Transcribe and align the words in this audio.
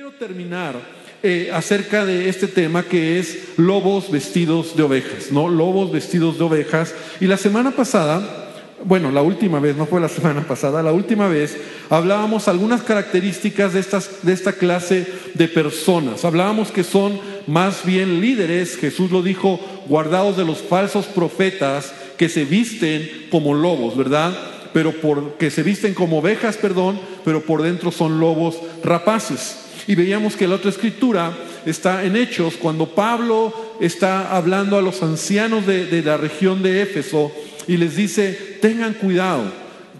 quiero 0.00 0.16
terminar 0.16 0.76
eh, 1.22 1.50
acerca 1.52 2.06
de 2.06 2.30
este 2.30 2.46
tema 2.46 2.82
que 2.84 3.18
es 3.18 3.58
lobos 3.58 4.10
vestidos 4.10 4.74
de 4.74 4.82
ovejas, 4.82 5.30
¿no? 5.30 5.46
Lobos 5.46 5.92
vestidos 5.92 6.38
de 6.38 6.44
ovejas. 6.44 6.94
Y 7.20 7.26
la 7.26 7.36
semana 7.36 7.72
pasada, 7.72 8.50
bueno, 8.82 9.12
la 9.12 9.20
última 9.20 9.60
vez, 9.60 9.76
no 9.76 9.84
fue 9.84 10.00
la 10.00 10.08
semana 10.08 10.40
pasada, 10.48 10.82
la 10.82 10.94
última 10.94 11.28
vez 11.28 11.54
hablábamos 11.90 12.48
algunas 12.48 12.80
características 12.80 13.74
de, 13.74 13.80
estas, 13.80 14.22
de 14.22 14.32
esta 14.32 14.54
clase 14.54 15.06
de 15.34 15.48
personas. 15.48 16.24
Hablábamos 16.24 16.72
que 16.72 16.82
son 16.82 17.20
más 17.46 17.84
bien 17.84 18.22
líderes, 18.22 18.78
Jesús 18.78 19.10
lo 19.10 19.22
dijo, 19.22 19.60
guardados 19.86 20.38
de 20.38 20.46
los 20.46 20.62
falsos 20.62 21.04
profetas 21.08 21.92
que 22.16 22.30
se 22.30 22.46
visten 22.46 23.26
como 23.30 23.52
lobos, 23.52 23.98
¿verdad? 23.98 24.32
Pero 24.72 24.92
por, 24.92 25.34
que 25.34 25.50
se 25.50 25.62
visten 25.62 25.92
como 25.92 26.20
ovejas, 26.20 26.56
perdón, 26.56 26.98
pero 27.22 27.42
por 27.42 27.60
dentro 27.60 27.92
son 27.92 28.18
lobos 28.18 28.56
rapaces. 28.82 29.66
Y 29.86 29.94
veíamos 29.94 30.36
que 30.36 30.46
la 30.46 30.56
otra 30.56 30.70
escritura 30.70 31.32
está 31.66 32.04
en 32.04 32.16
Hechos, 32.16 32.54
cuando 32.56 32.86
Pablo 32.86 33.76
está 33.80 34.36
hablando 34.36 34.76
a 34.76 34.82
los 34.82 35.02
ancianos 35.02 35.66
de, 35.66 36.02
la 36.02 36.16
región 36.16 36.62
de 36.62 36.82
Éfeso 36.82 37.32
y 37.66 37.76
les 37.76 37.96
dice, 37.96 38.58
tengan 38.60 38.94
cuidado, 38.94 39.44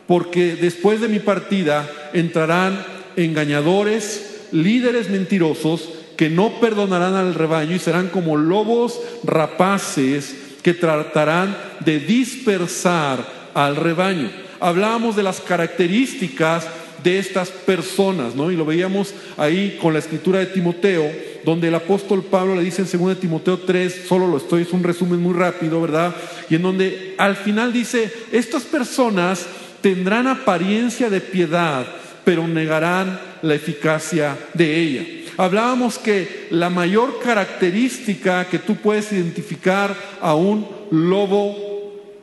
porque 0.06 0.56
después 0.56 1.00
de 1.00 1.08
mi 1.08 1.18
partida 1.18 1.88
entrarán 2.12 2.84
engañadores, 3.16 4.46
líderes 4.52 5.10
mentirosos, 5.10 5.88
que 6.16 6.28
no 6.28 6.60
perdonarán 6.60 7.14
al 7.14 7.34
rebaño 7.34 7.74
y 7.74 7.78
serán 7.78 8.08
como 8.08 8.36
lobos 8.36 9.00
rapaces 9.24 10.34
que 10.62 10.74
tratarán 10.74 11.56
de 11.80 11.98
dispersar 11.98 13.24
al 13.54 13.76
rebaño. 13.76 14.30
Hablábamos 14.60 15.16
de 15.16 15.22
las 15.22 15.40
características 15.40 16.66
de 17.02 17.18
estas 17.18 17.50
personas, 17.50 18.34
¿no? 18.34 18.50
Y 18.50 18.56
lo 18.56 18.64
veíamos 18.64 19.14
ahí 19.36 19.78
con 19.80 19.92
la 19.92 19.98
escritura 19.98 20.38
de 20.38 20.46
Timoteo, 20.46 21.10
donde 21.44 21.68
el 21.68 21.74
apóstol 21.74 22.22
Pablo 22.24 22.54
le 22.54 22.62
dice 22.62 22.82
en 22.82 23.00
2 23.00 23.20
Timoteo 23.20 23.58
3, 23.58 24.02
solo 24.06 24.26
lo 24.26 24.36
estoy, 24.36 24.62
es 24.62 24.72
un 24.72 24.82
resumen 24.82 25.20
muy 25.20 25.34
rápido, 25.34 25.80
¿verdad? 25.80 26.14
Y 26.48 26.56
en 26.56 26.62
donde 26.62 27.14
al 27.18 27.36
final 27.36 27.72
dice, 27.72 28.12
estas 28.32 28.64
personas 28.64 29.46
tendrán 29.80 30.26
apariencia 30.26 31.08
de 31.08 31.20
piedad, 31.20 31.86
pero 32.24 32.46
negarán 32.46 33.20
la 33.42 33.54
eficacia 33.54 34.36
de 34.54 34.76
ella. 34.76 35.06
Hablábamos 35.36 35.98
que 35.98 36.48
la 36.50 36.68
mayor 36.68 37.18
característica 37.20 38.44
que 38.46 38.58
tú 38.58 38.76
puedes 38.76 39.10
identificar 39.12 39.96
a 40.20 40.34
un 40.34 40.68
lobo 40.90 41.70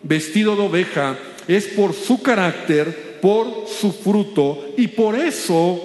vestido 0.04 0.56
de 0.56 0.62
oveja 0.62 1.18
es 1.48 1.66
por 1.66 1.94
su 1.94 2.22
carácter, 2.22 3.07
por 3.22 3.66
su 3.68 3.92
fruto 3.92 4.74
y 4.78 4.88
por 4.88 5.18
eso 5.18 5.80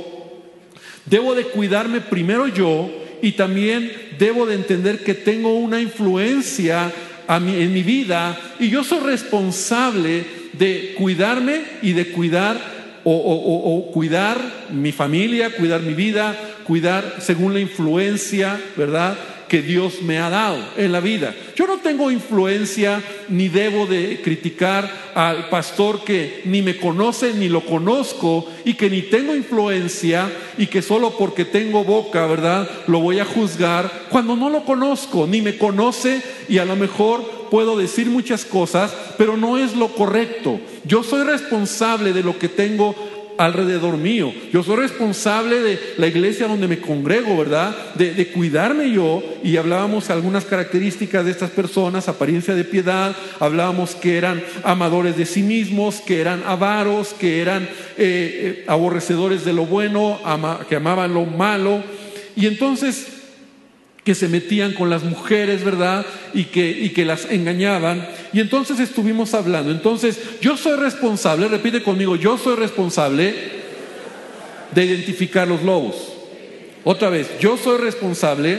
debo 1.07 1.35
de 1.35 1.45
cuidarme 1.45 2.01
primero 2.01 2.49
yo 2.49 2.91
y 3.23 3.33
también 3.33 3.91
debo 4.19 4.47
de 4.47 4.55
entender 4.55 5.05
que 5.05 5.15
tengo 5.15 5.55
una 5.55 5.81
influencia 5.81 6.93
en 7.29 7.73
mi 7.73 7.83
vida 7.83 8.39
y 8.59 8.69
yo 8.69 8.85
soy 8.85 9.01
responsable 9.01 10.25
de 10.53 10.95
cuidarme 10.99 11.63
y 11.83 11.93
de 11.93 12.09
cuidar 12.09 12.73
o, 13.05 13.91
cuidar 13.93 14.39
mi 14.71 14.93
familia, 14.93 15.51
cuidar 15.51 15.83
mi 15.83 15.95
vida, 15.95 16.37
cuidar 16.65 17.17
según 17.21 17.55
la 17.55 17.61
influencia, 17.61 18.61
¿verdad? 18.77 19.17
Que 19.53 19.61
Dios 19.61 20.01
me 20.01 20.19
ha 20.19 20.31
dado 20.31 20.57
en 20.79 20.93
la 20.93 21.01
vida. 21.01 21.35
Yo 21.55 21.67
no 21.67 21.77
tengo 21.77 22.11
influencia 22.11 23.03
ni 23.29 23.51
debo 23.51 23.85
de 23.85 24.23
criticar 24.25 24.91
al 25.15 25.51
pastor 25.51 26.05
que 26.05 26.41
ni 26.47 26.63
me 26.63 26.79
conoce 26.79 27.35
ni 27.35 27.51
lo 27.51 27.61
conozco 27.61 28.47
y 28.65 28.73
que 28.73 28.89
ni 28.89 29.03
tengo 29.03 29.37
influencia 29.37 30.33
y 30.57 30.69
que 30.69 30.81
solo 30.81 31.19
porque 31.19 31.45
tengo 31.45 31.85
boca, 31.85 32.25
¿verdad? 32.25 32.67
Lo 32.87 33.01
voy 33.01 33.19
a 33.19 33.27
juzgar 33.27 34.07
cuando 34.09 34.37
no 34.37 34.49
lo 34.49 34.65
conozco, 34.65 35.27
ni 35.27 35.43
me 35.43 35.59
conoce 35.59 36.23
y 36.49 36.57
a 36.57 36.65
lo 36.65 36.75
mejor 36.75 37.23
puedo 37.51 37.77
decir 37.77 38.07
muchas 38.07 38.47
cosas, 38.47 38.97
pero 39.19 39.37
no 39.37 39.59
es 39.59 39.77
lo 39.77 39.89
correcto. 39.89 40.59
Yo 40.87 41.03
soy 41.03 41.25
responsable 41.25 42.15
de 42.15 42.23
lo 42.23 42.39
que 42.39 42.49
tengo 42.49 42.95
alrededor 43.45 43.97
mío. 43.97 44.33
Yo 44.53 44.63
soy 44.63 44.77
responsable 44.77 45.61
de 45.61 45.79
la 45.99 46.07
iglesia 46.07 46.47
donde 46.47 46.69
me 46.69 46.79
congrego, 46.79 47.37
¿verdad? 47.37 47.95
De, 47.95 48.29
cuidarme 48.29 48.91
yo. 48.91 49.23
Y 49.43 49.57
hablábamos 49.57 50.11
algunas 50.11 50.45
características 50.45 51.25
de 51.25 51.33
estas 51.33 51.51
personas, 51.51 52.09
apariencia 52.09 52.55
de 52.55 52.65
piedad, 52.65 53.17
hablábamos 53.41 53.95
que 53.97 54.17
eran 54.17 54.43
amadores 54.63 55.17
de 55.17 55.27
sí 55.27 55.43
mismos, 55.43 56.01
que 56.01 56.21
eran 56.21 56.43
avaros, 56.47 57.15
que 57.15 57.41
eran 57.41 57.65
eh, 57.65 57.69
eh, 57.99 58.65
aborrecedores 58.69 59.45
de 59.45 59.53
lo 59.53 59.67
bueno, 59.67 60.21
que 60.69 60.77
amaban 60.77 61.13
lo 61.13 61.25
malo. 61.25 61.83
Y 62.37 62.47
entonces 62.47 63.22
que 64.05 64.15
se 64.15 64.29
metían 64.29 64.73
con 64.73 64.91
las 64.91 65.05
mujeres, 65.05 65.63
¿verdad? 65.63 66.05
Y 66.35 66.45
que, 66.45 66.69
y 66.69 66.91
que 66.91 67.05
las 67.05 67.31
engañaban. 67.31 68.09
Y 68.33 68.41
entonces 68.41 68.81
estuvimos 68.81 69.33
hablando. 69.35 69.71
Entonces, 69.71 70.19
yo 70.41 70.57
soy 70.57 70.77
responsable, 70.77 71.49
repite 71.49 71.83
conmigo, 71.83 72.17
yo 72.17 72.37
soy 72.37 72.57
responsable 72.57 73.35
de 74.75 74.85
identificar 74.85 75.47
los 75.47 75.63
lobos. 75.63 75.97
Otra 76.85 77.11
vez, 77.11 77.29
yo 77.39 77.57
soy 77.57 77.79
responsable 77.79 78.59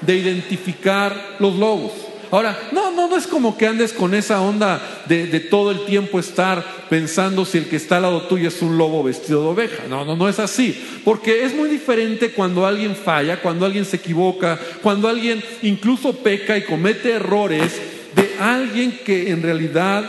de 0.00 0.16
identificar 0.16 1.36
los 1.38 1.54
lobos. 1.56 1.92
Ahora, 2.30 2.68
no, 2.72 2.90
no, 2.90 3.08
no 3.08 3.16
es 3.16 3.26
como 3.26 3.56
que 3.56 3.66
andes 3.66 3.92
con 3.92 4.14
esa 4.14 4.40
onda 4.40 5.02
de, 5.06 5.26
de, 5.26 5.40
todo 5.40 5.70
el 5.70 5.84
tiempo 5.86 6.18
estar 6.18 6.64
pensando 6.90 7.44
si 7.44 7.58
el 7.58 7.68
que 7.68 7.76
está 7.76 7.96
al 7.96 8.02
lado 8.02 8.22
tuyo 8.22 8.48
es 8.48 8.60
un 8.60 8.76
lobo 8.76 9.02
vestido 9.02 9.42
de 9.42 9.48
oveja. 9.48 9.84
No, 9.88 10.04
no, 10.04 10.16
no 10.16 10.28
es 10.28 10.38
así. 10.38 10.78
Porque 11.04 11.44
es 11.44 11.54
muy 11.54 11.68
diferente 11.68 12.32
cuando 12.32 12.66
alguien 12.66 12.94
falla, 12.94 13.40
cuando 13.40 13.64
alguien 13.64 13.84
se 13.84 13.96
equivoca, 13.96 14.58
cuando 14.82 15.08
alguien 15.08 15.42
incluso 15.62 16.12
peca 16.16 16.56
y 16.56 16.62
comete 16.62 17.12
errores 17.12 17.80
de 18.14 18.36
alguien 18.38 18.98
que 19.04 19.30
en 19.30 19.42
realidad 19.42 20.04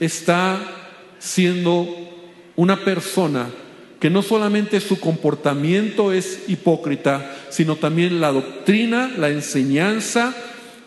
está 0.00 0.58
siendo 1.18 1.88
una 2.56 2.84
persona 2.84 3.48
que 4.00 4.10
no 4.10 4.22
solamente 4.22 4.80
su 4.80 5.00
comportamiento 5.00 6.12
es 6.12 6.44
hipócrita, 6.48 7.34
sino 7.48 7.76
también 7.76 8.20
la 8.20 8.30
doctrina, 8.30 9.10
la 9.16 9.30
enseñanza, 9.30 10.34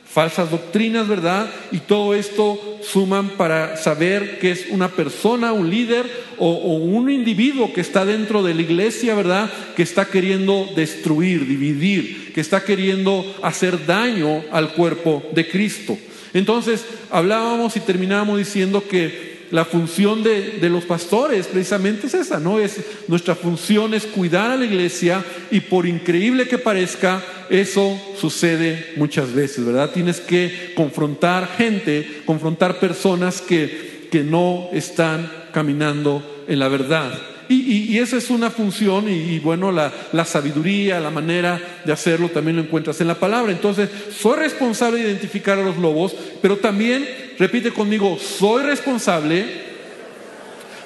falsas 0.09 0.49
doctrinas, 0.49 1.07
¿verdad? 1.07 1.49
Y 1.71 1.79
todo 1.79 2.15
esto 2.15 2.79
suman 2.81 3.29
para 3.29 3.77
saber 3.77 4.39
que 4.39 4.51
es 4.51 4.65
una 4.71 4.89
persona, 4.89 5.53
un 5.53 5.69
líder 5.69 6.05
o, 6.37 6.51
un 6.77 7.11
individuo 7.11 7.71
que 7.73 7.81
está 7.81 8.05
dentro 8.05 8.41
de 8.41 8.55
la 8.55 8.61
iglesia, 8.61 9.13
¿verdad? 9.13 9.51
Que 9.75 9.83
está 9.83 10.05
queriendo 10.05 10.67
destruir, 10.75 11.45
dividir, 11.45 12.33
que 12.33 12.41
está 12.41 12.63
queriendo 12.63 13.23
hacer 13.43 13.85
daño 13.85 14.43
al 14.51 14.73
cuerpo 14.73 15.23
de 15.31 15.47
Cristo. 15.47 15.97
Entonces, 16.33 16.85
hablábamos 17.11 17.75
y 17.75 17.79
terminábamos 17.79 18.39
diciendo 18.39 18.83
que 18.87 19.38
la 19.51 19.65
función 19.65 20.23
de, 20.23 20.59
de, 20.59 20.69
los 20.69 20.85
pastores 20.85 21.47
precisamente 21.47 22.07
es 22.07 22.13
esa, 22.13 22.39
¿no? 22.39 22.59
Es, 22.59 22.77
nuestra 23.07 23.35
función 23.35 23.93
es 23.93 24.05
cuidar 24.05 24.51
a 24.51 24.57
la 24.57 24.65
iglesia 24.65 25.23
y 25.51 25.61
por 25.61 25.85
increíble 25.85 26.47
que 26.47 26.57
parezca, 26.57 27.23
eso 27.49 27.99
sucede 28.19 28.93
muchas 28.95 29.33
veces, 29.33 29.65
¿verdad? 29.65 29.91
Tienes 29.91 30.19
que 30.19 30.73
confrontar 30.75 31.49
gente, 31.57 32.21
confrontar 32.25 32.79
personas 32.79 33.41
que, 33.41 34.07
que 34.11 34.23
no 34.23 34.69
están 34.71 35.31
caminando 35.51 36.43
en 36.47 36.59
la 36.59 36.67
verdad. 36.67 37.19
Y, 37.51 37.97
esa 37.97 38.17
es 38.17 38.29
una 38.29 38.51
función 38.51 39.09
y, 39.09 39.39
bueno, 39.39 39.71
la, 39.71 39.91
la, 40.11 40.23
sabiduría, 40.23 40.99
la 40.99 41.09
manera 41.09 41.59
de 41.83 41.91
hacerlo 41.91 42.29
también 42.29 42.57
lo 42.57 42.61
encuentras 42.61 43.01
en 43.01 43.07
la 43.07 43.19
palabra. 43.19 43.51
Entonces, 43.51 43.89
soy 44.15 44.37
responsable 44.37 44.99
de 44.99 45.09
identificar 45.09 45.57
a 45.57 45.63
los 45.63 45.77
lobos, 45.77 46.15
pero 46.43 46.57
también, 46.57 47.07
repite 47.39 47.71
conmigo, 47.71 48.19
soy 48.19 48.63
responsable 48.63 49.45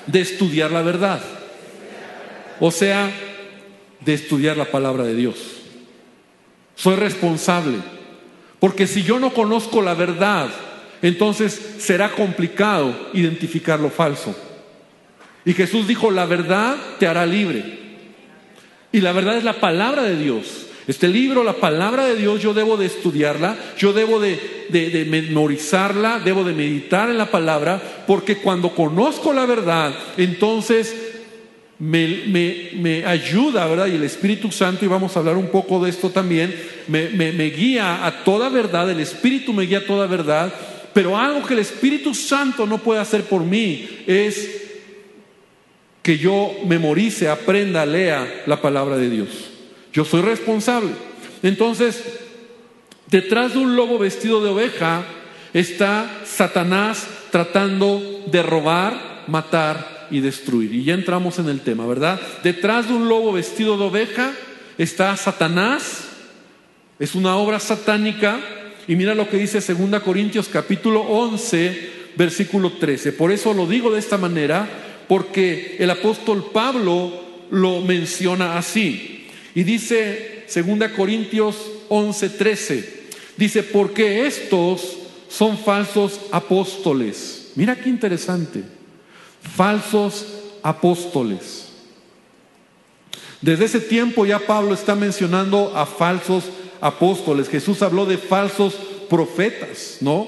de 0.05 0.21
estudiar 0.21 0.71
la 0.71 0.83
verdad. 0.83 1.21
O 2.59 2.71
sea, 2.71 3.11
de 3.99 4.13
estudiar 4.13 4.55
la 4.55 4.65
palabra 4.65 5.03
de 5.03 5.15
Dios. 5.15 5.35
Soy 6.75 6.95
responsable. 6.95 7.77
Porque 8.59 8.87
si 8.87 9.03
yo 9.03 9.19
no 9.19 9.33
conozco 9.33 9.81
la 9.81 9.93
verdad, 9.93 10.49
entonces 11.01 11.75
será 11.79 12.11
complicado 12.11 13.09
identificar 13.13 13.79
lo 13.79 13.89
falso. 13.89 14.35
Y 15.45 15.53
Jesús 15.53 15.87
dijo, 15.87 16.11
la 16.11 16.25
verdad 16.25 16.77
te 16.99 17.07
hará 17.07 17.25
libre. 17.25 17.79
Y 18.91 19.01
la 19.01 19.11
verdad 19.11 19.37
es 19.37 19.43
la 19.43 19.59
palabra 19.59 20.03
de 20.03 20.17
Dios. 20.17 20.67
Este 20.87 21.07
libro, 21.07 21.43
la 21.43 21.53
palabra 21.53 22.05
de 22.05 22.17
Dios, 22.17 22.41
yo 22.41 22.53
debo 22.53 22.75
de 22.75 22.87
estudiarla, 22.87 23.57
yo 23.77 23.93
debo 23.93 24.19
de, 24.19 25.05
memorizarla, 25.09 26.19
debo 26.19 26.43
de 26.43 26.53
meditar 26.53 27.09
en 27.09 27.17
la 27.17 27.31
palabra, 27.31 27.81
porque 28.05 28.37
cuando 28.37 28.75
conozco 28.75 29.31
la 29.31 29.45
verdad, 29.45 29.93
entonces 30.17 30.93
me, 31.79 33.03
ayuda, 33.05 33.65
¿verdad? 33.67 33.87
Y 33.87 33.95
el 33.95 34.03
Espíritu 34.03 34.51
Santo, 34.51 34.83
y 34.83 34.89
vamos 34.89 35.15
a 35.15 35.19
hablar 35.19 35.37
un 35.37 35.47
poco 35.47 35.81
de 35.83 35.89
esto 35.89 36.09
también, 36.09 36.53
me, 36.87 37.09
me 37.09 37.49
guía 37.49 38.05
a 38.05 38.23
toda 38.25 38.49
verdad, 38.49 38.89
el 38.89 38.99
Espíritu 38.99 39.53
me 39.53 39.63
guía 39.63 39.79
a 39.79 39.85
toda 39.85 40.05
verdad, 40.05 40.53
pero 40.93 41.17
algo 41.17 41.45
que 41.45 41.53
el 41.53 41.61
Espíritu 41.61 42.13
Santo 42.13 42.65
no 42.65 42.77
puede 42.77 42.99
hacer 42.99 43.23
por 43.23 43.41
mí 43.41 43.87
es 44.05 44.63
que 46.01 46.17
yo 46.17 46.53
memorice, 46.67 47.29
aprenda, 47.29 47.85
lea 47.85 48.43
la 48.45 48.61
palabra 48.61 48.97
de 48.97 49.09
Dios. 49.09 49.52
Yo 49.93 50.03
soy 50.03 50.21
responsable. 50.21 50.89
Entonces, 51.43 52.03
detrás 53.07 53.53
de 53.53 53.59
un 53.59 53.75
lobo 53.75 53.99
vestido 53.99 54.43
de 54.43 54.49
oveja 54.49 55.03
está 55.53 56.23
Satanás 56.25 57.07
tratando 57.31 58.01
de 58.25 58.41
robar, 58.41 59.25
matar 59.27 60.07
y 60.09 60.19
destruir. 60.19 60.73
Y 60.73 60.83
ya 60.83 60.95
entramos 60.95 61.37
en 61.39 61.47
el 61.47 61.61
tema, 61.61 61.85
¿verdad? 61.85 62.19
Detrás 62.43 62.87
de 62.87 62.95
un 62.95 63.07
lobo 63.07 63.31
vestido 63.33 63.77
de 63.77 63.83
oveja 63.85 64.33
está 64.77 65.15
Satanás. 65.15 66.07
Es 66.99 67.13
una 67.13 67.35
obra 67.35 67.59
satánica. 67.59 68.39
Y 68.87 68.95
mira 68.95 69.13
lo 69.13 69.29
que 69.29 69.37
dice 69.37 69.61
2 69.61 70.01
Corintios 70.01 70.49
capítulo 70.49 71.01
11, 71.01 71.91
versículo 72.15 72.73
13. 72.73 73.13
Por 73.13 73.31
eso 73.31 73.53
lo 73.53 73.67
digo 73.67 73.91
de 73.91 73.99
esta 73.99 74.17
manera, 74.17 74.67
porque 75.07 75.77
el 75.79 75.89
apóstol 75.89 76.49
Pablo 76.51 77.21
lo 77.51 77.81
menciona 77.81 78.57
así. 78.57 79.12
Y 79.55 79.63
dice 79.63 80.45
2 80.53 80.89
Corintios 80.95 81.55
11, 81.89 82.29
13. 82.29 83.03
Dice, 83.37 83.63
porque 83.63 84.25
estos 84.25 84.97
son 85.29 85.57
falsos 85.57 86.19
apóstoles. 86.31 87.51
Mira 87.55 87.75
qué 87.75 87.89
interesante. 87.89 88.63
Falsos 89.55 90.25
apóstoles. 90.61 91.69
Desde 93.41 93.65
ese 93.65 93.79
tiempo 93.81 94.25
ya 94.25 94.39
Pablo 94.39 94.73
está 94.73 94.95
mencionando 94.95 95.75
a 95.75 95.85
falsos 95.85 96.45
apóstoles. 96.79 97.49
Jesús 97.49 97.81
habló 97.81 98.05
de 98.05 98.17
falsos 98.17 98.75
profetas, 99.09 99.97
¿no? 99.99 100.27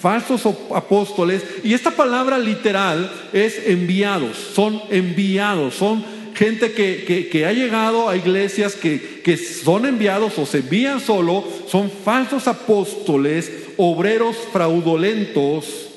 Falsos 0.00 0.42
apóstoles. 0.74 1.42
Y 1.64 1.72
esta 1.72 1.90
palabra 1.90 2.38
literal 2.38 3.10
es 3.32 3.66
enviados, 3.66 4.36
son 4.54 4.82
enviados, 4.90 5.74
son 5.74 6.04
gente 6.40 6.72
que, 6.72 7.44
ha 7.44 7.52
llegado 7.52 8.08
a 8.08 8.16
iglesias 8.16 8.74
que, 8.74 9.20
que 9.22 9.36
son 9.36 9.84
enviados 9.84 10.38
o 10.38 10.46
se 10.46 10.60
envían 10.60 10.98
solo, 10.98 11.44
son 11.68 11.90
falsos 11.90 12.48
apóstoles, 12.48 13.52
obreros 13.76 14.38
fraudulentos 14.50 15.90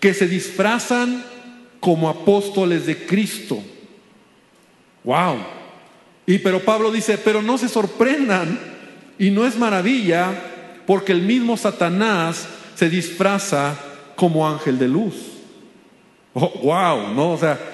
que 0.00 0.14
se 0.14 0.26
disfrazan 0.26 1.22
como 1.80 2.08
apóstoles 2.08 2.86
de 2.86 2.96
Cristo. 2.96 3.62
Wow. 5.04 5.36
Y 6.24 6.38
pero 6.38 6.60
Pablo 6.60 6.90
dice, 6.90 7.18
pero 7.18 7.42
no 7.42 7.58
se 7.58 7.68
sorprendan 7.68 8.58
y 9.18 9.28
no 9.28 9.46
es 9.46 9.58
maravilla 9.58 10.32
porque 10.86 11.12
el 11.12 11.20
mismo 11.20 11.58
Satanás 11.58 12.48
se 12.74 12.88
disfraza 12.88 13.78
como 14.16 14.48
ángel 14.48 14.78
de 14.78 14.88
luz. 14.88 15.14
Oh, 16.32 16.50
wow, 16.62 17.12
¿no? 17.14 17.32
O 17.32 17.38
sea, 17.38 17.73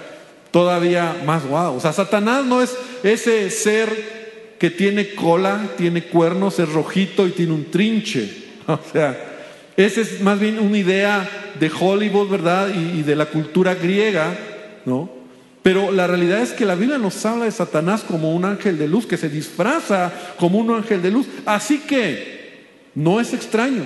todavía 0.50 1.23
más 1.25 1.47
wow. 1.49 1.76
O 1.76 1.81
sea, 1.81 1.93
Satanás 1.93 2.44
no 2.44 2.62
es 2.62 2.76
ese 3.02 3.50
ser 3.50 4.20
que 4.58 4.70
tiene 4.70 5.14
cola, 5.14 5.70
tiene 5.76 6.05
cuernos, 6.05 6.58
es 6.58 6.69
rojito 6.69 7.26
y 7.26 7.31
tiene 7.31 7.52
un 7.52 7.70
trinche. 7.70 8.49
O 8.67 8.79
sea, 8.93 9.19
esa 9.76 10.00
es 10.00 10.20
más 10.20 10.38
bien 10.38 10.61
una 10.61 10.79
idea 10.79 11.29
de 11.58 11.70
Hollywood, 11.76 12.29
¿verdad? 12.29 12.69
Y, 12.73 13.00
y 13.00 13.02
de 13.02 13.17
la 13.17 13.26
cultura 13.26 13.75
griega, 13.75 14.38
¿no? 14.85 15.11
Pero 15.62 15.91
la 15.91 16.06
realidad 16.06 16.41
es 16.41 16.52
que 16.52 16.64
la 16.64 16.76
Biblia 16.76 16.99
nos 16.99 17.25
habla 17.26 17.47
de 17.47 17.50
Satanás 17.50 18.02
como 18.06 18.32
un 18.32 18.44
ángel 18.44 18.79
de 18.79 18.87
luz, 18.87 19.06
que 19.06 19.17
se 19.17 19.29
disfraza 19.29 20.12
como 20.38 20.58
un 20.58 20.70
ángel 20.70 21.02
de 21.02 21.11
luz. 21.11 21.26
Así 21.44 21.79
que 21.81 22.69
no 22.94 23.20
es 23.20 23.35
extraño. 23.35 23.85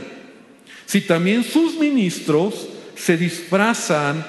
Si 0.87 1.01
también 1.01 1.43
sus 1.43 1.79
ministros 1.79 2.69
se 2.95 3.17
disfrazan 3.17 4.25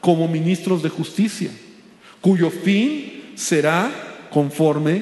como 0.00 0.28
ministros 0.28 0.82
de 0.82 0.88
justicia, 0.88 1.50
cuyo 2.26 2.50
fin 2.50 3.34
será 3.36 3.88
conforme 4.32 5.00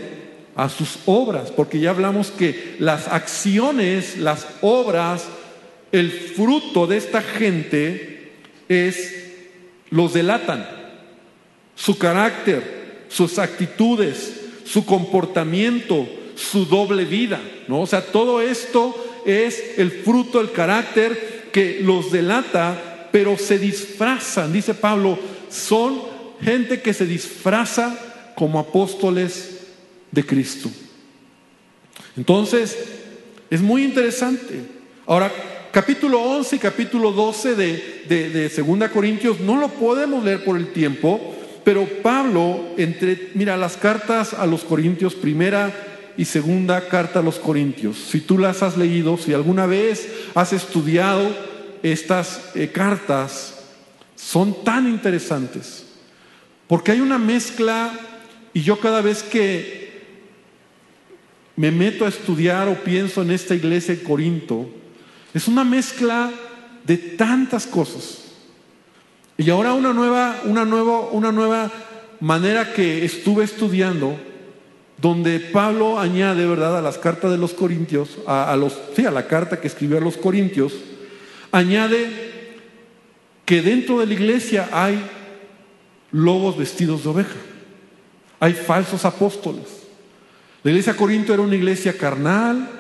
a 0.55 0.69
sus 0.69 0.99
obras, 1.07 1.51
porque 1.51 1.81
ya 1.81 1.89
hablamos 1.89 2.31
que 2.31 2.77
las 2.81 3.09
acciones, 3.09 4.19
las 4.19 4.47
obras, 4.61 5.25
el 5.91 6.11
fruto 6.11 6.87
de 6.87 6.99
esta 6.99 7.23
gente 7.23 8.31
es, 8.69 9.25
los 9.89 10.13
delatan 10.13 10.69
su 11.75 11.97
carácter, 11.97 13.07
sus 13.09 13.39
actitudes, 13.39 14.43
su 14.67 14.85
comportamiento, 14.85 16.07
su 16.35 16.67
doble 16.67 17.07
vida, 17.07 17.41
¿no? 17.69 17.81
O 17.81 17.87
sea, 17.87 18.03
todo 18.03 18.43
esto 18.43 19.23
es 19.25 19.79
el 19.79 19.91
fruto 19.91 20.41
del 20.41 20.53
carácter 20.53 21.49
que 21.55 21.81
los 21.81 22.13
delata, 22.13 23.09
pero 23.11 23.39
se 23.39 23.59
disfrazan, 23.59 24.53
dice 24.53 24.75
Pablo, 24.75 25.19
son 25.49 26.14
gente 26.41 26.81
que 26.81 26.95
se 26.95 27.07
disfraza 27.07 27.97
como 28.35 28.59
apóstoles 28.59 29.61
de 30.11 30.25
Cristo. 30.25 30.71
Entonces, 32.17 32.77
es 33.51 33.61
muy 33.61 33.85
interesante. 33.85 34.61
Ahora, 35.07 35.33
capítulo 35.73 36.21
11 36.21 36.57
y 36.57 36.59
capítulo 36.59 37.13
12 37.13 37.55
de, 37.55 38.05
de, 38.09 38.31
de 38.31 38.49
2 38.49 38.91
Corintios 38.91 39.41
no 39.41 39.57
lo 39.57 39.69
podemos 39.69 40.25
leer 40.25 40.45
por 40.45 40.57
el 40.57 40.73
tiempo, 40.73 41.35
pero 41.65 41.87
Pablo, 42.03 42.61
entre, 42.77 43.31
mira, 43.35 43.57
las 43.57 43.77
cartas 43.77 44.35
a 44.35 44.47
los 44.47 44.65
Corintios, 44.65 45.15
primera 45.15 45.73
y 46.17 46.27
segunda 46.27 46.89
carta 46.89 47.19
a 47.19 47.23
los 47.23 47.39
Corintios, 47.39 47.99
si 47.99 48.21
tú 48.21 48.39
las 48.39 48.63
has 48.63 48.77
leído, 48.77 49.17
si 49.17 49.33
alguna 49.33 49.67
vez 49.67 50.09
has 50.35 50.53
estudiado 50.53 51.29
estas 51.83 52.51
eh, 52.55 52.69
cartas, 52.69 53.55
son 54.15 54.63
tan 54.63 54.89
interesantes, 54.89 55.84
porque 56.67 56.93
hay 56.93 57.01
una 57.01 57.19
mezcla, 57.19 57.93
y 58.53 58.63
yo 58.63 58.79
cada 58.81 59.01
vez 59.01 59.23
que 59.23 59.85
me 61.57 61.71
meto 61.71 62.05
a 62.05 62.09
estudiar 62.09 62.69
o 62.69 62.75
pienso 62.83 63.23
en 63.23 63.31
esta 63.31 63.55
iglesia 63.55 63.95
de 63.95 64.03
Corinto, 64.03 64.69
es 65.33 65.49
una 65.49 65.65
mezcla 65.65 66.31
de 66.85 66.97
tantas 66.97 67.67
cosas. 67.67 68.25
Y 69.37 69.51
ahora 69.51 69.73
una 69.73 69.93
nueva, 69.93 70.41
una 70.45 70.65
nueva, 70.65 71.01
una 71.11 71.33
nueva 71.33 71.71
manera 72.21 72.73
que 72.73 73.05
estuve 73.05 73.45
estudiando, 73.45 74.17
donde 74.97 75.41
Pablo 75.41 75.99
añade, 75.99 76.47
¿verdad?, 76.47 76.79
a 76.79 76.83
las 76.83 76.99
cartas 76.99 77.31
de 77.31 77.39
los 77.39 77.53
Corintios, 77.53 78.19
a, 78.27 78.55
los, 78.57 78.79
sí, 78.95 79.05
a 79.05 79.11
la 79.11 79.27
carta 79.27 79.61
que 79.61 79.67
escribió 79.67 79.99
a 79.99 80.01
los 80.01 80.17
Corintios, 80.17 80.73
añade 81.51 82.09
que 83.45 83.61
dentro 83.61 83.99
de 83.99 84.07
la 84.07 84.15
iglesia 84.15 84.69
hay 84.73 85.05
lobos 86.15 86.57
vestidos 86.57 87.03
de 87.03 87.09
oveja, 87.09 87.37
hay 88.39 88.53
falsos 88.53 89.05
apóstoles. 89.05 89.65
La 90.63 90.71
iglesia 90.71 90.93
de 90.93 90.99
Corinto 90.99 91.35
era 91.35 91.43
una 91.43 91.57
iglesia 91.57 91.99
carnal, 91.99 92.71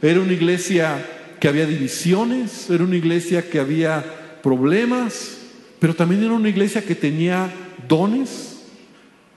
era 0.00 0.20
una 0.20 0.32
iglesia 0.32 1.04
que 1.40 1.48
había 1.48 1.66
divisiones, 1.66 2.70
era 2.70 2.84
una 2.84 2.94
iglesia 2.94 3.50
que 3.50 3.58
había 3.58 4.04
problemas, 4.40 5.38
pero 5.80 5.94
también 5.94 6.22
era 6.22 6.32
una 6.32 6.48
iglesia 6.48 6.80
que 6.84 6.94
tenía 6.94 7.52
dones, 7.88 8.60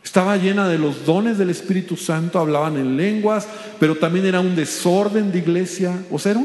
estaba 0.04 0.38
llena 0.38 0.70
de 0.70 0.78
los 0.78 1.06
dones 1.06 1.40
del 1.40 1.50
Espíritu 1.50 1.98
Santo, 1.98 2.38
hablaban 2.38 2.78
en 2.78 2.98
lenguas, 2.98 3.48
pero 3.80 3.96
también 3.96 4.28
era 4.28 4.40
un 4.42 4.56
desorden 4.56 5.32
de 5.32 5.40
iglesia. 5.40 6.04
O 6.10 6.20
sea, 6.20 6.32
era, 6.32 6.42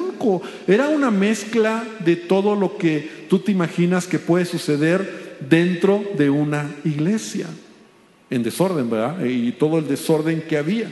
era 0.66 0.88
una 0.88 1.10
mezcla 1.10 1.84
de 2.04 2.16
todo 2.16 2.56
lo 2.56 2.76
que 2.78 3.26
tú 3.28 3.38
te 3.38 3.52
imaginas 3.52 4.06
que 4.06 4.18
puede 4.18 4.44
suceder 4.44 5.23
dentro 5.40 6.04
de 6.16 6.30
una 6.30 6.74
iglesia. 6.84 7.46
En 8.30 8.42
desorden, 8.42 8.90
¿verdad? 8.90 9.24
Y 9.24 9.52
todo 9.52 9.78
el 9.78 9.86
desorden 9.86 10.42
que 10.42 10.56
había. 10.56 10.90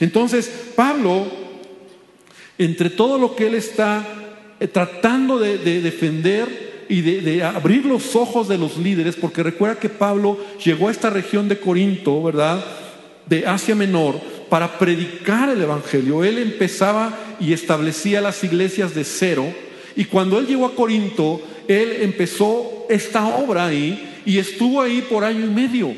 Entonces, 0.00 0.72
Pablo, 0.74 1.26
entre 2.58 2.90
todo 2.90 3.18
lo 3.18 3.36
que 3.36 3.46
él 3.46 3.54
está 3.54 4.06
eh, 4.58 4.66
tratando 4.66 5.38
de 5.38 5.58
defender, 5.80 6.70
y 6.90 7.02
de, 7.02 7.44
abrir 7.44 7.86
los 7.86 8.16
ojos 8.16 8.48
de 8.48 8.58
los 8.58 8.76
líderes, 8.76 9.14
porque 9.14 9.44
recuerda 9.44 9.78
que 9.78 9.88
Pablo 9.88 10.36
llegó 10.62 10.88
a 10.88 10.90
esta 10.90 11.08
región 11.08 11.48
de 11.48 11.60
Corinto, 11.60 12.20
¿verdad? 12.20 12.64
De 13.26 13.46
Asia 13.46 13.76
Menor, 13.76 14.20
para 14.48 14.76
predicar 14.76 15.50
el 15.50 15.62
Evangelio. 15.62 16.24
Él 16.24 16.38
empezaba 16.38 17.16
y 17.38 17.52
establecía 17.52 18.20
las 18.20 18.42
iglesias 18.42 18.92
de 18.92 19.04
cero. 19.04 19.46
Y 19.94 20.06
cuando 20.06 20.40
él 20.40 20.48
llegó 20.48 20.66
a 20.66 20.74
Corinto, 20.74 21.40
él 21.68 21.98
empezó 22.00 22.86
esta 22.88 23.26
obra 23.26 23.66
ahí 23.66 24.22
y 24.24 24.38
estuvo 24.38 24.80
ahí 24.80 25.02
por 25.02 25.24
año 25.24 25.44
y 25.44 25.50
medio. 25.50 25.94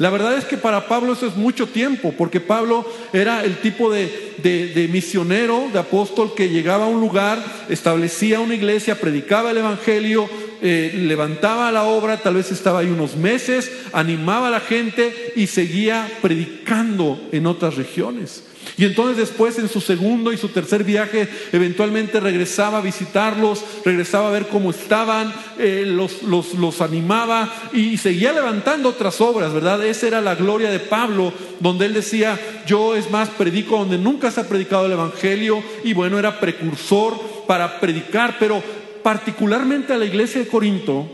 La 0.00 0.08
verdad 0.08 0.38
es 0.38 0.46
que 0.46 0.56
para 0.56 0.88
Pablo 0.88 1.12
eso 1.12 1.26
es 1.26 1.36
mucho 1.36 1.66
tiempo, 1.66 2.14
porque 2.16 2.40
Pablo 2.40 2.90
era 3.12 3.44
el 3.44 3.58
tipo 3.58 3.92
de, 3.92 4.88
misionero, 4.90 5.68
de 5.70 5.78
apóstol 5.78 6.34
que 6.34 6.48
llegaba 6.48 6.86
a 6.86 6.88
un 6.88 7.00
lugar, 7.00 7.44
establecía 7.68 8.40
una 8.40 8.54
iglesia, 8.54 8.98
predicaba 8.98 9.50
el 9.50 9.58
Evangelio, 9.58 10.26
eh, 10.62 10.92
levantaba 10.94 11.70
la 11.70 11.84
obra, 11.84 12.16
tal 12.16 12.36
vez 12.36 12.50
estaba 12.50 12.78
ahí 12.78 12.86
unos 12.86 13.14
meses, 13.14 13.70
animaba 13.92 14.48
a 14.48 14.52
la 14.52 14.60
gente 14.60 15.34
y 15.36 15.46
seguía 15.48 16.10
predicando 16.22 17.20
en 17.30 17.46
otras 17.46 17.76
regiones. 17.76 18.44
Y 18.80 18.86
entonces 18.86 19.18
después 19.18 19.58
en 19.58 19.68
su 19.68 19.82
segundo 19.82 20.32
y 20.32 20.38
su 20.38 20.48
tercer 20.48 20.84
viaje 20.84 21.28
eventualmente 21.52 22.18
regresaba 22.18 22.78
a 22.78 22.80
visitarlos, 22.80 23.62
regresaba 23.84 24.28
a 24.28 24.32
ver 24.32 24.46
cómo 24.46 24.70
estaban, 24.70 25.34
eh, 25.58 25.84
los, 25.86 26.22
los, 26.22 26.54
los, 26.54 26.80
animaba 26.80 27.52
y 27.74 27.98
seguía 27.98 28.32
levantando 28.32 28.88
otras 28.88 29.20
obras, 29.20 29.52
¿verdad? 29.52 29.84
Esa 29.84 30.06
era 30.06 30.22
la 30.22 30.34
gloria 30.34 30.70
de 30.70 30.78
Pablo, 30.78 31.30
donde 31.58 31.84
él 31.84 31.92
decía, 31.92 32.40
yo 32.66 32.96
es 32.96 33.10
más, 33.10 33.28
predico 33.28 33.76
donde 33.76 33.98
nunca 33.98 34.30
se 34.30 34.40
ha 34.40 34.48
predicado 34.48 34.86
el 34.86 34.92
Evangelio 34.92 35.62
y 35.84 35.92
bueno, 35.92 36.18
era 36.18 36.40
precursor 36.40 37.20
para 37.46 37.80
predicar, 37.80 38.36
pero 38.40 38.62
particularmente 39.02 39.92
a 39.92 39.98
la 39.98 40.06
iglesia 40.06 40.40
de 40.40 40.48
Corinto 40.48 41.06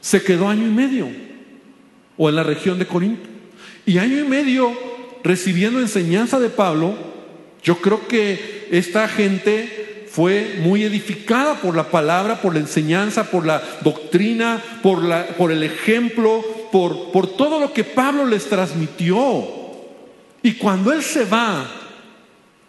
se 0.00 0.22
quedó 0.22 0.48
año 0.48 0.66
y 0.66 0.70
medio, 0.70 1.06
o 2.16 2.30
en 2.30 2.36
la 2.36 2.44
región 2.44 2.78
de 2.78 2.86
Corinto. 2.86 3.28
Y 3.84 3.98
año 3.98 4.18
y 4.18 4.24
medio 4.24 4.87
recibiendo 5.22 5.80
enseñanza 5.80 6.38
de 6.38 6.48
Pablo, 6.50 6.94
yo 7.62 7.80
creo 7.80 8.06
que 8.06 8.68
esta 8.70 9.08
gente 9.08 10.06
fue 10.10 10.56
muy 10.60 10.84
edificada 10.84 11.54
por 11.60 11.76
la 11.76 11.90
palabra, 11.90 12.40
por 12.40 12.54
la 12.54 12.60
enseñanza, 12.60 13.30
por 13.30 13.46
la 13.46 13.62
doctrina, 13.82 14.62
por, 14.82 15.02
la, 15.02 15.26
por 15.26 15.52
el 15.52 15.62
ejemplo, 15.62 16.44
por, 16.72 17.12
por 17.12 17.36
todo 17.36 17.60
lo 17.60 17.72
que 17.72 17.84
Pablo 17.84 18.24
les 18.24 18.46
transmitió. 18.46 19.46
Y 20.42 20.54
cuando 20.54 20.92
él 20.92 21.02
se 21.02 21.24
va 21.24 21.70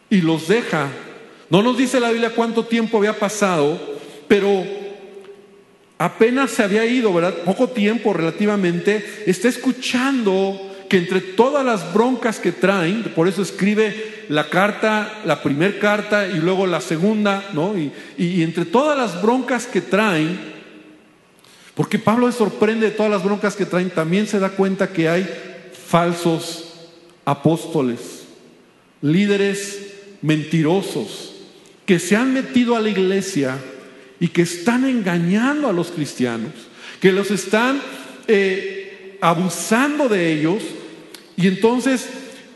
y 0.09 0.21
los 0.21 0.47
deja, 0.47 0.89
no 1.49 1.61
nos 1.61 1.77
dice 1.77 1.99
la 1.99 2.11
Biblia 2.11 2.33
cuánto 2.35 2.65
tiempo 2.65 2.97
había 2.97 3.17
pasado, 3.17 3.79
pero 4.27 4.63
apenas 5.97 6.51
se 6.51 6.63
había 6.63 6.85
ido, 6.85 7.13
¿verdad? 7.13 7.35
Poco 7.45 7.69
tiempo 7.69 8.13
relativamente, 8.13 9.23
está 9.25 9.47
escuchando 9.47 10.68
que 10.89 10.98
entre 10.98 11.22
todas 11.22 11.63
las 11.63 11.93
broncas 11.93 12.39
que 12.39 12.51
traen, 12.51 13.03
por 13.15 13.27
eso 13.27 13.43
escribe 13.43 14.25
la 14.27 14.50
carta, 14.50 15.22
la 15.24 15.41
primera 15.43 15.77
carta 15.79 16.27
y 16.27 16.39
luego 16.39 16.65
la 16.65 16.81
segunda, 16.81 17.48
¿no? 17.53 17.77
Y, 17.77 17.91
y, 18.17 18.41
entre 18.41 18.65
todas 18.65 18.98
las 18.98 19.22
broncas 19.22 19.67
que 19.67 19.81
traen, 19.81 20.39
porque 21.75 22.00
Pablo 22.00 22.29
se 22.31 22.39
sorprende 22.39 22.88
de 22.88 22.96
todas 22.96 23.12
las 23.12 23.24
broncas 23.24 23.55
que 23.55 23.67
traen, 23.67 23.91
también 23.91 24.25
se 24.25 24.39
da 24.39 24.50
cuenta 24.50 24.91
que 24.91 25.08
hay 25.08 25.29
falsos 25.88 26.74
apóstoles, 27.24 28.24
líderes 29.03 29.93
mentirosos, 30.24 31.36
que 31.86 32.00
se 32.00 32.15
han 32.15 32.34
metido 32.34 32.75
a 32.75 32.81
la 32.81 32.89
iglesia 32.89 33.58
y 34.19 34.29
que 34.29 34.41
están 34.41 34.86
engañando 34.86 35.69
a 35.69 35.74
los 35.74 35.91
cristianos, 35.91 36.51
que 37.00 37.12
los 37.12 37.29
están 37.29 37.79
eh, 38.27 39.17
abusando 39.22 40.10
de 40.10 40.34
ellos 40.34 40.63
y 41.39 41.48
entonces 41.48 42.05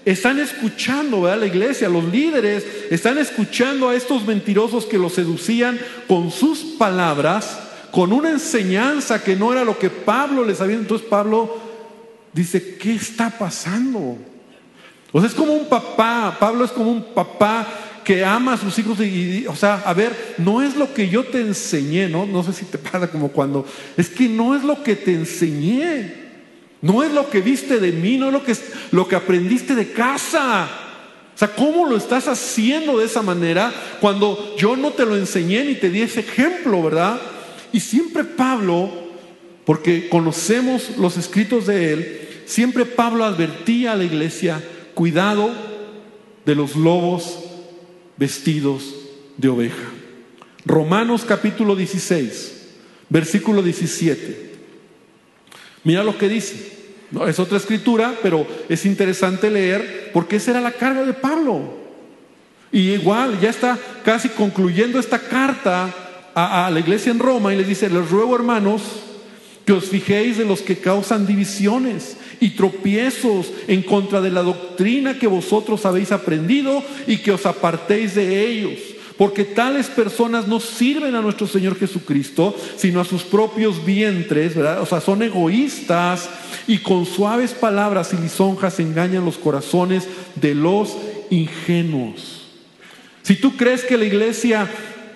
están 0.03 0.39
escuchando, 0.39 1.21
¿verdad? 1.21 1.39
La 1.39 1.45
iglesia, 1.45 1.87
los 1.87 2.03
líderes, 2.03 2.65
están 2.89 3.17
escuchando 3.17 3.87
a 3.87 3.95
estos 3.95 4.27
mentirosos 4.27 4.85
que 4.85 4.97
los 4.97 5.13
seducían 5.13 5.79
con 6.05 6.31
sus 6.31 6.59
palabras, 6.77 7.59
con 7.91 8.11
una 8.11 8.29
enseñanza 8.29 9.23
que 9.23 9.37
no 9.37 9.53
era 9.53 9.63
lo 9.63 9.79
que 9.79 9.89
Pablo 9.89 10.43
les 10.43 10.59
había. 10.59 10.75
Entonces 10.75 11.07
Pablo 11.07 11.57
dice, 12.33 12.75
¿qué 12.75 12.95
está 12.95 13.29
pasando? 13.29 14.17
O 15.13 15.19
sea, 15.21 15.29
es 15.29 15.35
como 15.35 15.53
un 15.53 15.69
papá, 15.69 16.35
Pablo 16.37 16.65
es 16.65 16.71
como 16.71 16.91
un 16.91 17.13
papá 17.13 17.65
que 18.03 18.25
ama 18.25 18.55
a 18.55 18.57
sus 18.57 18.77
hijos 18.79 18.99
y, 18.99 19.45
o 19.47 19.55
sea, 19.55 19.75
a 19.85 19.93
ver, 19.93 20.35
no 20.39 20.61
es 20.61 20.75
lo 20.75 20.93
que 20.93 21.07
yo 21.07 21.23
te 21.23 21.39
enseñé, 21.39 22.09
¿no? 22.09 22.25
No 22.25 22.43
sé 22.43 22.51
si 22.51 22.65
te 22.65 22.77
pasa 22.77 23.09
como 23.09 23.29
cuando, 23.29 23.65
es 23.95 24.09
que 24.09 24.27
no 24.27 24.57
es 24.57 24.63
lo 24.65 24.83
que 24.83 24.97
te 24.97 25.13
enseñé. 25.13 26.22
No 26.83 27.01
es 27.01 27.13
lo 27.13 27.29
que 27.29 27.39
viste 27.39 27.79
de 27.79 27.93
mí, 27.93 28.17
no 28.17 28.27
es 28.27 28.33
lo 28.33 28.43
que, 28.43 28.53
lo 28.91 29.07
que 29.07 29.15
aprendiste 29.15 29.73
de 29.73 29.93
casa. 29.93 30.67
O 31.33 31.37
sea, 31.37 31.55
¿cómo 31.55 31.87
lo 31.87 31.95
estás 31.95 32.27
haciendo 32.27 32.99
de 32.99 33.05
esa 33.05 33.21
manera 33.21 33.73
cuando 34.01 34.53
yo 34.57 34.75
no 34.75 34.91
te 34.91 35.05
lo 35.05 35.15
enseñé 35.15 35.63
ni 35.63 35.75
te 35.75 35.89
di 35.89 36.01
ese 36.01 36.19
ejemplo, 36.19 36.83
verdad? 36.83 37.21
Y 37.71 37.79
siempre 37.79 38.25
Pablo, 38.25 38.91
porque 39.65 40.09
conocemos 40.09 40.97
los 40.97 41.15
escritos 41.15 41.67
de 41.67 41.93
él, 41.93 42.29
siempre 42.45 42.83
Pablo 42.83 43.23
advertía 43.23 43.93
a 43.93 43.95
la 43.95 44.03
iglesia, 44.03 44.61
cuidado 44.93 45.51
de 46.45 46.53
los 46.53 46.75
lobos 46.75 47.39
vestidos 48.17 48.93
de 49.37 49.47
oveja. 49.47 49.89
Romanos 50.65 51.23
capítulo 51.25 51.77
16, 51.77 52.67
versículo 53.07 53.63
17. 53.63 54.52
Mira 55.83 56.03
lo 56.03 56.17
que 56.17 56.29
dice. 56.29 56.71
No, 57.11 57.27
es 57.27 57.39
otra 57.39 57.57
escritura, 57.57 58.15
pero 58.23 58.47
es 58.69 58.85
interesante 58.85 59.51
leer 59.51 60.09
porque 60.13 60.37
esa 60.37 60.51
era 60.51 60.61
la 60.61 60.71
carga 60.71 61.03
de 61.03 61.13
Pablo. 61.13 61.83
Y 62.71 62.91
igual, 62.91 63.39
ya 63.39 63.49
está 63.49 63.77
casi 64.03 64.29
concluyendo 64.29 64.99
esta 64.99 65.19
carta 65.19 65.93
a, 66.33 66.65
a 66.65 66.71
la 66.71 66.79
iglesia 66.79 67.11
en 67.11 67.19
Roma 67.19 67.53
y 67.53 67.57
les 67.57 67.67
dice, 67.67 67.89
les 67.89 68.09
ruego 68.09 68.35
hermanos 68.35 68.81
que 69.63 69.73
os 69.73 69.85
fijéis 69.85 70.37
de 70.37 70.45
los 70.45 70.61
que 70.61 70.77
causan 70.77 71.27
divisiones 71.27 72.17
y 72.39 72.51
tropiezos 72.51 73.51
en 73.67 73.83
contra 73.83 74.19
de 74.19 74.31
la 74.31 74.41
doctrina 74.41 75.19
que 75.19 75.27
vosotros 75.27 75.85
habéis 75.85 76.11
aprendido 76.11 76.83
y 77.07 77.17
que 77.17 77.31
os 77.31 77.45
apartéis 77.45 78.15
de 78.15 78.43
ellos 78.45 78.92
porque 79.17 79.43
tales 79.45 79.87
personas 79.87 80.47
no 80.47 80.59
sirven 80.59 81.15
a 81.15 81.21
nuestro 81.21 81.47
Señor 81.47 81.77
Jesucristo, 81.77 82.55
sino 82.77 82.99
a 82.99 83.05
sus 83.05 83.23
propios 83.23 83.83
vientres, 83.85 84.55
¿verdad? 84.55 84.81
O 84.81 84.85
sea, 84.85 85.01
son 85.01 85.23
egoístas 85.23 86.29
y 86.67 86.79
con 86.79 87.05
suaves 87.05 87.51
palabras 87.51 88.13
y 88.13 88.17
lisonjas 88.17 88.79
engañan 88.79 89.25
los 89.25 89.37
corazones 89.37 90.07
de 90.35 90.55
los 90.55 90.95
ingenuos. 91.29 92.41
Si 93.21 93.35
tú 93.35 93.55
crees 93.55 93.83
que 93.83 93.97
la 93.97 94.05
iglesia 94.05 94.69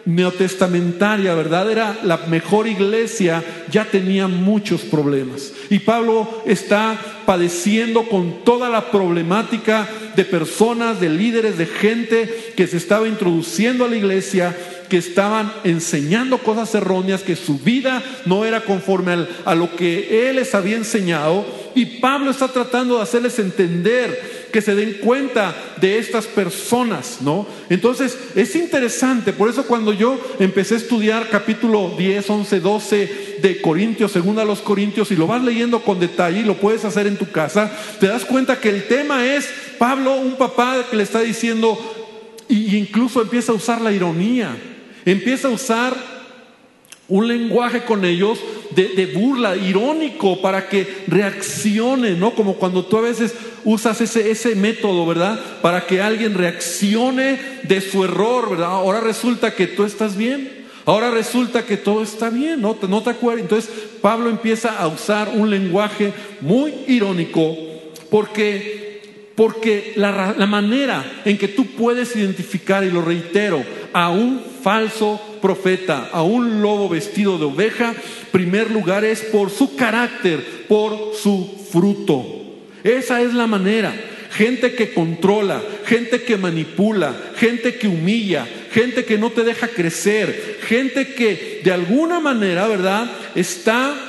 neotestamentaria, 0.08 1.36
¿verdad? 1.36 1.70
Era 1.70 2.00
la 2.04 2.18
mejor 2.18 2.66
iglesia, 2.66 3.44
ya 3.70 3.84
tenía 3.86 4.28
muchos 4.30 4.82
problemas. 4.82 5.52
Y 5.70 5.80
Pablo 5.80 6.44
está 6.46 6.98
padeciendo 7.26 8.08
con 8.08 8.46
toda 8.46 8.70
la 8.70 8.90
problemática 8.90 9.88
de 10.16 10.24
personas, 10.24 11.02
de 11.02 11.10
líderes, 11.10 11.58
de 11.58 11.66
gente 11.66 12.54
que 12.56 12.68
se 12.68 12.78
estaba 12.78 13.06
introduciendo 13.06 13.84
a 13.84 13.90
la 13.90 13.98
iglesia, 13.98 14.56
que 14.89 14.98
estaban 14.98 15.51
enseñando 15.63 16.38
cosas 16.39 16.74
erróneas, 16.75 17.24
que 17.24 17.36
su 17.36 17.60
vida 17.60 18.01
no 18.25 18.46
era 18.46 18.63
conforme 18.63 19.27
a 19.46 19.56
lo 19.56 19.75
que 19.75 20.29
él 20.29 20.38
les 20.38 20.56
había 20.56 20.77
enseñado. 20.77 21.46
Y 21.75 22.00
Pablo 22.00 22.32
está 22.32 22.48
tratando 22.48 22.98
de 22.98 23.03
hacerles 23.03 23.38
entender 23.39 24.48
que 24.51 24.62
se 24.62 24.75
den 24.75 24.98
cuenta 25.01 25.56
de 25.79 26.00
estas 26.00 26.25
personas, 26.25 27.17
¿no? 27.22 27.46
Entonces, 27.70 28.17
es 28.36 28.56
interesante, 28.56 29.34
por 29.34 29.50
eso 29.50 29.65
cuando 29.65 29.94
yo 29.94 30.20
empecé 30.39 30.75
a 30.75 30.77
estudiar 30.77 31.29
capítulo 31.29 31.94
10, 31.98 32.29
11, 32.29 32.60
12 32.60 33.38
de 33.41 33.62
Corintios, 33.62 34.12
según 34.12 34.39
a 34.39 34.46
los 34.46 34.62
Corintios, 34.62 35.12
y 35.12 35.15
lo 35.15 35.27
vas 35.27 35.44
leyendo 35.44 35.84
con 35.84 36.00
detalle 36.00 36.39
y 36.39 36.46
lo 36.46 36.56
puedes 36.56 36.86
hacer 36.86 37.08
en 37.08 37.17
tu 37.17 37.29
casa, 37.29 37.72
te 38.00 38.08
das 38.08 38.25
cuenta 38.25 38.60
que 38.60 38.70
el 38.70 38.88
tema 38.88 39.25
es 39.25 39.48
Pablo, 39.77 40.15
un 40.15 40.36
papá 40.36 40.86
que 40.89 40.98
le 40.98 41.03
está 41.03 41.20
diciendo, 41.22 41.77
y 42.50 42.75
incluso 42.77 43.22
empieza 43.22 43.51
a 43.51 43.56
usar 43.56 43.82
la 43.82 43.91
ironía, 43.91 44.56
empieza 45.12 45.48
a 45.48 45.52
usar 45.52 45.96
un 47.08 47.28
lenguaje 47.28 47.84
con 47.84 48.04
ellos 48.04 48.40
de, 48.76 49.06
burla, 49.08 49.56
irónico, 49.56 50.42
para 50.42 50.68
que 50.68 51.06
reaccionen, 51.08 52.20
¿no? 52.20 52.36
Como 52.36 52.56
cuando 52.56 52.86
tú 52.86 52.98
a 52.98 53.02
veces 53.02 53.34
usas 53.64 54.02
ese, 54.02 54.30
ese 54.30 54.56
método, 54.56 55.06
¿verdad? 55.06 55.40
Para 55.62 55.88
que 55.88 56.02
alguien 56.02 56.34
reaccione 56.34 57.40
de 57.64 57.82
su 57.82 58.04
error, 58.04 58.52
¿verdad? 58.52 58.68
Ahora 58.68 59.00
resulta 59.00 59.56
que 59.56 59.68
tú 59.68 59.84
estás 59.84 60.18
bien. 60.18 60.68
Ahora 60.86 61.12
resulta 61.12 61.66
que 61.66 61.76
todo 61.76 62.04
está 62.04 62.30
bien, 62.30 62.62
¿no? 62.62 62.78
¿No 62.88 63.02
te 63.02 63.10
acuerdas? 63.10 63.42
Entonces 63.42 63.70
Pablo 64.02 64.30
empieza 64.30 64.78
a 64.78 64.88
usar 64.88 65.30
un 65.34 65.50
lenguaje 65.50 66.14
muy 66.42 66.74
irónico 66.88 67.58
porque, 68.10 68.87
porque 69.38 69.94
la, 69.98 70.34
manera 70.48 71.22
en 71.24 71.38
que 71.38 71.48
tú 71.48 71.67
puedes 71.67 72.15
identificar, 72.15 72.84
y 72.84 72.89
lo 72.89 73.03
reitero, 73.03 73.63
a 73.94 74.10
un 74.10 74.41
falso 74.63 75.22
profeta, 75.39 76.10
a 76.12 76.24
un 76.24 76.63
lobo 76.63 76.89
vestido 76.89 77.38
de 77.38 77.46
oveja, 77.46 77.94
primer 78.32 78.72
lugar 78.72 79.06
es 79.06 79.22
por 79.22 79.51
su 79.51 79.75
carácter, 79.75 80.65
por 80.67 81.13
su 81.13 81.56
fruto. 81.72 82.25
Esa 82.84 83.22
es 83.22 83.36
la 83.36 83.46
manera. 83.46 83.94
Gente 84.32 84.74
que 84.74 84.91
controla, 84.91 85.62
gente 85.86 86.24
que 86.24 86.36
manipula, 86.36 87.15
gente 87.36 87.75
que 87.75 87.88
humilla, 87.88 88.48
gente 88.72 89.06
que 89.06 89.20
no 89.20 89.29
te 89.29 89.44
deja 89.44 89.67
crecer, 89.67 90.58
gente 90.63 91.13
que 91.13 91.62
de 91.63 91.72
alguna 91.72 92.20
manera, 92.20 92.67
¿verdad? 92.67 93.08
Está 93.36 94.07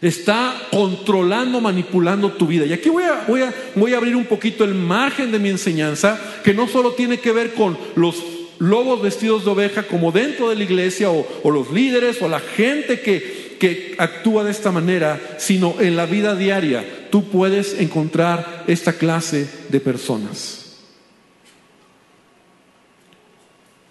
está 0.00 0.54
controlando, 0.70 1.60
manipulando 1.60 2.32
tu 2.32 2.46
vida. 2.46 2.66
Y 2.66 2.72
aquí 2.72 2.88
voy 2.88 3.04
a, 3.04 3.96
abrir 3.96 4.16
un 4.16 4.26
poquito 4.26 4.64
el 4.64 4.74
margen 4.74 5.32
de 5.32 5.38
mi 5.38 5.48
enseñanza, 5.48 6.18
que 6.44 6.54
no 6.54 6.68
solo 6.68 6.92
tiene 6.92 7.18
que 7.18 7.32
ver 7.32 7.54
con 7.54 7.76
los 7.96 8.16
lobos 8.58 9.02
vestidos 9.02 9.44
de 9.44 9.50
oveja 9.50 9.84
como 9.84 10.12
dentro 10.12 10.50
de 10.50 10.56
la 10.56 10.64
iglesia 10.64 11.10
o, 11.10 11.26
o 11.42 11.50
los 11.50 11.70
líderes 11.72 12.20
o 12.22 12.28
la 12.28 12.40
gente 12.40 13.00
que, 13.00 13.56
que 13.58 13.94
actúa 13.98 14.44
de 14.44 14.50
esta 14.50 14.72
manera, 14.72 15.20
sino 15.38 15.76
en 15.80 15.96
la 15.96 16.06
vida 16.06 16.34
diaria 16.34 16.84
tú 17.10 17.24
puedes 17.24 17.78
encontrar 17.80 18.64
esta 18.66 18.92
clase 18.94 19.48
de 19.68 19.80
personas. 19.80 20.76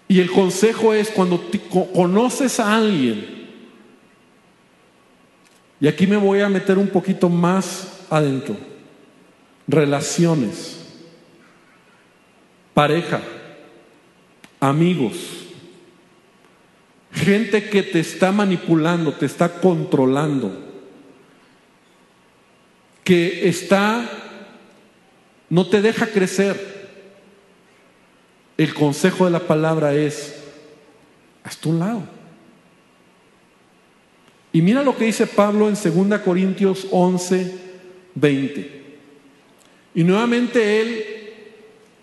Y 0.08 0.20
el 0.20 0.30
consejo 0.30 0.94
es 0.94 1.10
cuando 1.10 1.44
conoces 1.92 2.60
a 2.60 2.76
alguien, 2.76 3.37
y 5.80 5.86
aquí 5.86 6.06
me 6.06 6.16
voy 6.16 6.40
a 6.40 6.48
meter 6.48 6.76
un 6.78 6.88
poquito 6.88 7.28
más 7.28 8.04
adentro, 8.10 8.56
relaciones, 9.66 10.78
pareja, 12.74 13.20
amigos, 14.58 15.14
gente 17.12 17.68
que 17.68 17.82
te 17.82 18.00
está 18.00 18.32
manipulando, 18.32 19.12
te 19.12 19.26
está 19.26 19.60
controlando, 19.60 20.66
que 23.04 23.48
está, 23.48 24.08
no 25.48 25.66
te 25.66 25.80
deja 25.80 26.08
crecer. 26.08 26.76
El 28.56 28.74
consejo 28.74 29.24
de 29.24 29.30
la 29.30 29.40
palabra 29.40 29.94
es, 29.94 30.42
hasta 31.44 31.68
un 31.68 31.78
lado. 31.78 32.17
Y 34.52 34.62
mira 34.62 34.82
lo 34.82 34.96
que 34.96 35.04
dice 35.04 35.26
Pablo 35.26 35.68
en 35.68 35.74
2 35.74 36.20
Corintios 36.20 36.86
11, 36.90 37.54
20. 38.14 38.70
Y 39.94 40.04
nuevamente 40.04 40.80
él 40.80 41.04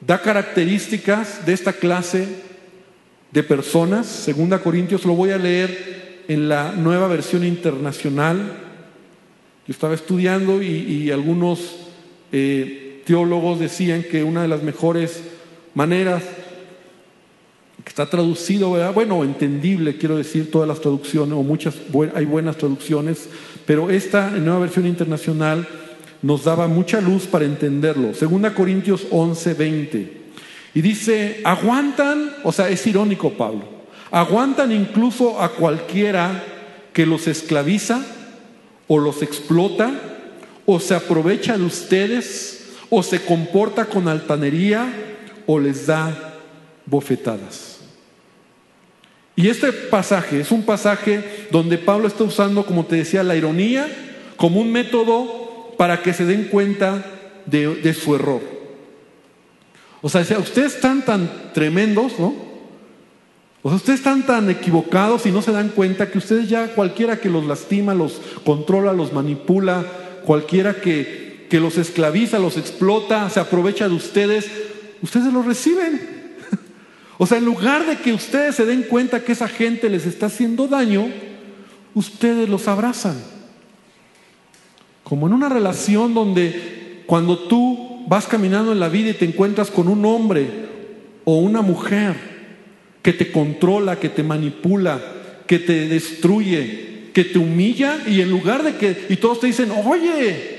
da 0.01 0.21
características 0.21 1.45
de 1.45 1.53
esta 1.53 1.73
clase 1.73 2.27
de 3.31 3.43
personas. 3.43 4.25
2 4.27 4.61
Corintios 4.61 5.05
lo 5.05 5.13
voy 5.13 5.31
a 5.31 5.37
leer 5.37 6.23
en 6.27 6.47
la 6.47 6.71
nueva 6.73 7.07
versión 7.07 7.43
internacional. 7.43 8.37
Yo 9.67 9.71
estaba 9.71 9.95
estudiando 9.95 10.61
y, 10.61 11.09
algunos 11.09 11.77
eh, 12.31 13.01
teólogos 13.05 13.59
decían 13.59 14.03
que 14.03 14.23
una 14.23 14.43
de 14.43 14.47
las 14.47 14.61
mejores 14.61 15.23
maneras 15.73 16.23
está 17.89 18.09
traducido, 18.09 18.91
bueno, 18.93 19.23
entendible, 19.23 19.97
quiero 19.97 20.17
decir, 20.17 20.51
todas 20.51 20.67
las 20.67 20.81
traducciones, 20.81 21.33
o 21.33 21.43
muchas, 21.43 21.75
hay 22.13 22.25
buenas 22.25 22.57
traducciones, 22.57 23.29
pero 23.65 23.89
esta 23.89 24.31
nueva 24.31 24.59
versión 24.59 24.85
internacional 24.85 25.67
nos 26.21 26.43
daba 26.43 26.67
mucha 26.67 27.01
luz 27.01 27.25
para 27.25 27.45
entenderlo. 27.45 28.13
Segunda 28.13 28.53
Corintios 28.53 29.05
11, 29.11 29.53
20. 29.53 30.25
Y 30.73 30.81
dice, 30.81 31.41
aguantan, 31.43 32.31
o 32.43 32.51
sea, 32.51 32.69
es 32.69 32.85
irónico 32.87 33.31
Pablo, 33.31 33.63
aguantan 34.11 34.71
incluso 34.71 35.41
a 35.41 35.49
cualquiera 35.49 36.43
que 36.91 37.05
los 37.05 37.27
esclaviza 37.27 38.03
o 38.87 38.97
los 38.97 39.21
explota 39.21 39.93
o 40.65 40.79
se 40.79 40.95
aprovecha 40.95 41.57
de 41.57 41.63
ustedes 41.63 42.67
o 42.89 43.03
se 43.03 43.23
comporta 43.23 43.85
con 43.85 44.07
altanería 44.07 44.87
o 45.45 45.59
les 45.59 45.87
da 45.87 46.35
bofetadas. 46.85 47.74
Y 49.35 49.49
este 49.49 49.73
pasaje 49.73 50.39
es 50.39 50.51
un 50.51 50.63
pasaje 50.63 51.47
donde 51.51 51.77
Pablo 51.77 52.07
está 52.07 52.23
usando, 52.23 52.65
como 52.65 52.85
te 52.85 52.95
decía, 52.95 53.23
la 53.23 53.35
ironía 53.35 53.87
como 54.37 54.61
un 54.61 54.71
método 54.71 55.73
para 55.77 56.01
que 56.01 56.13
se 56.13 56.25
den 56.25 56.45
cuenta 56.45 57.05
de, 57.45 57.93
su 57.93 58.15
error. 58.15 58.41
O 60.01 60.09
sea, 60.09 60.21
ustedes 60.39 60.75
están 60.75 61.03
tan 61.03 61.51
tremendos, 61.53 62.19
¿no? 62.19 62.33
O 63.61 63.69
sea, 63.69 63.77
ustedes 63.77 63.99
están 63.99 64.25
tan 64.25 64.49
equivocados 64.49 65.25
y 65.25 65.31
no 65.31 65.41
se 65.41 65.51
dan 65.51 65.69
cuenta 65.69 66.11
que 66.11 66.19
ustedes 66.19 66.47
ya, 66.47 66.67
cualquiera 66.67 67.17
que 67.17 67.29
los 67.29 67.45
lastima, 67.45 67.93
los 67.93 68.21
controla, 68.45 68.93
los 68.93 69.11
manipula, 69.11 69.83
cualquiera 70.23 70.75
que, 70.75 71.47
que 71.49 71.59
los 71.59 71.77
esclaviza, 71.77 72.39
los 72.39 72.57
explota, 72.57 73.29
se 73.29 73.39
aprovecha 73.39 73.89
de 73.89 73.95
ustedes, 73.95 74.49
ustedes 75.01 75.33
los 75.33 75.45
reciben. 75.45 76.24
O 77.17 77.25
sea, 77.25 77.37
en 77.37 77.45
lugar 77.45 77.85
de 77.85 77.97
que 77.97 78.13
ustedes 78.13 78.55
se 78.55 78.65
den 78.65 78.83
cuenta 78.83 79.23
que 79.23 79.31
esa 79.31 79.47
gente 79.47 79.89
les 79.89 80.05
está 80.05 80.25
haciendo 80.25 80.67
daño, 80.67 81.07
ustedes 81.93 82.49
los 82.49 82.67
abrazan. 82.67 83.15
Como 85.03 85.27
en 85.27 85.33
una 85.33 85.49
relación 85.49 86.13
donde 86.13 87.03
cuando 87.05 87.37
tú 87.37 88.05
vas 88.07 88.27
caminando 88.27 88.71
en 88.71 88.79
la 88.79 88.89
vida 88.89 89.11
y 89.11 89.13
te 89.13 89.25
encuentras 89.25 89.71
con 89.71 89.87
un 89.87 90.03
hombre 90.05 90.47
o 91.23 91.37
una 91.37 91.61
mujer 91.61 92.15
que 93.01 93.13
te 93.13 93.31
controla, 93.31 93.99
que 93.99 94.09
te 94.09 94.23
manipula, 94.23 94.99
que 95.47 95.59
te 95.59 95.87
destruye, 95.87 97.11
que 97.13 97.23
te 97.23 97.39
humilla 97.39 97.99
y 98.07 98.21
en 98.21 98.29
lugar 98.29 98.63
de 98.63 98.75
que, 98.75 99.05
y 99.09 99.15
todos 99.17 99.39
te 99.39 99.47
dicen, 99.47 99.71
oye, 99.85 100.55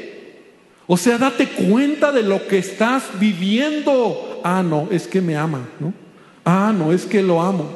o 0.87 0.97
sea, 0.97 1.19
date 1.19 1.49
cuenta 1.49 2.13
de 2.13 2.23
lo 2.23 2.47
que 2.47 2.59
estás 2.59 3.05
viviendo. 3.19 4.41
Ah, 4.45 4.63
no, 4.63 4.89
es 4.91 5.07
que 5.07 5.21
me 5.21 5.37
ama, 5.37 5.69
¿no? 5.81 6.06
Ah, 6.47 6.73
no 6.73 6.93
es 6.93 7.05
que 7.05 7.23
lo 7.23 7.43
amo. 7.43 7.69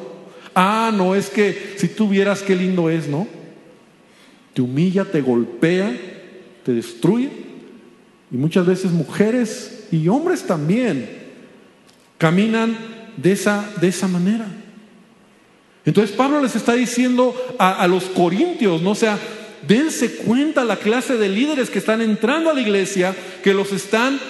Ah, 0.55 0.93
no 0.95 1.17
es 1.17 1.29
que 1.29 1.75
si 1.77 1.89
tú 1.89 2.09
vieras 2.09 2.41
qué 2.41 2.55
lindo 2.55 2.89
es, 2.89 3.09
¿no? 3.09 3.27
Te 4.55 4.63
humilla, 4.63 5.05
te 5.05 5.21
golpea, 5.21 5.93
te 6.65 6.73
destruye. 6.73 7.31
Y 8.31 8.37
muchas 8.37 8.65
veces 8.65 8.93
mujeres 8.93 9.89
y 9.91 10.07
hombres 10.07 10.45
también 10.45 11.11
caminan 12.17 12.77
de 13.17 13.33
esa, 13.33 13.69
de 13.81 13.89
esa 13.89 14.07
manera. 14.07 14.47
Entonces 15.85 16.15
Pablo 16.15 16.41
les 16.41 16.55
está 16.55 16.75
diciendo 16.75 17.35
a, 17.59 17.73
a 17.83 17.89
los 17.89 18.05
corintios, 18.05 18.81
¿no? 18.83 18.91
O 18.91 18.95
sea, 18.95 19.19
dense 19.67 20.15
cuenta 20.15 20.65
la 20.65 20.77
clase 20.77 21.17
de 21.17 21.29
líderes 21.29 21.71
que 21.71 21.81
están 21.81 22.03
entrando 22.03 22.51
a 22.51 22.55
la 22.55 22.61
iglesia, 22.61 23.17
que 23.43 23.53
los 23.53 23.73
están 23.73 24.21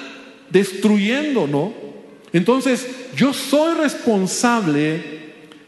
destruyendo, 0.48 1.46
¿no? 1.46 1.89
Entonces, 2.32 2.86
yo 3.16 3.32
soy 3.32 3.74
responsable 3.74 5.20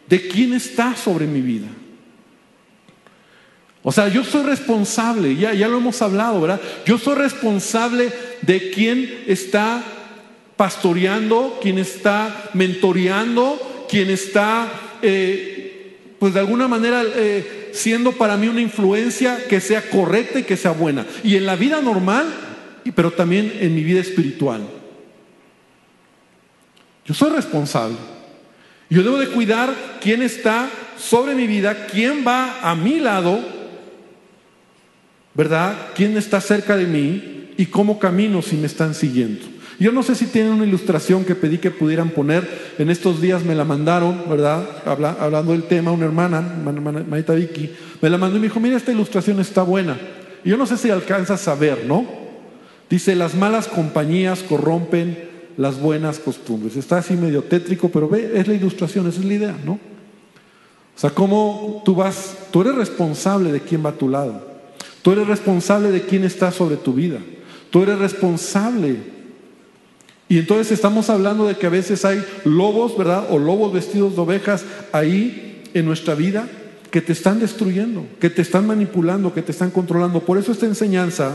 de 0.06 0.28
quién 0.28 0.52
está 0.52 0.94
sobre 0.94 1.26
mi 1.26 1.40
vida. 1.40 1.68
O 3.82 3.90
sea, 3.90 4.08
yo 4.08 4.22
soy 4.22 4.44
responsable, 4.44 5.34
ya, 5.34 5.54
ya 5.54 5.66
lo 5.66 5.78
hemos 5.78 6.00
hablado, 6.02 6.40
¿verdad? 6.40 6.60
Yo 6.86 6.98
soy 6.98 7.16
responsable 7.16 8.12
de 8.42 8.70
quién 8.70 9.24
está 9.26 9.82
pastoreando, 10.56 11.58
quién 11.60 11.78
está 11.78 12.50
mentoreando, 12.54 13.86
quién 13.88 14.10
está, 14.10 14.70
eh, 15.02 15.96
pues 16.20 16.34
de 16.34 16.40
alguna 16.40 16.68
manera, 16.68 17.02
eh, 17.04 17.70
siendo 17.72 18.12
para 18.12 18.36
mí 18.36 18.46
una 18.46 18.60
influencia 18.60 19.48
que 19.48 19.60
sea 19.60 19.90
correcta 19.90 20.38
y 20.38 20.44
que 20.44 20.56
sea 20.56 20.70
buena. 20.70 21.04
Y 21.24 21.34
en 21.34 21.46
la 21.46 21.56
vida 21.56 21.80
normal, 21.80 22.26
pero 22.94 23.10
también 23.10 23.52
en 23.60 23.74
mi 23.74 23.82
vida 23.82 24.00
espiritual. 24.00 24.62
Yo 27.04 27.14
soy 27.14 27.30
responsable. 27.30 27.96
Yo 28.88 29.02
debo 29.02 29.18
de 29.18 29.28
cuidar 29.28 29.74
quién 30.00 30.22
está 30.22 30.68
sobre 30.98 31.34
mi 31.34 31.46
vida, 31.46 31.86
quién 31.86 32.24
va 32.26 32.60
a 32.62 32.74
mi 32.74 33.00
lado, 33.00 33.40
¿verdad? 35.34 35.74
¿Quién 35.94 36.16
está 36.16 36.40
cerca 36.40 36.76
de 36.76 36.86
mí 36.86 37.54
y 37.56 37.66
cómo 37.66 37.98
camino 37.98 38.42
si 38.42 38.56
me 38.56 38.66
están 38.66 38.94
siguiendo? 38.94 39.46
Yo 39.78 39.90
no 39.90 40.02
sé 40.02 40.14
si 40.14 40.26
tienen 40.26 40.52
una 40.52 40.66
ilustración 40.66 41.24
que 41.24 41.34
pedí 41.34 41.58
que 41.58 41.70
pudieran 41.70 42.10
poner. 42.10 42.74
En 42.78 42.90
estos 42.90 43.20
días 43.20 43.42
me 43.42 43.54
la 43.54 43.64
mandaron, 43.64 44.24
¿verdad? 44.28 44.64
hablando 44.84 45.52
del 45.52 45.64
tema, 45.64 45.90
una 45.90 46.04
hermana, 46.04 46.40
Manita 46.40 47.32
Vicky, 47.32 47.72
me 48.00 48.10
la 48.10 48.18
mandó 48.18 48.36
y 48.36 48.40
me 48.40 48.46
dijo, 48.46 48.60
mira, 48.60 48.76
esta 48.76 48.92
ilustración 48.92 49.40
está 49.40 49.62
buena. 49.62 49.98
Y 50.44 50.50
yo 50.50 50.56
no 50.56 50.66
sé 50.66 50.76
si 50.76 50.90
alcanzas 50.90 51.48
a 51.48 51.54
ver, 51.54 51.84
¿no? 51.86 52.06
Dice, 52.90 53.16
las 53.16 53.34
malas 53.34 53.68
compañías 53.68 54.42
corrompen 54.42 55.31
las 55.56 55.80
buenas 55.80 56.18
costumbres. 56.18 56.76
Está 56.76 56.98
así 56.98 57.14
medio 57.14 57.42
tétrico, 57.44 57.88
pero 57.88 58.08
ve, 58.08 58.32
es 58.34 58.48
la 58.48 58.54
ilustración, 58.54 59.06
esa 59.06 59.20
es 59.20 59.26
la 59.26 59.34
idea, 59.34 59.56
¿no? 59.64 59.72
O 60.94 60.98
sea, 60.98 61.10
cómo 61.10 61.82
tú 61.84 61.94
vas, 61.94 62.36
tú 62.50 62.60
eres 62.60 62.74
responsable 62.74 63.52
de 63.52 63.60
quién 63.60 63.84
va 63.84 63.90
a 63.90 63.98
tu 63.98 64.08
lado. 64.08 64.52
Tú 65.02 65.12
eres 65.12 65.26
responsable 65.26 65.90
de 65.90 66.02
quién 66.02 66.24
está 66.24 66.52
sobre 66.52 66.76
tu 66.76 66.92
vida. 66.92 67.18
Tú 67.70 67.82
eres 67.82 67.98
responsable. 67.98 68.96
Y 70.28 70.38
entonces 70.38 70.70
estamos 70.70 71.10
hablando 71.10 71.46
de 71.46 71.56
que 71.56 71.66
a 71.66 71.70
veces 71.70 72.04
hay 72.04 72.22
lobos, 72.44 72.96
¿verdad? 72.96 73.26
O 73.30 73.38
lobos 73.38 73.72
vestidos 73.72 74.14
de 74.14 74.20
ovejas 74.20 74.64
ahí 74.92 75.62
en 75.74 75.84
nuestra 75.86 76.14
vida 76.14 76.48
que 76.90 77.00
te 77.00 77.12
están 77.12 77.40
destruyendo, 77.40 78.06
que 78.20 78.30
te 78.30 78.42
están 78.42 78.66
manipulando, 78.66 79.32
que 79.32 79.42
te 79.42 79.52
están 79.52 79.70
controlando. 79.70 80.20
Por 80.20 80.38
eso 80.38 80.52
esta 80.52 80.66
enseñanza 80.66 81.34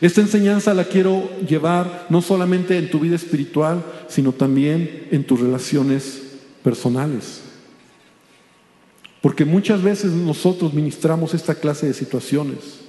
esta 0.00 0.20
enseñanza 0.20 0.74
la 0.74 0.84
quiero 0.84 1.28
llevar 1.40 2.06
no 2.08 2.22
solamente 2.22 2.78
en 2.78 2.90
tu 2.90 3.00
vida 3.00 3.16
espiritual, 3.16 3.84
sino 4.08 4.32
también 4.32 5.08
en 5.10 5.24
tus 5.24 5.40
relaciones 5.40 6.22
personales. 6.62 7.42
Porque 9.20 9.44
muchas 9.44 9.82
veces 9.82 10.12
nosotros 10.12 10.72
ministramos 10.72 11.34
esta 11.34 11.56
clase 11.56 11.86
de 11.86 11.94
situaciones. 11.94 12.80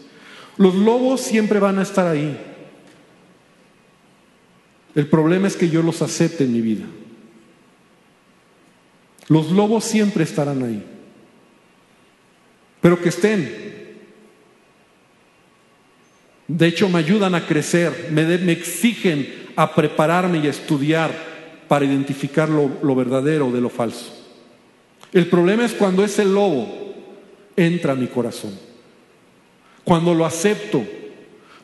Los 0.58 0.76
lobos 0.76 1.22
siempre 1.22 1.60
van 1.60 1.80
a 1.80 1.84
estar 1.84 2.06
ahí. 2.06 2.38
El 4.94 5.08
problema 5.08 5.48
es 5.48 5.56
que 5.56 5.70
yo 5.70 5.82
los 5.82 6.02
acepte 6.02 6.44
en 6.44 6.54
mi 6.54 6.62
vida. 6.62 6.86
Los 9.28 9.52
lobos 9.52 9.84
siempre 9.84 10.24
estarán 10.24 10.64
ahí. 10.64 10.84
Pero 12.82 13.02
que 13.02 13.10
estén. 13.10 13.69
De 16.50 16.66
hecho, 16.66 16.90
me 16.90 16.98
ayudan 16.98 17.36
a 17.36 17.46
crecer, 17.46 18.10
me, 18.12 18.26
me 18.40 18.52
exigen 18.52 19.52
a 19.56 19.76
prepararme 19.76 20.40
y 20.40 20.48
a 20.48 20.50
estudiar 20.50 21.12
para 21.68 21.86
identificar 21.86 22.50
lo, 22.50 22.72
lo 22.82 22.96
verdadero 22.96 23.52
de 23.52 23.62
lo 23.62 23.70
falso. 23.70 24.12
El 25.14 25.28
problema 25.28 25.64
es 25.64 25.74
cuando 25.74 26.04
ese 26.04 26.26
lobo 26.26 26.96
entra 27.56 27.94
a 27.94 27.96
mi 27.96 28.08
corazón. 28.08 28.58
Cuando 29.84 30.16
lo 30.16 30.26
acepto. 30.26 30.84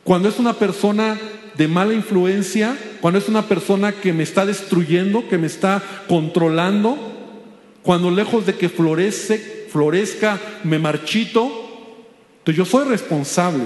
Cuando 0.04 0.28
es 0.28 0.38
una 0.38 0.52
persona 0.52 1.18
de 1.56 1.66
mala 1.66 1.92
influencia, 1.92 2.78
cuando 3.00 3.18
es 3.18 3.28
una 3.28 3.42
persona 3.42 3.90
que 3.90 4.12
me 4.12 4.22
está 4.22 4.46
destruyendo, 4.46 5.28
que 5.28 5.36
me 5.36 5.48
está 5.48 5.82
controlando, 6.06 6.96
cuando 7.82 8.12
lejos 8.12 8.46
de 8.46 8.54
que 8.54 8.68
florece, 8.68 9.66
florezca, 9.68 10.38
me 10.62 10.78
marchito, 10.78 11.50
entonces 12.38 12.56
yo 12.56 12.64
soy 12.64 12.88
responsable. 12.88 13.64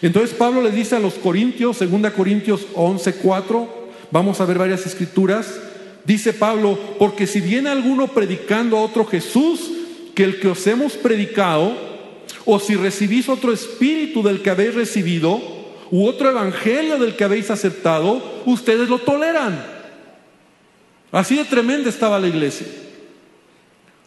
Entonces 0.00 0.34
Pablo 0.36 0.62
le 0.62 0.70
dice 0.70 0.96
a 0.96 1.00
los 1.00 1.14
Corintios, 1.14 1.78
2 1.78 2.12
Corintios 2.12 2.66
11, 2.74 3.14
4, 3.14 3.82
vamos 4.10 4.40
a 4.40 4.44
ver 4.46 4.58
varias 4.58 4.86
escrituras, 4.86 5.60
dice 6.04 6.32
Pablo, 6.32 6.78
porque 6.98 7.26
si 7.26 7.40
viene 7.40 7.70
alguno 7.70 8.08
predicando 8.08 8.76
a 8.76 8.82
otro 8.82 9.04
Jesús 9.04 9.70
que 10.14 10.24
el 10.24 10.40
que 10.40 10.48
os 10.48 10.66
hemos 10.66 10.94
predicado, 10.94 11.92
o 12.44 12.58
si 12.58 12.74
recibís 12.74 13.28
otro 13.28 13.52
espíritu 13.52 14.22
del 14.22 14.42
que 14.42 14.50
habéis 14.50 14.74
recibido, 14.74 15.40
u 15.90 16.06
otro 16.06 16.30
evangelio 16.30 16.98
del 16.98 17.16
que 17.16 17.24
habéis 17.24 17.50
aceptado, 17.50 18.42
ustedes 18.46 18.88
lo 18.88 18.98
toleran. 18.98 19.64
Así 21.12 21.36
de 21.36 21.44
tremenda 21.44 21.90
estaba 21.90 22.18
la 22.18 22.28
iglesia. 22.28 22.66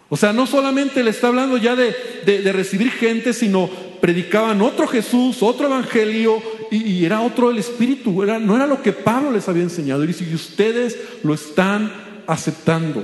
O 0.10 0.18
sea, 0.18 0.34
no 0.34 0.48
solamente 0.48 1.04
le 1.04 1.12
está 1.12 1.28
hablando 1.28 1.58
ya 1.58 1.76
de, 1.76 1.94
de 2.26 2.52
recibir 2.52 2.92
gente, 2.92 3.34
sino 3.34 3.70
predicaban 4.06 4.62
otro 4.62 4.86
Jesús, 4.86 5.42
otro 5.42 5.66
evangelio, 5.66 6.40
y, 6.70 7.04
era 7.04 7.22
otro 7.22 7.50
el 7.50 7.58
Espíritu, 7.58 8.24
no 8.24 8.56
era 8.56 8.68
lo 8.68 8.84
que 8.84 8.92
Pablo 8.92 9.32
les 9.32 9.50
había 9.50 9.64
enseñado. 9.64 10.04
Y 10.04 10.08
dice, 10.08 10.28
y 10.30 10.36
ustedes 10.36 10.96
lo 11.24 11.34
están 11.34 11.92
aceptando. 12.28 13.04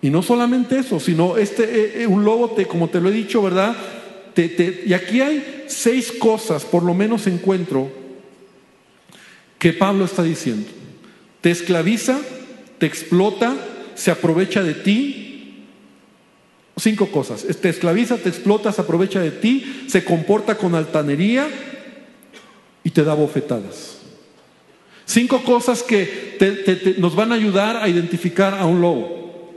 Y 0.00 0.08
no 0.08 0.22
solamente 0.22 0.78
eso, 0.78 1.00
sino 1.00 1.36
este, 1.36 1.64
eh, 1.64 2.02
eh, 2.02 2.06
un 2.06 2.24
lobo, 2.24 2.54
como 2.68 2.88
te 2.88 3.00
lo 3.00 3.08
he 3.08 3.12
dicho, 3.12 3.42
¿verdad? 3.42 3.76
y 4.36 4.92
aquí 4.92 5.20
hay 5.20 5.64
seis 5.66 6.12
cosas, 6.12 6.64
por 6.64 6.84
lo 6.84 6.94
menos 6.94 7.26
encuentro, 7.26 7.90
que 9.58 9.72
Pablo 9.72 10.04
está 10.04 10.22
diciendo. 10.22 10.68
Te 11.40 11.50
esclaviza, 11.50 12.20
te 12.78 12.86
explota, 12.86 13.56
se 13.96 14.12
aprovecha 14.12 14.62
de 14.62 14.74
ti, 14.74 15.25
Cinco 16.76 17.10
cosas. 17.10 17.44
Te 17.60 17.68
esclaviza, 17.70 18.18
te 18.18 18.28
explota, 18.28 18.70
se 18.70 18.82
aprovecha 18.82 19.20
de 19.20 19.30
ti, 19.30 19.86
se 19.88 20.04
comporta 20.04 20.56
con 20.56 20.74
altanería 20.74 21.48
y 22.84 22.90
te 22.90 23.02
da 23.02 23.14
bofetadas. 23.14 23.98
Cinco 25.06 25.42
cosas 25.42 25.82
que 25.82 26.36
nos 26.98 27.14
van 27.14 27.32
a 27.32 27.36
ayudar 27.36 27.76
a 27.76 27.88
identificar 27.88 28.54
a 28.54 28.66
un 28.66 28.80
lobo. 28.80 29.54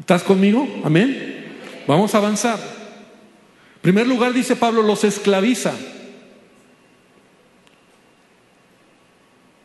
¿Estás 0.00 0.22
conmigo? 0.22 0.68
Amén. 0.84 1.46
Vamos 1.86 2.14
a 2.14 2.18
avanzar. 2.18 2.58
En 2.58 3.80
primer 3.80 4.06
lugar, 4.06 4.32
dice 4.32 4.56
Pablo, 4.56 4.82
los 4.82 5.04
esclaviza. 5.04 5.72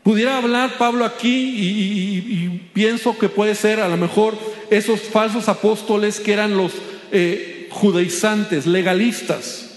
Pudiera 0.04 0.38
hablar 0.38 0.78
Pablo 0.78 1.06
aquí 1.06 1.54
y, 1.56 2.70
pienso 2.74 3.18
que 3.18 3.30
puede 3.30 3.54
ser 3.54 3.80
a 3.80 3.88
lo 3.90 3.98
mejor 3.98 4.38
esos 4.70 5.02
falsos 5.02 5.50
apóstoles 5.50 6.20
que 6.20 6.34
eran 6.34 6.58
los 6.58 6.74
eh, 7.12 7.68
judaizantes, 7.72 8.66
legalistas, 8.66 9.70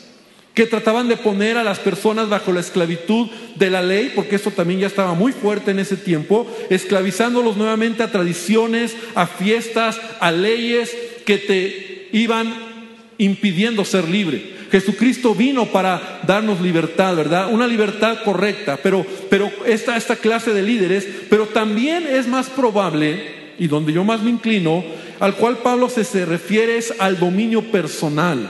que 0.54 0.66
trataban 0.66 1.08
de 1.08 1.16
poner 1.16 1.56
a 1.56 1.64
las 1.64 1.78
personas 1.78 2.28
bajo 2.28 2.52
la 2.52 2.60
esclavitud 2.60 3.28
de 3.56 3.70
la 3.70 3.82
ley, 3.82 4.12
porque 4.14 4.36
eso 4.36 4.50
también 4.50 4.80
ya 4.80 4.86
estaba 4.86 5.14
muy 5.14 5.32
fuerte 5.32 5.70
en 5.70 5.78
ese 5.78 5.96
tiempo, 5.96 6.46
esclavizándolos 6.68 7.56
nuevamente 7.56 8.02
a 8.02 8.12
tradiciones, 8.12 8.94
a 9.14 9.26
fiestas, 9.26 9.98
a 10.20 10.30
leyes 10.30 10.94
que 11.24 11.38
te 11.38 12.08
iban 12.12 12.52
impidiendo 13.16 13.84
ser 13.84 14.08
libre. 14.08 14.52
Jesucristo 14.70 15.34
vino 15.34 15.66
para 15.66 16.20
darnos 16.26 16.60
libertad, 16.60 17.14
¿verdad? 17.14 17.52
Una 17.52 17.66
libertad 17.66 18.18
correcta, 18.24 18.78
pero, 18.82 19.06
pero 19.28 19.50
esta, 19.66 19.96
esta 19.96 20.16
clase 20.16 20.54
de 20.54 20.62
líderes, 20.62 21.06
pero 21.28 21.46
también 21.46 22.06
es 22.06 22.26
más 22.26 22.48
probable, 22.48 23.41
y 23.58 23.68
donde 23.68 23.92
yo 23.92 24.04
más 24.04 24.22
me 24.22 24.30
inclino, 24.30 24.84
al 25.20 25.36
cual 25.36 25.58
Pablo 25.58 25.88
se, 25.88 26.04
se 26.04 26.24
refiere 26.24 26.76
es 26.78 26.94
al 26.98 27.18
dominio 27.18 27.62
personal, 27.70 28.48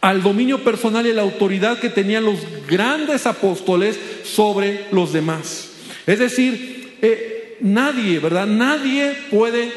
al 0.00 0.22
dominio 0.22 0.62
personal 0.62 1.06
y 1.06 1.12
la 1.12 1.22
autoridad 1.22 1.78
que 1.78 1.88
tenían 1.88 2.24
los 2.24 2.38
grandes 2.68 3.26
apóstoles 3.26 3.98
sobre 4.24 4.86
los 4.92 5.12
demás. 5.12 5.70
Es 6.06 6.18
decir, 6.18 6.96
eh, 7.02 7.56
nadie, 7.60 8.18
¿verdad? 8.18 8.46
Nadie 8.46 9.14
puede 9.30 9.72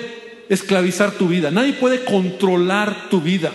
esclavizar 0.49 1.11
tu 1.11 1.27
vida, 1.27 1.51
nadie 1.51 1.73
puede 1.73 2.03
controlar 2.03 3.09
tu 3.09 3.21
vida. 3.21 3.51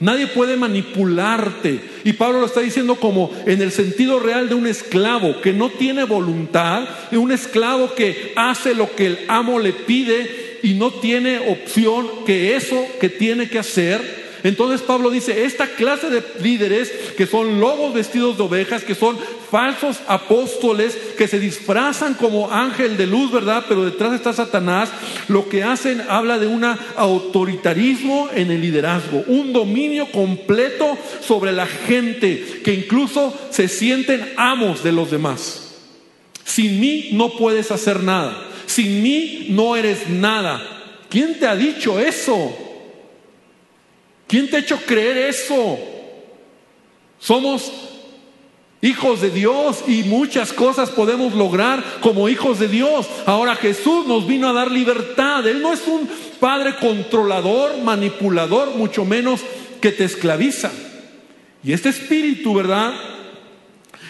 Nadie 0.00 0.26
puede 0.26 0.56
manipularte. 0.56 1.80
Y 2.04 2.12
Pablo 2.14 2.40
lo 2.40 2.46
está 2.46 2.60
diciendo 2.60 2.96
como 2.96 3.30
en 3.46 3.62
el 3.62 3.72
sentido 3.72 4.20
real 4.20 4.48
de 4.48 4.54
un 4.54 4.66
esclavo 4.66 5.40
que 5.40 5.52
no 5.52 5.70
tiene 5.70 6.04
voluntad, 6.04 6.86
de 7.10 7.18
un 7.18 7.32
esclavo 7.32 7.94
que 7.94 8.32
hace 8.36 8.74
lo 8.74 8.94
que 8.94 9.06
el 9.06 9.18
amo 9.28 9.58
le 9.58 9.72
pide 9.72 10.58
y 10.62 10.74
no 10.74 10.90
tiene 10.90 11.50
opción 11.50 12.06
que 12.26 12.56
eso 12.56 12.86
que 13.00 13.08
tiene 13.08 13.48
que 13.48 13.58
hacer 13.58 14.25
entonces 14.42 14.82
Pablo 14.82 15.10
dice, 15.10 15.44
esta 15.44 15.66
clase 15.66 16.10
de 16.10 16.22
líderes 16.42 16.90
que 17.16 17.26
son 17.26 17.60
lobos 17.60 17.94
vestidos 17.94 18.36
de 18.36 18.44
ovejas, 18.44 18.84
que 18.84 18.94
son 18.94 19.18
falsos 19.50 19.98
apóstoles, 20.06 20.96
que 21.16 21.28
se 21.28 21.40
disfrazan 21.40 22.14
como 22.14 22.50
ángel 22.50 22.96
de 22.96 23.06
luz, 23.06 23.32
¿verdad? 23.32 23.64
Pero 23.68 23.84
detrás 23.84 24.12
está 24.12 24.32
Satanás, 24.32 24.90
lo 25.28 25.48
que 25.48 25.62
hacen 25.62 26.02
habla 26.08 26.38
de 26.38 26.46
un 26.46 26.64
autoritarismo 26.64 28.28
en 28.34 28.50
el 28.50 28.60
liderazgo, 28.60 29.24
un 29.26 29.52
dominio 29.52 30.10
completo 30.12 30.98
sobre 31.20 31.52
la 31.52 31.66
gente, 31.66 32.60
que 32.64 32.74
incluso 32.74 33.34
se 33.50 33.68
sienten 33.68 34.32
amos 34.36 34.82
de 34.82 34.92
los 34.92 35.10
demás. 35.10 35.74
Sin 36.44 36.80
mí 36.80 37.10
no 37.12 37.36
puedes 37.36 37.70
hacer 37.70 38.02
nada, 38.02 38.48
sin 38.66 39.02
mí 39.02 39.46
no 39.50 39.76
eres 39.76 40.08
nada. 40.08 40.62
¿Quién 41.08 41.38
te 41.38 41.46
ha 41.46 41.56
dicho 41.56 41.98
eso? 41.98 42.65
¿Quién 44.26 44.48
te 44.48 44.56
ha 44.56 44.60
hecho 44.60 44.78
creer 44.78 45.16
eso? 45.18 45.78
Somos 47.18 47.72
hijos 48.80 49.20
de 49.20 49.30
Dios 49.30 49.84
y 49.86 50.04
muchas 50.04 50.52
cosas 50.52 50.90
podemos 50.90 51.34
lograr 51.34 51.82
como 52.00 52.28
hijos 52.28 52.58
de 52.58 52.68
Dios. 52.68 53.06
Ahora 53.26 53.56
Jesús 53.56 54.06
nos 54.06 54.26
vino 54.26 54.48
a 54.48 54.52
dar 54.52 54.70
libertad. 54.70 55.46
Él 55.46 55.62
no 55.62 55.72
es 55.72 55.86
un 55.86 56.08
padre 56.38 56.76
controlador, 56.76 57.78
manipulador, 57.78 58.74
mucho 58.76 59.04
menos 59.04 59.40
que 59.80 59.92
te 59.92 60.04
esclaviza. 60.04 60.70
Y 61.62 61.72
este 61.72 61.88
espíritu, 61.88 62.54
¿verdad? 62.54 62.94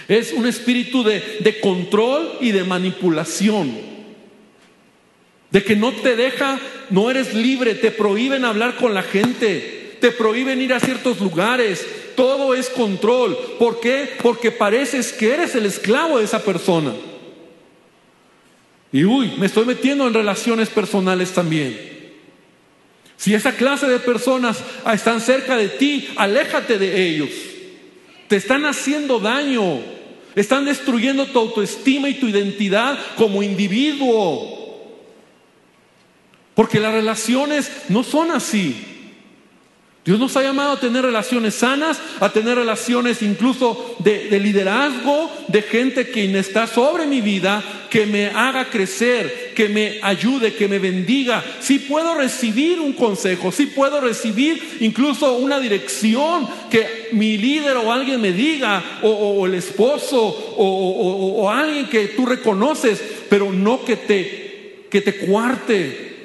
Es 0.09 0.33
un 0.33 0.46
espíritu 0.46 1.02
de, 1.02 1.59
control 1.61 2.38
y 2.40 2.52
de 2.52 2.64
manipulación 2.64 3.96
de 5.50 5.64
que 5.64 5.74
no 5.74 5.92
te 5.92 6.16
deja, 6.16 6.59
no 6.90 7.11
eres 7.11 7.33
libre, 7.33 7.74
te 7.74 7.90
prohíben 7.90 8.44
hablar 8.44 8.76
con 8.76 8.94
la 8.94 9.02
gente, 9.02 9.75
te 10.00 10.11
prohíben 10.12 10.61
ir 10.61 10.72
a 10.72 10.80
ciertos 10.80 11.20
lugares, 11.20 11.87
todo 12.16 12.54
es 12.54 12.68
control. 12.68 13.37
¿Por 13.59 13.80
qué? 13.80 14.11
Porque 14.22 14.50
pareces 14.50 15.12
que 15.12 15.32
eres 15.32 15.54
el 15.54 15.66
esclavo 15.66 16.18
de 16.18 16.24
esa 16.24 16.42
persona. 16.42 16.92
Y 18.92 19.04
uy, 19.04 19.32
me 19.38 19.46
estoy 19.46 19.66
metiendo 19.66 20.06
en 20.06 20.14
relaciones 20.14 20.68
personales 20.68 21.32
también. 21.32 21.96
Si 23.16 23.35
esa 23.35 23.52
clase 23.52 23.87
de 23.87 23.98
personas 23.98 24.59
están 24.92 25.20
cerca 25.20 25.56
de 25.56 25.68
ti, 25.68 26.09
aléjate 26.16 26.78
de 26.78 27.06
ellos. 27.06 27.30
Te 28.28 28.37
están 28.37 28.64
haciendo 28.64 29.18
daño. 29.18 29.80
Están 30.35 30.66
destruyendo 30.66 31.26
tu 31.26 31.38
autoestima 31.38 32.11
y 32.11 32.14
tu 32.14 32.28
identidad 32.28 32.98
como 33.16 33.42
individuo. 33.42 34.56
Porque 36.54 36.78
las 36.78 36.92
relaciones 36.92 37.70
no 37.88 38.02
son 38.02 38.30
así. 38.30 38.95
Dios 40.06 40.18
nos 40.18 40.36
ha 40.36 40.42
llamado 40.42 40.72
a 40.72 40.80
tener 40.80 41.04
relaciones 41.04 41.56
sanas, 41.56 42.00
a 42.20 42.30
tener 42.30 42.54
relaciones 42.54 43.22
incluso 43.22 43.96
de, 43.98 44.38
liderazgo, 44.38 45.30
de 45.48 45.62
gente 45.62 46.08
que 46.08 46.38
está 46.38 46.66
sobre 46.66 47.06
mi 47.06 47.20
vida, 47.20 47.62
que 47.90 48.06
me 48.06 48.28
haga 48.28 48.70
crecer, 48.70 49.52
que 49.54 49.68
me 49.68 49.98
ayude, 50.00 50.54
que 50.54 50.68
me 50.68 50.78
bendiga. 50.78 51.44
Si 51.60 51.80
puedo 51.80 52.14
recibir 52.14 52.80
un 52.80 52.92
consejo, 52.92 53.50
si 53.50 53.66
puedo 53.66 54.00
recibir 54.00 54.78
incluso 54.80 55.36
una 55.38 55.58
dirección 55.58 56.46
que 56.70 57.08
mi 57.12 57.36
líder 57.36 57.76
o 57.76 57.92
alguien 57.92 58.20
me 58.20 58.32
diga, 58.32 59.00
o, 59.02 59.44
el 59.44 59.54
esposo, 59.54 60.18
o 60.56 61.50
alguien 61.50 61.86
que 61.88 62.08
tú 62.08 62.24
reconoces, 62.24 63.02
pero 63.28 63.52
no 63.52 63.84
que 63.84 63.96
te 63.96 64.46
que 64.90 65.00
te 65.00 65.16
cuarte, 65.16 66.16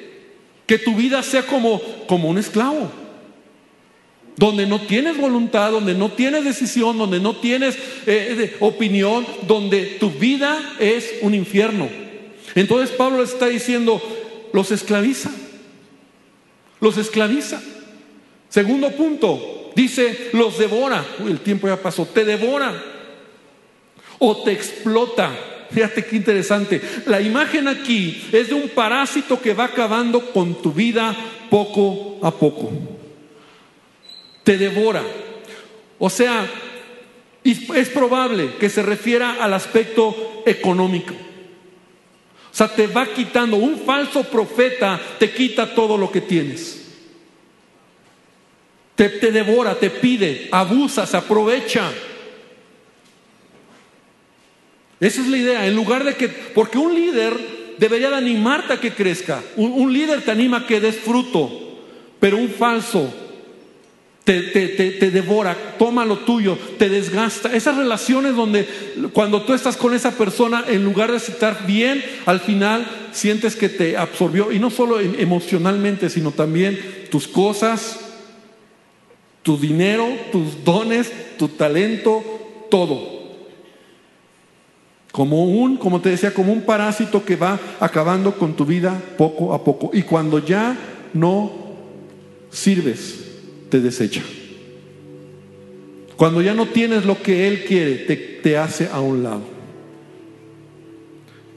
que 0.66 0.78
tu 0.78 0.94
vida 0.94 1.22
sea 1.22 1.42
como, 1.42 1.80
como 2.06 2.28
un 2.28 2.38
esclavo, 2.38 2.90
donde 4.36 4.66
no 4.66 4.80
tienes 4.80 5.16
voluntad, 5.16 5.70
donde 5.70 5.94
no 5.94 6.10
tienes 6.10 6.44
decisión, 6.44 6.98
donde 6.98 7.20
no 7.20 7.36
tienes 7.36 7.76
eh, 8.06 8.56
opinión, 8.60 9.26
donde 9.46 9.96
tu 10.00 10.10
vida 10.10 10.74
es 10.78 11.14
un 11.22 11.34
infierno. 11.34 11.88
Entonces 12.54 12.94
Pablo 12.96 13.22
está 13.22 13.46
diciendo, 13.46 14.00
los 14.52 14.70
esclaviza, 14.70 15.30
los 16.80 16.96
esclaviza. 16.98 17.62
Segundo 18.48 18.90
punto, 18.90 19.72
dice, 19.74 20.30
los 20.32 20.58
devora. 20.58 21.04
el 21.26 21.40
tiempo 21.40 21.68
ya 21.68 21.76
pasó, 21.76 22.06
te 22.06 22.24
devora 22.24 22.74
o 24.18 24.42
te 24.42 24.52
explota. 24.52 25.30
Fíjate 25.70 26.04
qué 26.04 26.16
interesante. 26.16 26.82
La 27.06 27.20
imagen 27.20 27.66
aquí 27.66 28.28
es 28.30 28.48
de 28.48 28.54
un 28.54 28.68
parásito 28.68 29.40
que 29.40 29.54
va 29.54 29.64
acabando 29.64 30.32
con 30.32 30.60
tu 30.60 30.72
vida 30.72 31.16
poco 31.48 32.18
a 32.22 32.30
poco. 32.30 32.91
Te 34.44 34.58
devora. 34.58 35.02
O 35.98 36.10
sea, 36.10 36.46
es 37.44 37.88
probable 37.90 38.54
que 38.58 38.68
se 38.68 38.82
refiera 38.82 39.42
al 39.42 39.54
aspecto 39.54 40.42
económico. 40.46 41.14
O 42.52 42.54
sea, 42.54 42.68
te 42.68 42.86
va 42.86 43.06
quitando. 43.06 43.56
Un 43.56 43.78
falso 43.78 44.24
profeta 44.24 45.00
te 45.18 45.32
quita 45.32 45.74
todo 45.74 45.96
lo 45.96 46.12
que 46.12 46.20
tienes. 46.20 46.80
Te, 48.94 49.08
te 49.08 49.32
devora, 49.32 49.74
te 49.74 49.88
pide, 49.88 50.48
abusa, 50.52 51.06
se 51.06 51.16
aprovecha. 51.16 51.90
Esa 55.00 55.20
es 55.22 55.28
la 55.28 55.36
idea. 55.38 55.66
En 55.66 55.74
lugar 55.74 56.04
de 56.04 56.14
que, 56.14 56.28
porque 56.28 56.78
un 56.78 56.94
líder 56.94 57.74
debería 57.78 58.10
de 58.10 58.16
animarte 58.16 58.74
a 58.74 58.80
que 58.80 58.92
crezca. 58.92 59.42
Un, 59.56 59.92
líder 59.92 60.22
te 60.22 60.30
anima 60.30 60.58
a 60.58 60.66
que 60.66 60.78
des 60.78 60.96
fruto, 60.96 61.50
pero 62.20 62.36
un 62.36 62.50
falso 62.50 63.12
te, 64.24 64.40
te, 64.42 65.10
devora, 65.10 65.76
toma 65.78 66.04
lo 66.04 66.18
tuyo, 66.18 66.56
te 66.78 66.88
desgasta. 66.88 67.54
Esas 67.54 67.76
relaciones 67.76 68.36
donde 68.36 68.68
cuando 69.12 69.42
tú 69.42 69.52
estás 69.52 69.76
con 69.76 69.94
esa 69.94 70.12
persona, 70.12 70.64
en 70.68 70.84
lugar 70.84 71.10
de 71.10 71.16
estar 71.16 71.66
bien, 71.66 72.02
al 72.24 72.38
final 72.38 72.86
sientes 73.10 73.56
que 73.56 73.68
te 73.68 73.96
absorbió, 73.96 74.52
y 74.52 74.60
no 74.60 74.70
solo 74.70 75.00
emocionalmente, 75.00 76.08
sino 76.08 76.30
también 76.30 76.78
tus 77.10 77.26
cosas, 77.26 77.98
tu 79.42 79.58
dinero, 79.58 80.08
tus 80.30 80.62
dones, 80.64 81.10
tu 81.36 81.48
talento, 81.48 82.22
todo. 82.70 83.22
Como 85.10 85.46
un, 85.46 85.76
como 85.76 86.00
te 86.00 86.10
decía, 86.10 86.32
como 86.32 86.52
un 86.52 86.62
parásito 86.62 87.24
que 87.24 87.34
va 87.34 87.58
acabando 87.80 88.38
con 88.38 88.54
tu 88.54 88.64
vida 88.64 88.98
poco 89.18 89.52
a 89.52 89.64
poco. 89.64 89.90
Y 89.92 90.02
cuando 90.02 90.38
ya 90.38 90.76
no 91.12 91.50
sirves, 92.50 93.21
te 93.72 93.80
desecha. 93.80 94.20
Cuando 96.18 96.42
ya 96.42 96.52
no 96.52 96.66
tienes 96.66 97.06
lo 97.06 97.22
que 97.22 97.48
Él 97.48 97.64
quiere, 97.64 97.94
te, 98.42 98.58
hace 98.58 98.90
a 98.92 99.00
un 99.00 99.22
lado. 99.22 99.40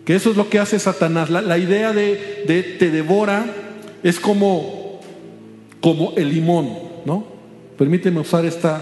Que 0.05 0.15
eso 0.15 0.31
es 0.31 0.37
lo 0.37 0.49
que 0.49 0.59
hace 0.59 0.79
Satanás. 0.79 1.29
La, 1.29 1.57
idea 1.57 1.91
de, 1.91 2.45
de, 2.47 2.63
te 2.63 2.89
devora 2.89 3.45
es 4.01 4.21
como, 4.21 5.01
como 5.81 6.13
el 6.15 6.29
limón, 6.29 6.69
¿no? 7.03 7.27
Permíteme 7.77 8.21
usar 8.21 8.45
esta 8.45 8.81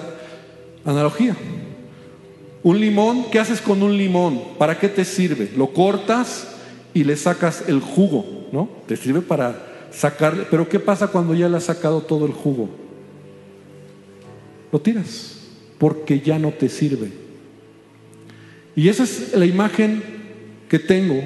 analogía. 0.85 1.35
Un 2.61 2.79
limón, 2.79 3.31
¿qué 3.31 3.39
haces 3.39 3.61
con 3.61 3.81
un 3.81 3.97
limón? 3.97 4.43
¿Para 4.59 4.77
qué 4.77 4.89
te 4.89 5.05
sirve? 5.05 5.49
Lo 5.57 5.73
cortas 5.73 6.49
y 6.93 7.03
le 7.03 7.17
sacas 7.17 7.63
el 7.67 7.79
jugo, 7.79 8.47
¿no? 8.51 8.69
Te 8.85 8.95
sirve 8.95 9.21
para 9.21 9.87
sacar, 9.89 10.45
pero 10.51 10.69
¿qué 10.69 10.79
pasa 10.79 11.07
cuando 11.07 11.33
ya 11.33 11.49
le 11.49 11.57
has 11.57 11.63
sacado 11.63 12.01
todo 12.01 12.27
el 12.27 12.31
jugo? 12.31 12.82
Lo 14.73 14.81
tiras, 14.81 15.37
porque 15.77 16.19
ya 16.19 16.37
no 16.37 16.51
te 16.51 16.67
sirve. 16.67 17.09
Y 18.75 18.89
esa 18.89 19.03
es 19.03 19.33
la 19.33 19.45
imagen 19.45 20.03
que 20.67 20.79
tengo 20.79 21.23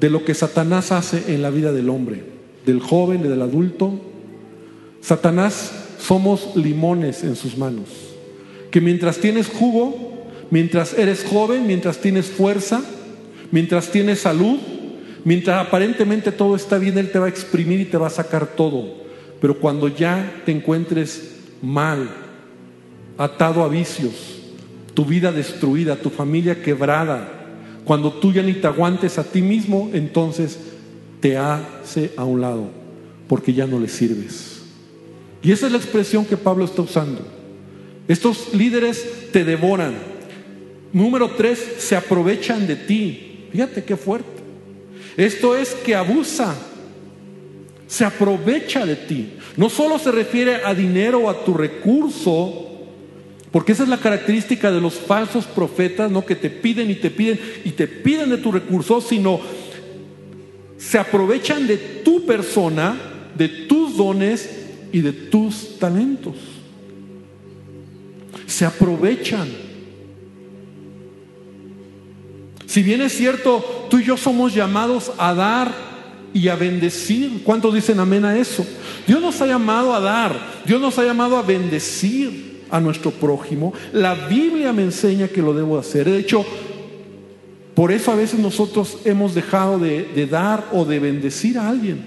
de 0.00 0.10
lo 0.10 0.24
que 0.24 0.34
Satanás 0.34 0.90
hace 0.90 1.32
en 1.32 1.42
la 1.42 1.50
vida 1.50 1.70
del 1.70 1.88
hombre, 1.90 2.24
del 2.66 2.80
joven 2.80 3.20
y 3.20 3.28
del 3.28 3.42
adulto. 3.42 4.00
Satanás 5.00 5.70
somos 6.00 6.56
limones 6.56 7.22
en 7.22 7.36
sus 7.36 7.56
manos, 7.56 7.88
que 8.72 8.80
mientras 8.80 9.18
tienes 9.18 9.46
jugo, 9.46 10.12
Mientras 10.52 10.92
eres 10.98 11.24
joven, 11.24 11.66
mientras 11.66 11.96
tienes 11.96 12.26
fuerza, 12.26 12.82
mientras 13.50 13.90
tienes 13.90 14.20
salud, 14.20 14.58
mientras 15.24 15.66
aparentemente 15.66 16.30
todo 16.30 16.56
está 16.56 16.76
bien, 16.76 16.98
Él 16.98 17.10
te 17.10 17.18
va 17.18 17.24
a 17.24 17.30
exprimir 17.30 17.80
y 17.80 17.86
te 17.86 17.96
va 17.96 18.08
a 18.08 18.10
sacar 18.10 18.48
todo. 18.48 18.96
Pero 19.40 19.58
cuando 19.58 19.88
ya 19.88 20.42
te 20.44 20.52
encuentres 20.52 21.36
mal, 21.62 22.06
atado 23.18 23.62
a 23.62 23.68
vicios, 23.68 24.40
tu 24.94 25.04
vida 25.04 25.32
destruida, 25.32 25.96
tu 25.96 26.10
familia 26.10 26.62
quebrada, 26.62 27.28
cuando 27.84 28.12
tú 28.12 28.32
ya 28.32 28.42
ni 28.42 28.54
te 28.54 28.66
aguantes 28.66 29.18
a 29.18 29.24
ti 29.24 29.42
mismo, 29.42 29.90
entonces 29.92 30.58
te 31.20 31.36
hace 31.36 32.12
a 32.16 32.24
un 32.24 32.40
lado, 32.40 32.70
porque 33.28 33.52
ya 33.52 33.66
no 33.66 33.78
le 33.78 33.88
sirves. 33.88 34.62
Y 35.42 35.50
esa 35.50 35.66
es 35.66 35.72
la 35.72 35.78
expresión 35.78 36.24
que 36.24 36.36
Pablo 36.36 36.64
está 36.64 36.82
usando. 36.82 37.26
Estos 38.06 38.54
líderes 38.54 39.30
te 39.32 39.44
devoran, 39.44 40.12
Número 40.92 41.30
tres, 41.30 41.58
se 41.78 41.96
aprovechan 41.96 42.66
de 42.66 42.76
ti. 42.76 43.46
Fíjate 43.50 43.82
qué 43.82 43.96
fuerte. 43.96 44.42
Esto 45.16 45.56
es 45.56 45.70
que 45.70 45.94
abusa, 45.94 46.54
se 47.86 48.04
aprovecha 48.04 48.84
de 48.84 48.96
ti. 48.96 49.34
No 49.56 49.70
solo 49.70 49.98
se 49.98 50.12
refiere 50.12 50.64
a 50.64 50.74
dinero 50.74 51.20
o 51.20 51.30
a 51.30 51.44
tu 51.44 51.54
recurso, 51.54 52.71
porque 53.52 53.72
esa 53.72 53.82
es 53.82 53.90
la 53.90 53.98
característica 53.98 54.72
de 54.72 54.80
los 54.80 54.94
falsos 54.94 55.44
profetas, 55.44 56.10
no 56.10 56.24
que 56.24 56.34
te 56.34 56.48
piden 56.48 56.90
y 56.90 56.94
te 56.94 57.10
piden 57.10 57.38
y 57.64 57.70
te 57.70 57.86
piden 57.86 58.30
de 58.30 58.38
tu 58.38 58.50
recurso, 58.50 59.02
sino 59.02 59.40
se 60.78 60.98
aprovechan 60.98 61.66
de 61.66 61.76
tu 61.76 62.24
persona, 62.24 62.96
de 63.36 63.48
tus 63.48 63.98
dones 63.98 64.48
y 64.90 65.02
de 65.02 65.12
tus 65.12 65.78
talentos. 65.78 66.34
Se 68.46 68.64
aprovechan. 68.64 69.48
Si 72.64 72.82
bien 72.82 73.02
es 73.02 73.12
cierto, 73.12 73.86
tú 73.90 73.98
y 73.98 74.04
yo 74.04 74.16
somos 74.16 74.54
llamados 74.54 75.12
a 75.18 75.34
dar 75.34 75.72
y 76.32 76.48
a 76.48 76.56
bendecir. 76.56 77.42
¿Cuántos 77.44 77.74
dicen 77.74 78.00
amén 78.00 78.24
a 78.24 78.34
eso? 78.34 78.66
Dios 79.06 79.20
nos 79.20 79.38
ha 79.42 79.46
llamado 79.46 79.94
a 79.94 80.00
dar, 80.00 80.62
Dios 80.64 80.80
nos 80.80 80.98
ha 80.98 81.04
llamado 81.04 81.36
a 81.36 81.42
bendecir 81.42 82.51
a 82.72 82.80
nuestro 82.80 83.12
prójimo. 83.12 83.72
La 83.92 84.14
Biblia 84.14 84.72
me 84.72 84.82
enseña 84.82 85.28
que 85.28 85.40
lo 85.40 85.54
debo 85.54 85.78
hacer. 85.78 86.10
De 86.10 86.18
hecho, 86.18 86.44
por 87.74 87.92
eso 87.92 88.10
a 88.10 88.16
veces 88.16 88.40
nosotros 88.40 88.98
hemos 89.04 89.34
dejado 89.34 89.78
de, 89.78 90.26
dar 90.28 90.66
o 90.72 90.84
de 90.84 90.98
bendecir 90.98 91.56
a 91.56 91.68
alguien, 91.68 92.04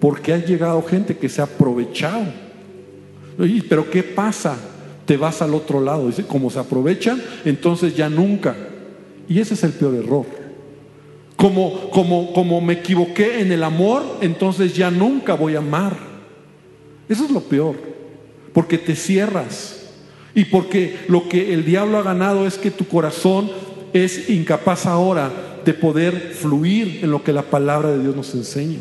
porque 0.00 0.32
ha 0.32 0.38
llegado 0.38 0.82
gente 0.82 1.18
que 1.18 1.28
se 1.28 1.42
ha 1.42 1.44
aprovechado. 1.44 2.24
Pero 3.68 3.90
¿qué 3.90 4.02
pasa? 4.02 4.56
Te 5.04 5.18
vas 5.18 5.42
al 5.42 5.54
otro 5.54 5.82
lado. 5.82 6.06
Dice, 6.06 6.24
como 6.24 6.48
se 6.48 6.58
aprovechan, 6.58 7.22
entonces 7.44 7.94
ya 7.94 8.08
nunca 8.08 8.56
y 9.28 9.40
ese 9.40 9.54
es 9.54 9.64
el 9.64 9.72
peor 9.72 9.94
error. 9.94 10.24
Como, 11.36 11.90
como, 11.90 12.32
como 12.32 12.60
me 12.60 12.74
equivoqué 12.74 13.40
en 13.40 13.52
el 13.52 13.62
amor, 13.62 14.02
entonces 14.20 14.74
ya 14.74 14.90
nunca 14.90 15.34
voy 15.34 15.54
a 15.54 15.58
amar. 15.58 15.96
Eso 17.08 17.24
es 17.26 17.30
lo 17.30 17.40
peor. 17.40 17.76
Porque 18.52 18.78
te 18.78 18.96
cierras. 18.96 19.77
Y 20.38 20.44
porque 20.44 20.98
lo 21.08 21.28
que 21.28 21.52
el 21.52 21.64
diablo 21.64 21.98
ha 21.98 22.04
ganado 22.04 22.46
es 22.46 22.58
que 22.58 22.70
tu 22.70 22.86
corazón 22.86 23.50
es 23.92 24.30
incapaz 24.30 24.86
ahora 24.86 25.32
de 25.64 25.74
poder 25.74 26.32
fluir 26.32 27.00
en 27.02 27.10
lo 27.10 27.24
que 27.24 27.32
la 27.32 27.42
palabra 27.42 27.90
de 27.90 28.00
Dios 28.04 28.14
nos 28.14 28.32
enseña. 28.36 28.78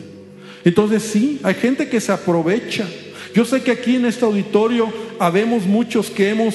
Entonces 0.64 1.02
sí, 1.02 1.40
hay 1.42 1.56
gente 1.56 1.90
que 1.90 2.00
se 2.00 2.12
aprovecha. 2.12 2.88
Yo 3.34 3.44
sé 3.44 3.64
que 3.64 3.72
aquí 3.72 3.96
en 3.96 4.06
este 4.06 4.24
auditorio 4.24 4.94
habemos 5.18 5.64
muchos 5.64 6.12
que 6.12 6.30
hemos 6.30 6.54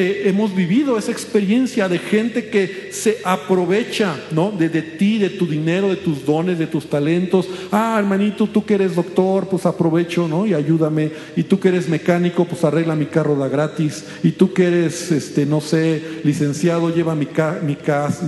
eh, 0.00 0.28
hemos 0.28 0.54
vivido 0.54 0.96
esa 0.96 1.10
experiencia 1.10 1.88
de 1.88 1.98
gente 1.98 2.50
que 2.50 2.90
se 2.92 3.18
aprovecha 3.24 4.14
¿no? 4.30 4.52
de, 4.52 4.68
de, 4.68 4.82
ti, 4.82 5.18
de 5.18 5.28
tu 5.28 5.44
dinero, 5.44 5.88
de 5.88 5.96
tus 5.96 6.24
dones, 6.24 6.56
de 6.56 6.68
tus 6.68 6.88
talentos. 6.88 7.48
Ah, 7.72 7.96
hermanito, 7.98 8.46
tú 8.46 8.64
que 8.64 8.74
eres 8.74 8.94
doctor, 8.94 9.48
pues 9.48 9.66
aprovecho 9.66 10.28
¿no? 10.28 10.46
y 10.46 10.54
ayúdame. 10.54 11.10
Y 11.34 11.42
tú 11.42 11.58
que 11.58 11.68
eres 11.70 11.88
mecánico, 11.88 12.44
pues 12.44 12.62
arregla 12.62 12.94
mi 12.94 13.06
carro 13.06 13.34
da 13.34 13.48
gratis. 13.48 14.04
Y 14.22 14.30
tú 14.30 14.52
que 14.52 14.66
eres, 14.68 15.10
este, 15.10 15.44
no 15.44 15.60
sé, 15.60 16.00
licenciado, 16.22 16.94
lleva 16.94 17.16
mi, 17.16 17.26
mi, 17.62 17.76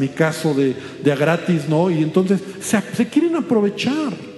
mi 0.01 0.09
caso 0.09 0.55
de, 0.55 0.75
de 1.05 1.13
a 1.13 1.15
gratis, 1.15 1.69
¿no? 1.69 1.89
Y 1.89 2.03
entonces 2.03 2.41
se, 2.61 2.81
se 2.97 3.07
quieren 3.07 3.37
aprovechar. 3.37 4.30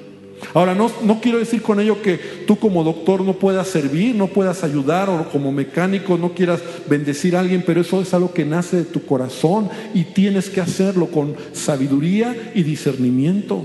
Ahora, 0.54 0.74
no, 0.74 0.90
no, 1.02 1.20
quiero 1.20 1.38
decir 1.38 1.62
con 1.62 1.80
ello 1.80 2.02
que 2.02 2.18
tú 2.46 2.58
como 2.58 2.84
doctor 2.84 3.22
no 3.22 3.34
puedas 3.34 3.68
servir, 3.68 4.14
no 4.14 4.26
puedas 4.26 4.64
ayudar, 4.64 5.08
o 5.08 5.28
como 5.30 5.52
mecánico 5.52 6.18
no 6.18 6.34
quieras 6.34 6.60
bendecir 6.88 7.36
a 7.36 7.40
alguien, 7.40 7.62
pero 7.66 7.80
eso 7.80 8.00
es 8.00 8.12
algo 8.12 8.32
que 8.32 8.44
nace 8.44 8.78
de 8.78 8.84
tu 8.84 9.04
corazón 9.04 9.70
y 9.94 10.04
tienes 10.04 10.50
que 10.50 10.60
hacerlo 10.60 11.06
con 11.06 11.34
sabiduría 11.52 12.52
y 12.54 12.62
discernimiento. 12.62 13.64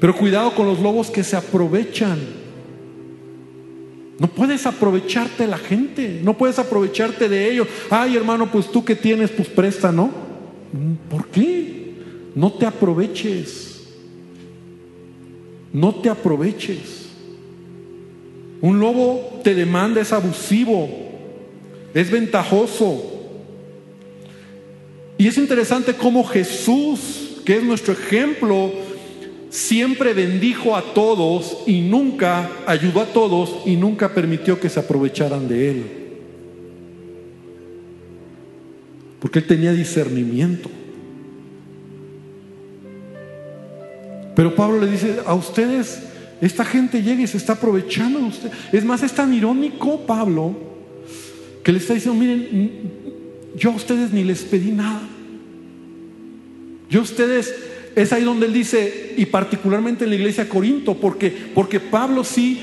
Pero 0.00 0.14
cuidado 0.16 0.54
con 0.54 0.66
los 0.66 0.80
lobos 0.80 1.10
que 1.10 1.24
se 1.24 1.36
aprovechan. 1.36 2.18
No 4.18 4.28
puedes 4.28 4.66
aprovecharte 4.66 5.44
de 5.44 5.48
la 5.48 5.58
gente, 5.58 6.20
no 6.22 6.34
puedes 6.34 6.58
aprovecharte 6.58 7.28
de 7.28 7.50
ellos. 7.50 7.68
Ay, 7.90 8.16
hermano, 8.16 8.50
pues 8.50 8.70
tú 8.70 8.84
que 8.84 8.96
tienes, 8.96 9.30
pues 9.30 9.48
presta, 9.48 9.92
¿no? 9.92 10.10
¿Por 11.10 11.26
qué? 11.28 11.94
No 12.34 12.52
te 12.52 12.66
aproveches. 12.66 13.75
No 15.76 15.94
te 15.94 16.08
aproveches. 16.08 17.10
Un 18.62 18.80
lobo 18.80 19.40
te 19.44 19.54
demanda, 19.54 20.00
es 20.00 20.10
abusivo, 20.10 20.88
es 21.92 22.10
ventajoso. 22.10 23.04
Y 25.18 25.26
es 25.26 25.36
interesante 25.36 25.92
cómo 25.92 26.24
Jesús, 26.24 27.42
que 27.44 27.58
es 27.58 27.62
nuestro 27.62 27.92
ejemplo, 27.92 28.72
siempre 29.50 30.14
bendijo 30.14 30.74
a 30.74 30.94
todos 30.94 31.58
y 31.66 31.82
nunca 31.82 32.50
ayudó 32.66 33.02
a 33.02 33.12
todos 33.12 33.58
y 33.66 33.76
nunca 33.76 34.14
permitió 34.14 34.58
que 34.58 34.70
se 34.70 34.80
aprovecharan 34.80 35.46
de 35.46 35.70
él. 35.70 35.84
Porque 39.20 39.40
él 39.40 39.46
tenía 39.46 39.72
discernimiento. 39.74 40.70
Pero 44.36 44.54
Pablo 44.54 44.82
le 44.82 44.90
dice, 44.90 45.16
a 45.24 45.34
ustedes, 45.34 45.98
esta 46.42 46.62
gente 46.62 47.02
llega 47.02 47.22
y 47.22 47.26
se 47.26 47.38
está 47.38 47.54
aprovechando 47.54 48.18
de 48.18 48.26
ustedes. 48.26 48.52
Es 48.70 48.84
más, 48.84 49.02
es 49.02 49.12
tan 49.12 49.32
irónico 49.32 50.02
Pablo 50.06 50.54
que 51.64 51.72
le 51.72 51.78
está 51.78 51.94
diciendo, 51.94 52.20
miren, 52.20 52.78
yo 53.56 53.70
a 53.72 53.74
ustedes 53.74 54.12
ni 54.12 54.24
les 54.24 54.42
pedí 54.42 54.72
nada. 54.72 55.00
Yo 56.90 57.00
a 57.00 57.02
ustedes 57.02 57.54
es 57.96 58.12
ahí 58.12 58.24
donde 58.24 58.44
él 58.44 58.52
dice, 58.52 59.14
y 59.16 59.24
particularmente 59.24 60.04
en 60.04 60.10
la 60.10 60.16
iglesia 60.16 60.44
de 60.44 60.50
Corinto, 60.50 60.92
porque, 60.92 61.30
porque 61.54 61.80
Pablo 61.80 62.22
sí, 62.22 62.60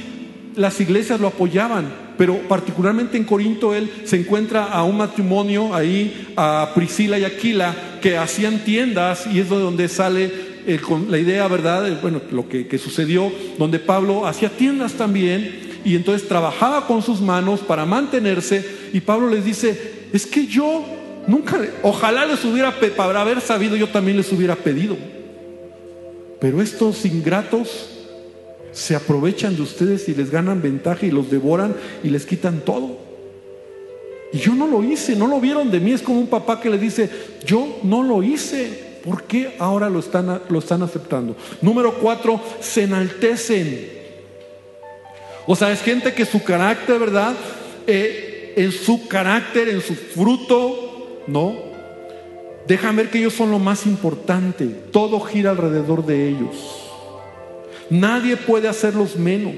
las 0.56 0.80
iglesias 0.80 1.20
lo 1.20 1.26
apoyaban, 1.26 1.92
pero 2.20 2.38
particularmente 2.48 3.18
en 3.18 3.24
Corinto 3.24 3.74
él 3.74 3.90
se 4.04 4.18
encuentra 4.18 4.66
a 4.66 4.84
un 4.84 4.98
matrimonio 4.98 5.74
ahí, 5.74 6.28
a 6.36 6.72
Priscila 6.76 7.18
y 7.18 7.24
Aquila, 7.24 7.76
que 8.00 8.16
hacían 8.16 8.64
tiendas 8.64 9.26
y 9.26 9.40
es 9.40 9.50
de 9.50 9.56
donde 9.56 9.88
sale 9.88 10.53
la 11.10 11.18
idea, 11.18 11.48
¿verdad? 11.48 12.00
Bueno, 12.02 12.22
lo 12.32 12.48
que, 12.48 12.68
que 12.68 12.78
sucedió, 12.78 13.32
donde 13.58 13.80
Pablo 13.80 14.26
hacía 14.26 14.50
tiendas 14.50 14.94
también 14.94 15.80
y 15.86 15.96
entonces 15.96 16.28
trabajaba 16.28 16.88
con 16.88 17.02
sus 17.02 17.22
manos 17.22 17.60
para 17.62 17.86
mantenerse 17.86 18.66
y 18.94 19.02
Pablo 19.02 19.30
les 19.30 19.44
dice, 19.44 20.08
es 20.14 20.26
que 20.26 20.46
yo 20.46 20.86
nunca, 21.28 21.60
ojalá 21.82 22.26
les 22.26 22.44
hubiera, 22.46 22.74
para 22.96 23.22
haber 23.22 23.42
sabido, 23.42 23.76
yo 23.76 23.90
también 23.90 24.18
les 24.18 24.32
hubiera 24.32 24.56
pedido. 24.56 24.96
Pero 26.40 26.62
estos 26.62 27.06
ingratos 27.06 27.90
se 28.72 28.96
aprovechan 28.96 29.56
de 29.56 29.62
ustedes 29.62 30.10
y 30.10 30.16
les 30.16 30.30
ganan 30.30 30.62
ventaja 30.62 31.06
y 31.06 31.12
los 31.12 31.30
devoran 31.30 31.76
y 32.04 32.10
les 32.10 32.26
quitan 32.26 32.62
todo. 32.62 32.98
Y 34.34 34.40
yo 34.40 34.54
no 34.56 34.68
lo 34.68 34.84
hice, 34.84 35.16
no 35.16 35.28
lo 35.28 35.40
vieron 35.40 35.70
de 35.70 35.80
mí. 35.80 35.92
Es 35.92 36.02
como 36.02 36.20
un 36.20 36.28
papá 36.28 36.60
que 36.60 36.70
le 36.70 36.78
dice, 36.78 37.10
yo 37.46 37.80
no 37.84 38.04
lo 38.04 38.24
hice. 38.24 38.83
¿Por 39.04 39.24
qué 39.24 39.56
ahora 39.60 39.90
lo 39.90 40.00
están, 40.00 40.42
lo 40.50 40.60
están 40.60 40.82
aceptando? 40.82 41.36
Número 41.62 41.94
cuatro, 41.96 42.40
se 42.62 42.84
enaltecen. 42.84 43.90
O 45.46 45.56
sea, 45.56 45.72
es 45.72 45.82
gente 45.82 46.14
que 46.14 46.26
su 46.26 46.42
carácter, 46.44 47.00
¿verdad? 47.00 47.34
Eh, 47.86 48.54
en 48.56 48.72
su 48.72 49.08
carácter, 49.08 49.68
en 49.68 49.82
su 49.82 49.96
fruto, 49.96 51.22
¿no? 51.28 51.74
Dejan 52.68 52.96
ver 52.96 53.10
que 53.10 53.20
ellos 53.20 53.34
son 53.34 53.52
lo 53.52 53.60
más 53.60 53.86
importante. 53.86 54.66
Todo 54.66 55.20
gira 55.20 55.52
alrededor 55.52 56.06
de 56.06 56.30
ellos. 56.30 56.56
Nadie 57.90 58.38
puede 58.38 58.70
hacerlos 58.70 59.18
menos. 59.18 59.56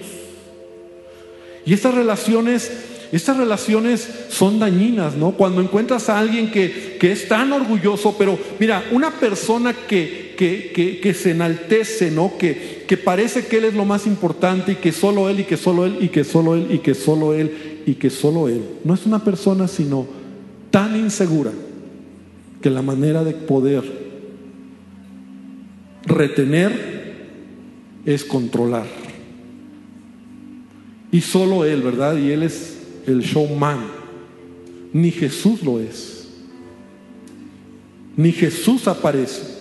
Y 1.66 1.74
estas 1.74 1.94
relaciones, 1.94 2.72
estas 3.12 3.38
relaciones 3.38 4.08
son 4.30 4.60
dañinas, 4.60 5.15
¿no? 5.15 5.32
Cuando 5.32 5.62
encuentras 5.62 6.10
a 6.10 6.20
alguien 6.20 6.52
que, 6.52 6.98
que 7.00 7.12
es 7.12 7.28
tan 7.28 7.52
orgulloso, 7.54 8.15
pero 8.18 8.38
mira, 8.60 8.84
una 8.91 9.12
persona 9.12 9.74
que, 9.74 10.34
que, 10.38 11.00
que, 11.02 11.13
se 11.13 11.32
enaltece, 11.32 12.12
¿no? 12.12 12.38
Que, 12.38 12.84
que 12.88 12.98
parece 12.98 13.46
que 13.46 13.58
él 13.58 13.65
es 13.65 13.74
lo 13.74 13.86
más 13.86 14.08
importante 14.08 14.74
y 14.74 14.76
que 14.76 14.91
solo 14.91 15.30
él 15.30 15.41
y 15.41 15.44
que 15.44 15.58
solo 15.58 15.86
él 15.86 15.98
y 16.02 16.10
que 16.10 16.24
solo 16.24 16.56
él 16.56 16.68
y 16.70 16.80
que 16.80 16.94
solo 16.94 17.34
él 17.34 17.84
y 17.86 17.94
que 17.94 18.10
solo 18.10 18.48
él. 18.50 18.62
No 18.84 18.94
es 18.94 19.06
una 19.06 19.24
persona 19.24 19.68
sino 19.68 20.06
tan 20.72 20.96
insegura 20.96 21.52
que 22.62 22.70
la 22.70 22.82
manera 22.82 23.24
de 23.24 23.34
poder 23.34 23.84
retener 26.06 26.96
es 28.06 28.24
controlar. 28.24 28.86
Y 31.12 31.22
solo 31.22 31.65
Él, 31.65 31.82
¿verdad? 31.82 32.18
Y 32.18 32.32
Él 32.32 32.44
es 32.44 32.75
el 33.08 33.22
showman. 33.22 33.80
Ni 34.94 35.12
Jesús 35.12 35.62
lo 35.63 35.80
es. 35.80 36.28
Ni 38.15 38.32
Jesús 38.32 38.88
aparece. 38.88 39.56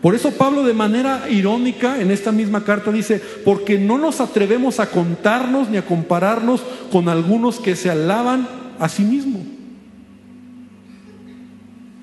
Por 0.00 0.16
eso 0.16 0.32
Pablo 0.32 0.64
de 0.64 0.74
manera 0.74 1.30
irónica 1.30 2.00
en 2.00 2.10
esta 2.10 2.32
misma 2.32 2.64
carta 2.64 2.90
dice, 2.90 3.20
porque 3.44 3.78
no 3.78 3.98
nos 3.98 4.20
atrevemos 4.20 4.80
a 4.80 4.90
contarnos 4.90 5.70
ni 5.70 5.76
a 5.76 5.86
compararnos 5.86 6.60
con 6.90 7.08
algunos 7.08 7.60
que 7.60 7.76
se 7.76 7.88
alaban 7.88 8.48
a 8.80 8.88
sí 8.88 9.04
mismos. 9.04 9.42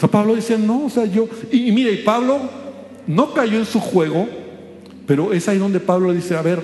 O 0.02 0.08
Pablo 0.08 0.36
dice, 0.36 0.58
no, 0.58 0.86
o 0.86 0.89
sea, 0.89 1.06
yo, 1.06 1.28
y, 1.52 1.74
mire, 1.74 1.92
y 1.92 1.98
Pablo 1.98 2.39
no 3.06 3.34
cayó 3.34 3.58
en 3.58 3.65
su 3.65 3.82
juego, 3.82 4.30
pero 5.06 5.34
es 5.34 5.50
ahí 5.50 5.58
donde 5.58 5.82
Pablo 5.82 6.13
dice, 6.13 6.38
a 6.38 6.42
ver, 6.42 6.62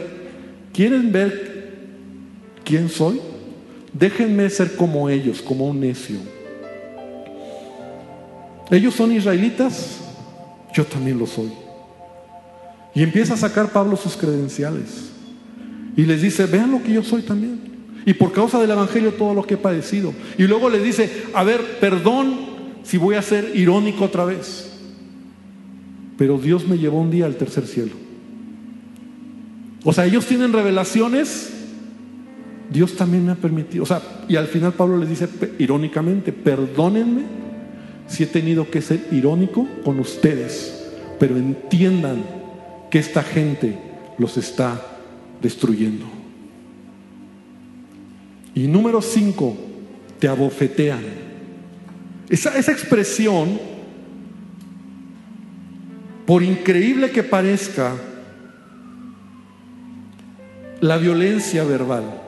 ¿quieren 0.72 1.12
ver 1.12 1.74
quién 2.64 2.88
soy? 2.88 3.20
Déjenme 3.98 4.50
ser 4.50 4.76
como 4.76 5.10
ellos, 5.10 5.42
como 5.42 5.68
un 5.68 5.80
necio. 5.80 6.18
Ellos 8.70 8.94
son 8.94 9.14
israelitas, 9.14 10.00
yo 10.74 10.86
también 10.86 11.18
lo 11.18 11.26
soy. 11.26 11.50
Y 12.94 13.04
empieza 13.04 13.36
a 13.36 13.38
sacar 13.38 13.72
Pablo 13.72 13.96
sus 13.96 14.18
credenciales. 14.18 15.12
Y 15.96 16.04
les 16.04 16.22
dice, 16.22 16.46
vean 16.46 16.72
lo 16.72 16.84
que 16.84 16.92
yo 16.92 17.04
soy 17.04 17.22
también. 17.22 17.60
Y 18.06 18.14
por 18.14 18.34
causa 18.34 18.60
del 18.60 18.72
Evangelio 18.72 19.14
todo 19.14 19.34
lo 19.34 19.44
que 19.44 19.54
he 19.54 19.58
padecido. 19.58 20.14
Y 20.38 20.44
luego 20.44 20.70
les 20.70 20.84
dice, 20.84 21.24
a 21.34 21.44
ver, 21.44 21.80
perdón 21.80 22.38
si 22.84 22.98
voy 22.98 23.16
a 23.16 23.22
ser 23.22 23.54
irónico 23.56 24.04
otra 24.04 24.26
vez. 24.26 24.74
Pero 26.18 26.38
Dios 26.38 26.68
me 26.68 26.78
llevó 26.78 27.00
un 27.00 27.12
día 27.12 27.26
al 27.26 27.38
tercer 27.38 27.66
cielo. 27.66 27.94
O 29.86 29.94
sea, 29.94 30.06
ellos 30.06 30.26
tienen 30.26 30.52
revelaciones, 30.52 31.55
Dios 32.70 32.96
también 32.96 33.26
me 33.26 33.32
ha 33.32 33.36
permitido. 33.36 33.84
O 33.84 33.86
sea, 33.86 34.02
y 34.28 34.36
al 34.36 34.48
final 34.48 34.74
Pablo 34.74 34.98
les 34.98 35.10
dice 35.10 35.28
irónicamente, 35.60 36.32
perdónenme 36.32 37.24
si 38.08 38.24
he 38.24 38.28
tenido 38.28 38.70
que 38.70 38.82
ser 38.82 39.08
irónico 39.12 39.68
con 39.84 40.00
ustedes, 40.00 40.86
pero 41.20 41.38
entiendan 41.38 42.24
que 42.90 43.00
esta 43.00 43.24
gente 43.24 43.78
los 44.18 44.38
está 44.38 44.82
destruyendo. 45.42 46.06
Y 48.54 48.68
número 48.68 49.02
cinco, 49.02 49.56
te 50.20 50.28
abofetean. 50.28 51.02
Esa, 52.30 52.58
expresión, 52.58 53.60
por 56.26 56.42
increíble 56.42 57.12
que 57.12 57.22
parezca, 57.22 57.94
la 60.82 60.98
violencia 60.98 61.64
verbal 61.64 62.25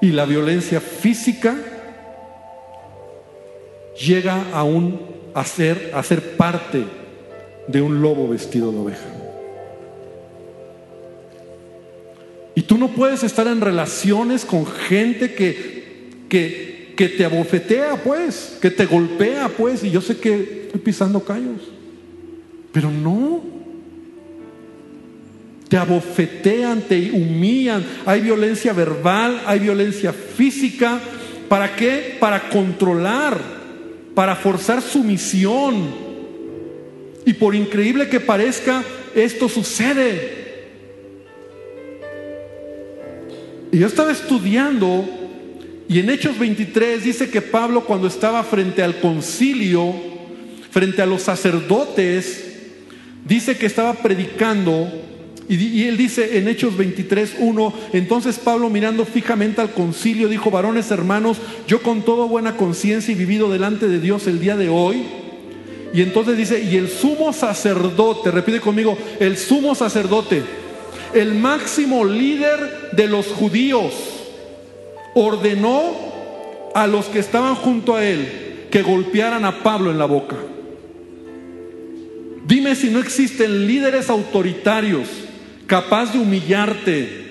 y 0.00 0.12
la 0.12 0.24
violencia 0.24 0.80
física 0.80 1.56
llega 3.98 4.44
a, 4.52 4.64
a, 5.34 5.44
ser, 5.44 5.92
a 5.94 6.02
ser 6.02 6.36
parte 6.36 6.84
de 7.68 7.80
un 7.80 8.02
lobo 8.02 8.28
vestido 8.28 8.70
de 8.72 8.78
oveja. 8.78 9.06
Y 12.54 12.62
tú 12.62 12.78
no 12.78 12.88
puedes 12.88 13.22
estar 13.22 13.46
en 13.46 13.60
relaciones 13.60 14.44
con 14.44 14.66
gente 14.66 15.34
que, 15.34 16.24
que 16.28 16.76
que 16.96 17.10
te 17.10 17.24
abofetea, 17.24 18.02
pues, 18.02 18.56
que 18.60 18.70
te 18.70 18.86
golpea, 18.86 19.50
pues, 19.50 19.84
y 19.84 19.90
yo 19.90 20.00
sé 20.00 20.16
que 20.16 20.62
estoy 20.64 20.80
pisando 20.80 21.22
callos, 21.22 21.60
pero 22.72 22.90
no. 22.90 23.54
Te 25.68 25.76
abofetean, 25.76 26.82
te 26.82 27.10
humillan, 27.10 27.84
hay 28.04 28.20
violencia 28.20 28.72
verbal, 28.72 29.42
hay 29.46 29.58
violencia 29.58 30.12
física. 30.12 31.00
¿Para 31.48 31.74
qué? 31.74 32.16
Para 32.20 32.48
controlar, 32.48 33.38
para 34.14 34.36
forzar 34.36 34.80
sumisión. 34.80 36.06
Y 37.24 37.32
por 37.32 37.54
increíble 37.54 38.08
que 38.08 38.20
parezca, 38.20 38.84
esto 39.14 39.48
sucede. 39.48 40.44
Y 43.72 43.78
yo 43.78 43.86
estaba 43.88 44.12
estudiando 44.12 45.04
y 45.88 46.00
en 46.00 46.10
Hechos 46.10 46.38
23 46.38 47.04
dice 47.04 47.30
que 47.30 47.40
Pablo 47.40 47.84
cuando 47.84 48.08
estaba 48.08 48.42
frente 48.42 48.82
al 48.82 48.98
concilio, 48.98 49.94
frente 50.70 51.00
a 51.00 51.06
los 51.06 51.22
sacerdotes, 51.22 52.44
dice 53.24 53.56
que 53.56 53.66
estaba 53.66 53.94
predicando 53.94 54.90
y, 55.48 55.84
él 55.84 55.96
dice 55.96 56.38
en 56.38 56.48
Hechos 56.48 56.76
23, 56.76 57.36
1, 57.38 57.74
entonces 57.92 58.38
Pablo 58.38 58.68
mirando 58.68 59.04
fijamente 59.04 59.60
al 59.60 59.72
concilio 59.72 60.28
dijo, 60.28 60.50
varones 60.50 60.90
hermanos, 60.90 61.38
yo 61.68 61.82
con 61.82 62.02
toda 62.02 62.26
buena 62.26 62.56
conciencia 62.56 63.12
y 63.12 63.14
vivido 63.14 63.50
delante 63.50 63.86
de 63.86 64.00
Dios 64.00 64.26
el 64.26 64.40
día 64.40 64.56
de 64.56 64.68
hoy. 64.68 65.04
Y 65.94 66.02
entonces 66.02 66.36
dice, 66.36 66.62
y 66.62 66.76
el 66.76 66.88
sumo 66.88 67.32
sacerdote, 67.32 68.32
repite 68.32 68.60
conmigo, 68.60 68.98
el 69.20 69.36
sumo 69.36 69.76
sacerdote, 69.76 70.42
el 71.14 71.34
máximo 71.34 72.04
líder 72.04 72.90
de 72.92 73.06
los 73.06 73.26
judíos, 73.28 73.94
ordenó 75.14 75.94
a 76.74 76.88
los 76.88 77.06
que 77.06 77.20
estaban 77.20 77.54
junto 77.54 77.94
a 77.94 78.04
él 78.04 78.66
que 78.70 78.82
golpearan 78.82 79.44
a 79.44 79.62
Pablo 79.62 79.92
en 79.92 79.98
la 79.98 80.06
boca. 80.06 80.36
Dime 82.46 82.74
si 82.74 82.90
no 82.90 82.98
existen 82.98 83.66
líderes 83.66 84.10
autoritarios 84.10 85.25
capaz 85.66 86.12
de 86.12 86.18
humillarte. 86.18 87.26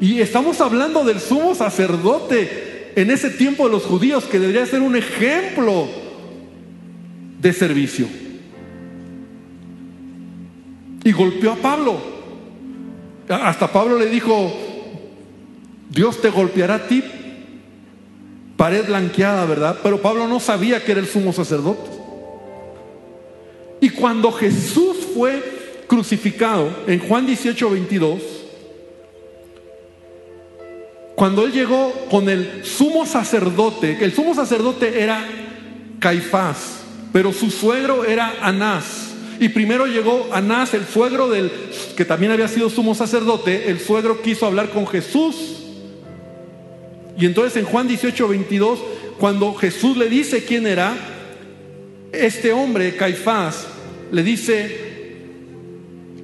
Y 0.00 0.20
estamos 0.20 0.60
hablando 0.60 1.04
del 1.04 1.20
sumo 1.20 1.54
sacerdote 1.54 2.92
en 2.96 3.10
ese 3.10 3.30
tiempo 3.30 3.66
de 3.66 3.72
los 3.72 3.84
judíos, 3.84 4.24
que 4.24 4.38
debería 4.38 4.66
ser 4.66 4.82
un 4.82 4.96
ejemplo 4.96 5.88
de 7.40 7.52
servicio. 7.52 8.06
Y 11.04 11.12
golpeó 11.12 11.52
a 11.52 11.56
Pablo. 11.56 12.12
Hasta 13.28 13.72
Pablo 13.72 13.98
le 13.98 14.06
dijo, 14.06 14.52
Dios 15.90 16.20
te 16.20 16.30
golpeará 16.30 16.74
a 16.74 16.86
ti, 16.86 17.02
pared 18.56 18.86
blanqueada, 18.86 19.46
¿verdad? 19.46 19.78
Pero 19.82 20.02
Pablo 20.02 20.28
no 20.28 20.40
sabía 20.40 20.84
que 20.84 20.92
era 20.92 21.00
el 21.00 21.06
sumo 21.06 21.32
sacerdote. 21.32 21.90
Y 23.80 23.90
cuando 23.90 24.30
Jesús 24.30 24.98
fue 25.14 25.51
crucificado, 25.92 26.70
en 26.86 27.00
Juan 27.00 27.26
18, 27.26 27.68
22, 27.68 28.22
cuando 31.14 31.44
él 31.44 31.52
llegó 31.52 31.92
con 32.10 32.30
el 32.30 32.64
sumo 32.64 33.04
sacerdote, 33.04 33.98
el 34.00 34.14
sumo 34.14 34.34
sacerdote 34.34 35.02
era 35.02 35.22
Caifás, 35.98 36.80
pero 37.12 37.30
su 37.34 37.50
suegro 37.50 38.06
era 38.06 38.36
Anás. 38.40 39.10
Y 39.38 39.50
primero 39.50 39.86
llegó 39.86 40.30
Anás, 40.32 40.72
el 40.72 40.86
suegro 40.86 41.28
del 41.28 41.52
que 41.94 42.06
también 42.06 42.32
había 42.32 42.48
sido 42.48 42.70
sumo 42.70 42.94
sacerdote, 42.94 43.68
el 43.68 43.78
suegro 43.78 44.22
quiso 44.22 44.46
hablar 44.46 44.70
con 44.70 44.86
Jesús. 44.86 45.34
Y 47.18 47.26
entonces 47.26 47.58
en 47.58 47.66
Juan 47.66 47.86
18, 47.86 48.28
22, 48.28 48.78
cuando 49.18 49.52
Jesús 49.52 49.98
le 49.98 50.08
dice 50.08 50.42
quién 50.46 50.66
era, 50.66 50.94
este 52.12 52.50
hombre, 52.50 52.96
Caifás, 52.96 53.66
le 54.10 54.22
dice, 54.22 54.91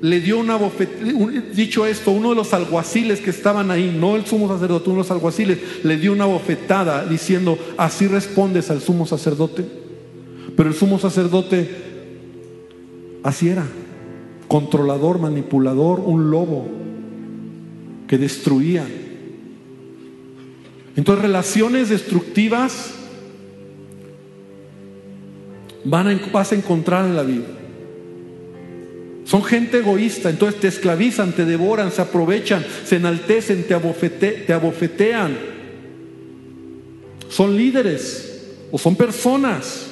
le 0.01 0.21
dio 0.21 0.39
una 0.39 0.57
bofetada, 0.57 1.13
dicho 1.55 1.85
esto, 1.85 2.13
uno 2.13 2.31
de 2.31 2.37
los 2.37 2.55
alguaciles 2.55 3.21
que 3.21 3.31
estaban 3.31 3.71
ahí, 3.71 3.95
no 3.99 4.15
el 4.17 4.27
sumo 4.27 4.49
sacerdote, 4.49 4.91
uno 4.91 4.99
de 4.99 5.03
los 5.03 5.11
alguaciles, 5.11 5.59
le 5.83 5.97
dio 5.97 6.13
una 6.13 6.27
bofetada 6.27 7.05
diciendo, 7.05 7.59
así 7.77 8.07
respondes 8.07 8.71
al 8.71 8.81
sumo 8.81 9.07
sacerdote. 9.07 9.65
Pero 10.57 10.69
el 10.69 10.75
sumo 10.75 10.99
sacerdote, 10.99 11.69
así 13.25 13.49
era, 13.49 13.67
controlador, 14.47 15.19
manipulador, 15.19 16.01
un 16.01 16.31
lobo 16.31 16.67
que 18.07 18.19
destruía. 18.19 18.87
Entonces 20.97 21.23
relaciones 21.23 21.89
destructivas 21.89 22.95
van 25.85 26.09
a, 26.09 26.21
vas 26.33 26.53
a 26.53 26.55
encontrar 26.55 27.05
en 27.05 27.17
la 27.17 27.23
vida. 27.23 27.58
Son 29.29 29.45
gente 29.45 29.81
egoísta, 29.81 30.31
entonces 30.31 30.59
te 30.59 30.69
esclavizan, 30.69 31.33
te 31.33 31.45
devoran, 31.45 31.93
se 31.93 32.01
aprovechan, 32.01 32.65
se 32.87 32.97
enaltecen, 32.97 33.65
te, 33.65 34.31
te 34.31 34.53
abofetean. 34.55 35.37
Son 37.29 37.55
líderes 37.55 38.47
o 38.73 38.79
son 38.79 38.97
personas 38.97 39.89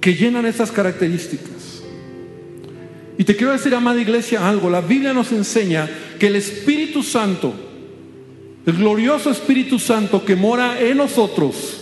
que 0.00 0.14
llenan 0.14 0.46
esas 0.46 0.72
características. 0.72 1.82
Y 3.18 3.24
te 3.24 3.36
quiero 3.36 3.52
decir, 3.52 3.74
amada 3.74 4.00
iglesia, 4.00 4.48
algo. 4.48 4.70
La 4.70 4.80
Biblia 4.80 5.12
nos 5.12 5.30
enseña 5.30 5.90
que 6.18 6.28
el 6.28 6.36
Espíritu 6.36 7.02
Santo, 7.02 7.52
el 8.64 8.76
glorioso 8.78 9.30
Espíritu 9.30 9.78
Santo 9.78 10.24
que 10.24 10.36
mora 10.36 10.80
en 10.80 10.96
nosotros, 10.96 11.79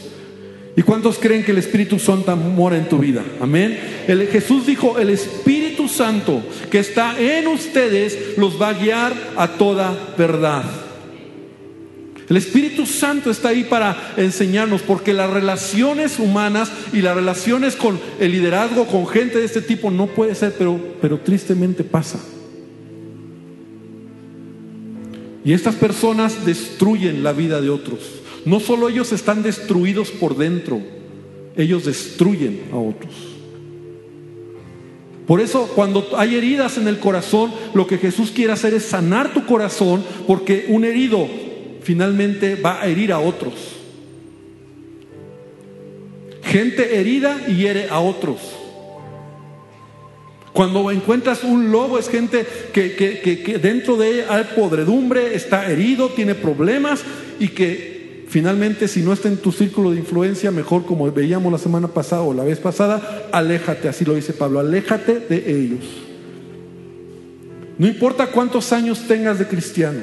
¿Y 0.78 0.82
cuántos 0.84 1.18
creen 1.18 1.42
que 1.42 1.50
el 1.50 1.58
Espíritu 1.58 1.98
Santo 1.98 2.36
mora 2.36 2.78
en 2.78 2.88
tu 2.88 2.98
vida? 2.98 3.24
Amén. 3.40 3.76
El, 4.06 4.28
Jesús 4.28 4.64
dijo, 4.64 4.96
el 5.00 5.10
Espíritu 5.10 5.88
Santo 5.88 6.40
que 6.70 6.78
está 6.78 7.18
en 7.18 7.48
ustedes 7.48 8.38
los 8.38 8.62
va 8.62 8.68
a 8.68 8.74
guiar 8.74 9.12
a 9.36 9.48
toda 9.48 10.14
verdad. 10.16 10.62
El 12.28 12.36
Espíritu 12.36 12.86
Santo 12.86 13.28
está 13.28 13.48
ahí 13.48 13.64
para 13.64 14.14
enseñarnos, 14.16 14.82
porque 14.82 15.12
las 15.12 15.28
relaciones 15.28 16.20
humanas 16.20 16.70
y 16.92 17.02
las 17.02 17.16
relaciones 17.16 17.74
con 17.74 17.98
el 18.20 18.30
liderazgo, 18.30 18.86
con 18.86 19.08
gente 19.08 19.40
de 19.40 19.46
este 19.46 19.62
tipo, 19.62 19.90
no 19.90 20.06
puede 20.06 20.36
ser, 20.36 20.54
pero, 20.56 20.78
pero 21.00 21.18
tristemente 21.18 21.82
pasa. 21.82 22.20
Y 25.44 25.52
estas 25.52 25.74
personas 25.74 26.46
destruyen 26.46 27.24
la 27.24 27.32
vida 27.32 27.60
de 27.60 27.68
otros. 27.68 28.18
No 28.48 28.60
solo 28.60 28.88
ellos 28.88 29.12
están 29.12 29.42
destruidos 29.42 30.10
por 30.10 30.34
dentro, 30.34 30.80
ellos 31.54 31.84
destruyen 31.84 32.62
a 32.72 32.76
otros. 32.76 33.12
Por 35.26 35.42
eso 35.42 35.70
cuando 35.74 36.08
hay 36.16 36.34
heridas 36.34 36.78
en 36.78 36.88
el 36.88 36.98
corazón, 36.98 37.52
lo 37.74 37.86
que 37.86 37.98
Jesús 37.98 38.30
quiere 38.30 38.54
hacer 38.54 38.72
es 38.72 38.84
sanar 38.84 39.34
tu 39.34 39.44
corazón, 39.44 40.02
porque 40.26 40.64
un 40.68 40.86
herido 40.86 41.28
finalmente 41.82 42.54
va 42.54 42.80
a 42.80 42.86
herir 42.86 43.12
a 43.12 43.18
otros. 43.18 43.52
Gente 46.42 46.98
herida 46.98 47.48
hiere 47.48 47.90
a 47.90 48.00
otros. 48.00 48.38
Cuando 50.54 50.90
encuentras 50.90 51.44
un 51.44 51.70
lobo 51.70 51.98
es 51.98 52.08
gente 52.08 52.46
que, 52.72 52.94
que 52.94 53.58
dentro 53.58 53.98
de 53.98 54.20
él 54.20 54.24
hay 54.30 54.44
podredumbre, 54.56 55.34
está 55.34 55.70
herido, 55.70 56.08
tiene 56.08 56.34
problemas 56.34 57.04
y 57.38 57.48
que 57.48 57.97
Finalmente, 58.28 58.88
si 58.88 59.00
no 59.00 59.14
está 59.14 59.28
en 59.28 59.38
tu 59.38 59.52
círculo 59.52 59.90
de 59.90 59.98
influencia, 59.98 60.50
mejor 60.50 60.84
como 60.84 61.10
veíamos 61.10 61.50
la 61.50 61.56
semana 61.56 61.88
pasada 61.88 62.22
o 62.22 62.34
la 62.34 62.44
vez 62.44 62.58
pasada, 62.58 63.26
aléjate, 63.32 63.88
así 63.88 64.04
lo 64.04 64.14
dice 64.14 64.34
Pablo, 64.34 64.60
aléjate 64.60 65.20
de 65.20 65.50
ellos. 65.50 65.84
No 67.78 67.86
importa 67.86 68.26
cuántos 68.26 68.72
años 68.74 69.04
tengas 69.08 69.38
de 69.38 69.46
cristiano, 69.46 70.00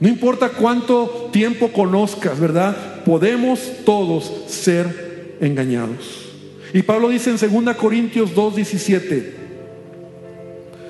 no 0.00 0.08
importa 0.08 0.50
cuánto 0.50 1.30
tiempo 1.32 1.72
conozcas, 1.72 2.38
¿verdad? 2.38 3.02
Podemos 3.04 3.60
todos 3.86 4.30
ser 4.48 5.36
engañados. 5.40 6.30
Y 6.74 6.82
Pablo 6.82 7.08
dice 7.08 7.30
en 7.30 7.64
2 7.64 7.76
Corintios 7.76 8.34
2, 8.34 8.56
17, 8.56 9.34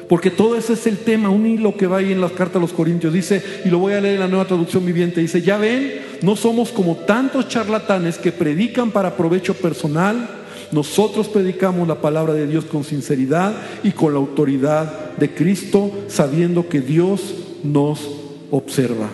porque 0.08 0.30
todo 0.30 0.56
ese 0.56 0.72
es 0.72 0.86
el 0.86 0.98
tema, 0.98 1.30
un 1.30 1.46
hilo 1.46 1.76
que 1.76 1.86
va 1.86 1.98
ahí 1.98 2.12
en 2.12 2.20
las 2.20 2.32
cartas 2.32 2.56
a 2.56 2.60
los 2.60 2.72
Corintios. 2.72 3.12
Dice, 3.12 3.42
y 3.64 3.68
lo 3.68 3.78
voy 3.78 3.94
a 3.94 4.00
leer 4.00 4.14
en 4.14 4.20
la 4.20 4.28
nueva 4.28 4.46
traducción 4.46 4.84
viviente, 4.84 5.20
dice, 5.20 5.42
ya 5.42 5.58
ven, 5.58 6.11
no 6.22 6.36
somos 6.36 6.70
como 6.70 6.96
tantos 6.96 7.48
charlatanes 7.48 8.16
que 8.18 8.32
predican 8.32 8.90
para 8.90 9.16
provecho 9.16 9.54
personal. 9.54 10.28
Nosotros 10.70 11.28
predicamos 11.28 11.86
la 11.86 12.00
palabra 12.00 12.32
de 12.32 12.46
Dios 12.46 12.64
con 12.64 12.84
sinceridad 12.84 13.52
y 13.82 13.90
con 13.90 14.12
la 14.12 14.20
autoridad 14.20 15.16
de 15.16 15.34
Cristo, 15.34 15.90
sabiendo 16.08 16.68
que 16.68 16.80
Dios 16.80 17.34
nos 17.62 18.08
observa. 18.50 19.08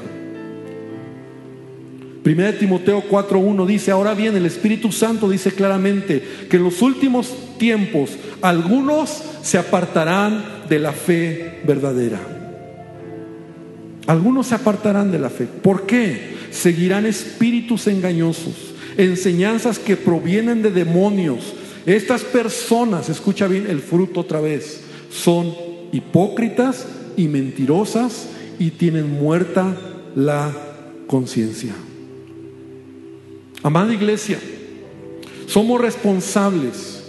Primera 2.23 2.53
de 2.53 2.59
Timoteo 2.59 3.03
4.1 3.09 3.67
dice, 3.67 3.91
ahora 3.91 4.13
bien, 4.13 4.37
el 4.37 4.45
Espíritu 4.45 4.93
Santo 4.93 5.31
dice 5.31 5.53
claramente 5.53 6.23
que 6.51 6.59
en 6.59 6.65
los 6.65 6.83
últimos 6.83 7.33
tiempos 7.59 8.11
algunos 8.43 9.23
se 9.43 9.57
apartarán 9.57 10.45
de 10.69 10.79
la 10.79 10.93
fe 10.93 11.61
verdadera. 11.65 12.21
Algunos 14.07 14.47
se 14.49 14.55
apartarán 14.55 15.11
de 15.11 15.19
la 15.19 15.31
fe. 15.31 15.47
¿Por 15.47 15.87
qué? 15.87 16.38
Seguirán 16.51 17.07
espíritus 17.07 17.87
engañosos, 17.87 18.55
enseñanzas 18.97 19.79
que 19.79 19.97
provienen 19.97 20.63
de 20.63 20.71
demonios. 20.71 21.55
Estas 21.87 22.23
personas, 22.23 23.09
escucha 23.09 23.47
bien 23.49 23.67
el 23.69 23.81
fruto 23.81 24.21
otra 24.21 24.41
vez, 24.41 24.81
son 25.11 25.55
hipócritas 25.93 26.87
y 27.17 27.29
mentirosas 27.29 28.29
y 28.59 28.71
tienen 28.71 29.11
muerta 29.11 29.77
la 30.15 30.53
conciencia. 31.07 31.73
Amada 33.63 33.93
iglesia, 33.93 34.39
somos 35.47 35.81
responsables 35.81 37.03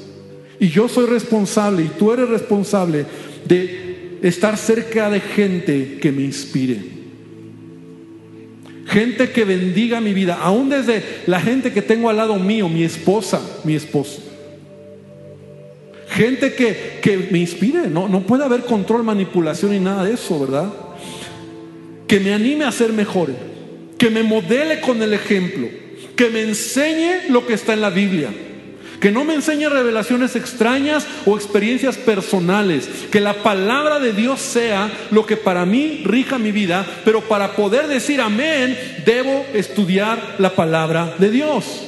y 0.60 0.70
yo 0.70 0.88
soy 0.90 1.06
responsable 1.06 1.84
y 1.84 1.88
tú 1.88 2.12
eres 2.12 2.30
responsable 2.30 3.06
de 3.46 4.20
estar 4.22 4.58
cerca 4.58 5.10
de 5.10 5.20
gente 5.20 6.00
que 6.02 6.12
me 6.12 6.24
inspire. 6.24 6.99
Gente 8.90 9.30
que 9.30 9.46
bendiga 9.46 10.02
mi 10.02 10.14
vida, 10.14 10.40
aún 10.42 10.70
desde 10.70 11.04
la 11.28 11.40
gente 11.40 11.72
que 11.72 11.82
tengo 11.82 12.10
al 12.10 12.18
lado 12.18 12.36
mío, 12.38 12.68
mi 12.68 12.84
esposa, 12.84 13.40
mi 13.64 13.76
esposo. 13.76 14.24
gente 16.10 16.54
que, 16.54 17.00
que 17.02 17.30
me 17.32 17.38
inspire. 17.38 17.88
No, 17.88 18.08
no 18.10 18.22
puede 18.22 18.44
haber 18.44 18.62
control, 18.62 19.04
manipulación 19.04 19.76
y 19.76 19.80
nada 19.80 20.06
de 20.06 20.14
eso, 20.14 20.40
¿verdad? 20.40 20.74
Que 22.08 22.20
me 22.20 22.34
anime 22.34 22.66
a 22.66 22.72
ser 22.72 22.92
mejor, 22.92 23.30
que 23.98 24.10
me 24.10 24.24
modele 24.24 24.82
con 24.82 25.02
el 25.04 25.14
ejemplo, 25.14 25.68
que 26.16 26.30
me 26.30 26.42
enseñe 26.42 27.30
lo 27.30 27.46
que 27.46 27.54
está 27.54 27.74
en 27.74 27.82
la 27.82 27.92
Biblia. 27.92 28.30
Que 29.00 29.12
no 29.12 29.24
me 29.24 29.34
enseñe 29.34 29.70
revelaciones 29.70 30.36
extrañas 30.36 31.08
o 31.26 31.36
experiencias 31.38 31.95
personales. 31.97 32.89
Que 33.12 33.22
la 33.22 33.36
palabra 33.36 34.00
de 34.00 34.12
Dios 34.12 34.41
sea 34.41 34.91
lo 35.12 35.26
que 35.26 35.38
para 35.38 35.66
mí 35.66 36.02
rija 36.04 36.38
mi 36.38 36.52
vida. 36.52 36.86
Pero 37.06 37.22
para 37.22 37.56
poder 37.56 37.88
decir 37.88 38.20
amén, 38.20 38.78
debo 39.06 39.45
estudiar 39.54 40.36
la 40.38 40.54
palabra 40.54 41.16
de 41.18 41.32
Dios. 41.32 41.84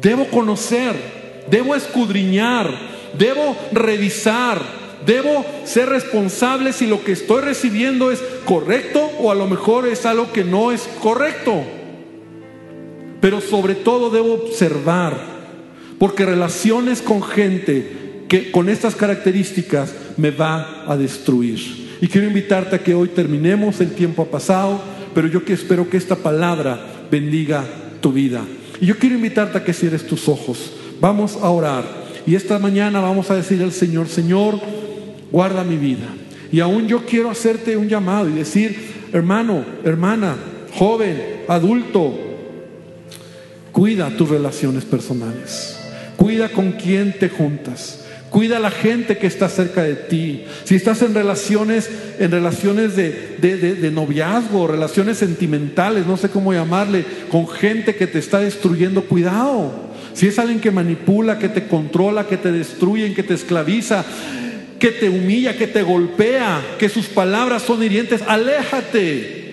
Debo 0.00 0.26
conocer, 0.28 0.94
debo 1.50 1.74
escudriñar, 1.74 2.70
debo 3.18 3.56
revisar, 3.72 4.60
debo 5.04 5.44
ser 5.64 5.88
responsable 5.88 6.72
si 6.72 6.86
lo 6.86 7.02
que 7.04 7.12
estoy 7.12 7.42
recibiendo 7.42 8.10
es 8.10 8.20
correcto 8.44 9.10
o 9.18 9.30
a 9.30 9.34
lo 9.34 9.46
mejor 9.46 9.86
es 9.86 10.06
algo 10.06 10.32
que 10.32 10.44
no 10.44 10.72
es 10.72 10.88
correcto. 11.02 11.62
Pero 13.20 13.40
sobre 13.40 13.74
todo 13.74 14.10
debo 14.10 14.34
observar 14.34 15.35
porque 15.98 16.26
relaciones 16.26 17.02
con 17.02 17.22
gente 17.22 18.24
que 18.28 18.50
con 18.50 18.68
estas 18.68 18.94
características 18.94 19.94
me 20.16 20.30
va 20.30 20.84
a 20.90 20.96
destruir. 20.96 21.86
Y 22.00 22.08
quiero 22.08 22.26
invitarte 22.26 22.76
a 22.76 22.82
que 22.82 22.94
hoy 22.94 23.08
terminemos, 23.08 23.80
el 23.80 23.92
tiempo 23.92 24.22
ha 24.22 24.30
pasado, 24.30 24.80
pero 25.14 25.28
yo 25.28 25.44
que 25.44 25.54
espero 25.54 25.88
que 25.88 25.96
esta 25.96 26.16
palabra 26.16 27.06
bendiga 27.10 27.64
tu 28.00 28.12
vida. 28.12 28.44
Y 28.80 28.86
yo 28.86 28.98
quiero 28.98 29.14
invitarte 29.14 29.58
a 29.58 29.64
que 29.64 29.72
cierres 29.72 30.06
tus 30.06 30.28
ojos. 30.28 30.72
Vamos 31.00 31.36
a 31.36 31.48
orar. 31.48 31.84
Y 32.26 32.34
esta 32.34 32.58
mañana 32.58 33.00
vamos 33.00 33.30
a 33.30 33.36
decir 33.36 33.62
al 33.62 33.72
Señor, 33.72 34.08
Señor, 34.08 34.60
guarda 35.30 35.64
mi 35.64 35.76
vida. 35.76 36.08
Y 36.52 36.60
aún 36.60 36.86
yo 36.86 37.06
quiero 37.06 37.30
hacerte 37.30 37.76
un 37.76 37.88
llamado 37.88 38.28
y 38.28 38.32
decir, 38.32 38.76
hermano, 39.12 39.64
hermana, 39.84 40.36
joven, 40.74 41.44
adulto, 41.48 42.14
cuida 43.72 44.10
tus 44.16 44.28
relaciones 44.28 44.84
personales. 44.84 45.75
Cuida 46.16 46.48
con 46.48 46.72
quién 46.72 47.12
te 47.18 47.28
juntas. 47.28 48.00
Cuida 48.30 48.56
a 48.56 48.60
la 48.60 48.70
gente 48.70 49.18
que 49.18 49.26
está 49.26 49.48
cerca 49.48 49.82
de 49.82 49.94
ti. 49.94 50.44
Si 50.64 50.74
estás 50.74 51.00
en 51.02 51.14
relaciones, 51.14 51.88
en 52.18 52.30
relaciones 52.30 52.96
de, 52.96 53.36
de, 53.38 53.90
noviazgo, 53.90 54.66
relaciones 54.66 55.18
sentimentales, 55.18 56.06
no 56.06 56.16
sé 56.16 56.28
cómo 56.28 56.52
llamarle, 56.52 57.04
con 57.30 57.48
gente 57.48 57.94
que 57.94 58.06
te 58.06 58.18
está 58.18 58.40
destruyendo, 58.40 59.04
cuidado. 59.04 59.86
Si 60.12 60.26
es 60.26 60.38
alguien 60.38 60.60
que 60.60 60.70
manipula, 60.70 61.38
que 61.38 61.48
te 61.48 61.66
controla, 61.66 62.26
que 62.26 62.36
te 62.36 62.50
destruye, 62.50 63.14
que 63.14 63.22
te 63.22 63.34
esclaviza, 63.34 64.04
que 64.78 64.90
te 64.90 65.08
humilla, 65.08 65.56
que 65.56 65.68
te 65.68 65.82
golpea, 65.82 66.62
que 66.78 66.88
sus 66.88 67.06
palabras 67.06 67.62
son 67.62 67.82
hirientes, 67.82 68.22
aléjate. 68.26 69.44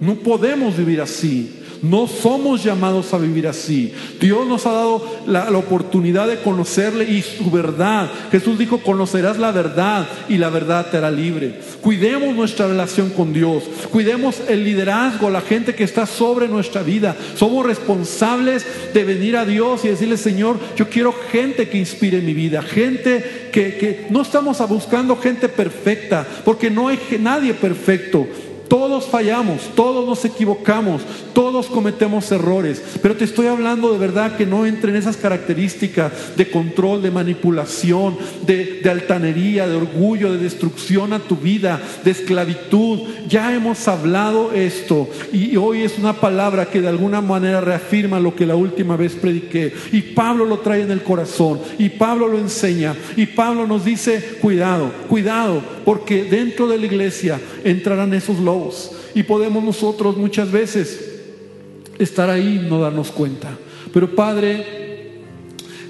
No 0.00 0.16
podemos 0.16 0.76
vivir 0.76 1.00
así. 1.00 1.60
No 1.84 2.06
somos 2.06 2.64
llamados 2.64 3.12
a 3.12 3.18
vivir 3.18 3.46
así. 3.46 3.92
Dios 4.18 4.46
nos 4.46 4.64
ha 4.64 4.72
dado 4.72 5.06
la, 5.26 5.50
oportunidad 5.50 6.26
de 6.26 6.40
conocerle 6.40 7.04
y 7.04 7.20
su 7.20 7.50
verdad. 7.50 8.10
Jesús 8.32 8.58
dijo, 8.58 8.78
conocerás 8.78 9.38
la 9.38 9.52
verdad 9.52 10.08
y 10.30 10.38
la 10.38 10.48
verdad 10.48 10.86
te 10.90 10.96
hará 10.96 11.10
libre. 11.10 11.60
Cuidemos 11.82 12.34
nuestra 12.34 12.68
relación 12.68 13.10
con 13.10 13.34
Dios. 13.34 13.64
Cuidemos 13.90 14.40
el 14.48 14.64
liderazgo, 14.64 15.28
la 15.28 15.42
gente 15.42 15.74
que 15.74 15.84
está 15.84 16.06
sobre 16.06 16.48
nuestra 16.48 16.82
vida. 16.82 17.14
Somos 17.36 17.66
responsables 17.66 18.64
de 18.94 19.04
venir 19.04 19.36
a 19.36 19.44
Dios 19.44 19.84
y 19.84 19.88
decirle, 19.88 20.16
Señor, 20.16 20.58
yo 20.76 20.88
quiero 20.88 21.14
gente 21.30 21.68
que 21.68 21.76
inspire 21.76 22.22
mi 22.22 22.32
vida. 22.32 22.62
Gente 22.62 23.50
que, 23.52 23.76
que 23.76 24.06
no 24.08 24.22
estamos 24.22 24.66
buscando 24.70 25.16
gente 25.16 25.50
perfecta, 25.50 26.26
porque 26.46 26.70
no 26.70 26.88
hay 26.88 26.98
nadie 27.20 27.52
perfecto. 27.52 28.26
Todos 28.74 29.06
fallamos, 29.06 29.70
todos 29.76 30.04
nos 30.04 30.24
equivocamos, 30.24 31.02
todos 31.32 31.66
cometemos 31.66 32.32
errores, 32.32 32.82
pero 33.00 33.14
te 33.14 33.22
estoy 33.22 33.46
hablando 33.46 33.92
de 33.92 34.00
verdad 34.00 34.36
que 34.36 34.46
no 34.46 34.66
entre 34.66 34.90
en 34.90 34.96
esas 34.96 35.16
características 35.16 36.36
de 36.36 36.50
control, 36.50 37.00
de 37.00 37.12
manipulación, 37.12 38.18
de, 38.44 38.82
altanería, 38.90 39.68
de 39.68 39.76
orgullo, 39.76 40.32
de 40.32 40.38
destrucción 40.38 41.12
a 41.12 41.20
tu 41.20 41.36
vida, 41.36 41.80
de 42.02 42.10
esclavitud. 42.10 43.02
Ya 43.28 43.54
hemos 43.54 43.86
hablado 43.86 44.50
esto 44.52 45.08
y 45.32 45.56
hoy 45.56 45.82
es 45.82 45.96
una 45.96 46.14
palabra 46.14 46.66
que 46.66 46.80
de 46.80 46.88
alguna 46.88 47.20
manera 47.20 47.60
reafirma 47.60 48.18
lo 48.18 48.34
que 48.34 48.44
la 48.44 48.56
última 48.56 48.96
vez 48.96 49.12
prediqué. 49.12 49.72
Y 49.92 50.00
Pablo 50.00 50.46
lo 50.46 50.58
trae 50.58 50.82
en 50.82 50.90
el 50.90 51.04
corazón 51.04 51.60
y 51.78 51.90
Pablo 51.90 52.26
lo 52.26 52.38
enseña 52.38 52.96
y 53.16 53.26
Pablo 53.26 53.68
nos 53.68 53.84
dice, 53.84 54.38
cuidado, 54.40 54.90
cuidado, 55.08 55.62
porque 55.84 56.24
dentro 56.24 56.66
de 56.66 56.78
la 56.78 56.86
iglesia 56.86 57.40
entrarán 57.62 58.12
esos 58.14 58.40
lobos 58.40 58.63
y 59.14 59.22
podemos 59.22 59.62
nosotros 59.62 60.16
muchas 60.16 60.50
veces 60.50 61.22
estar 61.98 62.30
ahí 62.30 62.60
y 62.64 62.68
no 62.68 62.80
darnos 62.80 63.10
cuenta. 63.10 63.56
Pero 63.92 64.14
Padre, 64.14 64.84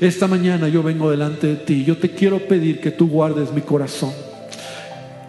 esta 0.01 0.27
mañana 0.27 0.69
yo 0.69 0.83
vengo 0.83 1.11
delante 1.11 1.47
de 1.47 1.57
ti. 1.57 1.85
Yo 1.85 1.97
te 1.97 2.11
quiero 2.11 2.39
pedir 2.47 2.81
que 2.81 2.91
tú 2.91 3.09
guardes 3.09 3.53
mi 3.53 3.61
corazón. 3.61 4.13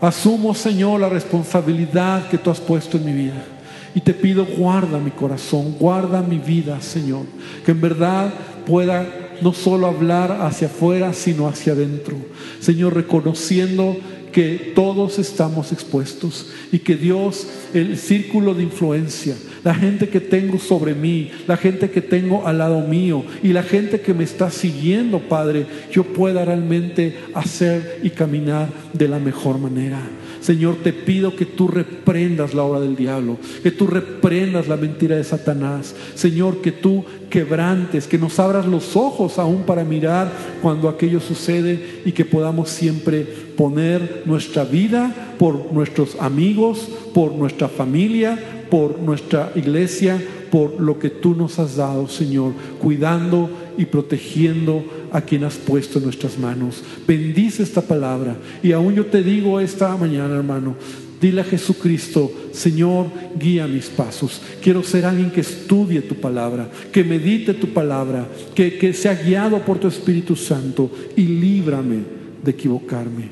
Asumo, 0.01 0.53
Señor, 0.53 0.99
la 0.99 1.09
responsabilidad 1.09 2.27
que 2.27 2.37
tú 2.37 2.49
has 2.49 2.59
puesto 2.59 2.97
en 2.97 3.05
mi 3.05 3.13
vida. 3.13 3.45
Y 3.93 4.01
te 4.01 4.13
pido, 4.13 4.45
guarda 4.45 4.99
mi 4.99 5.11
corazón, 5.11 5.75
guarda 5.79 6.21
mi 6.21 6.37
vida, 6.37 6.81
Señor. 6.81 7.25
Que 7.65 7.71
en 7.71 7.79
verdad 7.79 8.33
pueda 8.65 9.07
no 9.41 9.53
solo 9.53 9.87
hablar 9.87 10.39
hacia 10.41 10.67
afuera, 10.67 11.13
sino 11.13 11.47
hacia 11.47 11.73
adentro. 11.73 12.17
Señor, 12.59 12.93
reconociendo 12.93 13.95
que 14.35 14.73
todos 14.75 15.17
estamos 15.17 15.71
expuestos 15.71 16.47
y 16.69 16.79
que 16.79 16.97
Dios, 16.97 17.47
el 17.73 17.97
círculo 17.97 18.53
de 18.53 18.63
influencia, 18.63 19.33
la 19.63 19.73
gente 19.73 20.09
que 20.09 20.19
tengo 20.19 20.59
sobre 20.59 20.93
mí, 20.93 21.31
la 21.47 21.55
gente 21.55 21.89
que 21.89 22.01
tengo 22.01 22.45
al 22.45 22.57
lado 22.57 22.81
mío 22.81 23.23
y 23.41 23.53
la 23.53 23.63
gente 23.63 24.01
que 24.01 24.13
me 24.13 24.25
está 24.25 24.51
siguiendo, 24.51 25.19
Padre, 25.19 25.65
yo 25.89 26.03
pueda 26.03 26.43
realmente 26.43 27.17
hacer 27.33 28.01
y 28.03 28.09
caminar 28.09 28.67
de 28.91 29.07
la 29.07 29.19
mejor 29.19 29.57
manera. 29.57 30.01
Señor, 30.45 30.75
te 30.83 30.93
pido 30.93 31.35
que 31.35 31.47
tú 31.47 31.67
reprendas 31.67 32.53
la 32.53 32.61
obra 32.61 32.79
del 32.79 32.95
diablo, 32.95 33.39
que 33.63 33.71
tú 33.71 33.87
reprendas 33.87 34.67
la 34.67 34.77
mentira 34.77 35.15
de 35.15 35.23
Satanás. 35.23 35.95
Señor, 36.13 36.61
que 36.61 36.71
tú 36.71 37.03
quebrantes, 37.31 38.05
que 38.05 38.19
nos 38.19 38.37
abras 38.37 38.67
los 38.67 38.95
ojos 38.95 39.39
aún 39.39 39.63
para 39.63 39.83
mirar 39.83 40.31
cuando 40.61 40.87
aquello 40.87 41.19
sucede 41.19 42.03
y 42.05 42.11
que 42.11 42.25
podamos 42.25 42.69
siempre 42.69 43.23
poner 43.57 44.21
nuestra 44.25 44.65
vida 44.65 45.33
por 45.39 45.73
nuestros 45.73 46.15
amigos, 46.19 46.89
por 47.11 47.31
nuestra 47.31 47.67
familia, 47.67 48.37
por 48.69 48.99
nuestra 48.99 49.51
iglesia, 49.55 50.21
por 50.51 50.79
lo 50.79 50.99
que 50.99 51.09
tú 51.09 51.33
nos 51.33 51.57
has 51.57 51.75
dado, 51.75 52.07
Señor, 52.07 52.53
cuidando 52.79 53.49
y 53.79 53.85
protegiendo 53.85 54.85
a 55.11 55.21
quien 55.21 55.43
has 55.43 55.55
puesto 55.55 55.97
en 55.99 56.05
nuestras 56.05 56.37
manos. 56.37 56.83
Bendice 57.07 57.63
esta 57.63 57.81
palabra. 57.81 58.35
Y 58.61 58.71
aún 58.71 58.95
yo 58.95 59.05
te 59.05 59.23
digo 59.23 59.59
esta 59.59 59.95
mañana, 59.97 60.35
hermano, 60.35 60.75
dile 61.21 61.41
a 61.41 61.45
Jesucristo, 61.45 62.31
Señor, 62.51 63.07
guía 63.39 63.67
mis 63.67 63.87
pasos. 63.87 64.41
Quiero 64.61 64.83
ser 64.83 65.05
alguien 65.05 65.31
que 65.31 65.41
estudie 65.41 66.01
tu 66.01 66.15
palabra, 66.15 66.69
que 66.91 67.03
medite 67.03 67.53
tu 67.53 67.67
palabra, 67.73 68.27
que, 68.53 68.77
que 68.77 68.93
sea 68.93 69.15
guiado 69.15 69.59
por 69.59 69.79
tu 69.79 69.87
Espíritu 69.87 70.35
Santo 70.35 70.91
y 71.15 71.23
líbrame 71.23 71.99
de 72.43 72.51
equivocarme. 72.51 73.29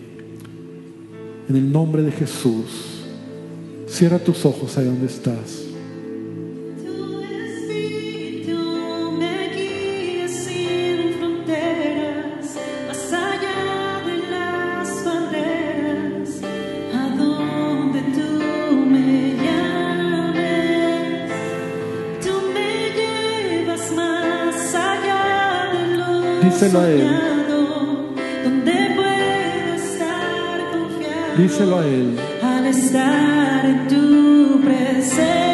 En 1.49 1.55
el 1.55 1.71
nombre 1.71 2.01
de 2.03 2.11
Jesús, 2.11 3.03
cierra 3.87 4.19
tus 4.19 4.45
ojos 4.45 4.77
ahí 4.77 4.85
donde 4.85 5.07
estás. 5.07 5.62
Díselo 26.43 26.79
a 26.81 26.89
Él. 26.89 27.07
Díselo 31.37 31.79
a 31.79 31.85
Él. 31.85 32.19
Al 32.41 32.65
estar 32.65 33.65
en 33.65 33.87
tu 33.87 34.59
presencia, 34.61 35.52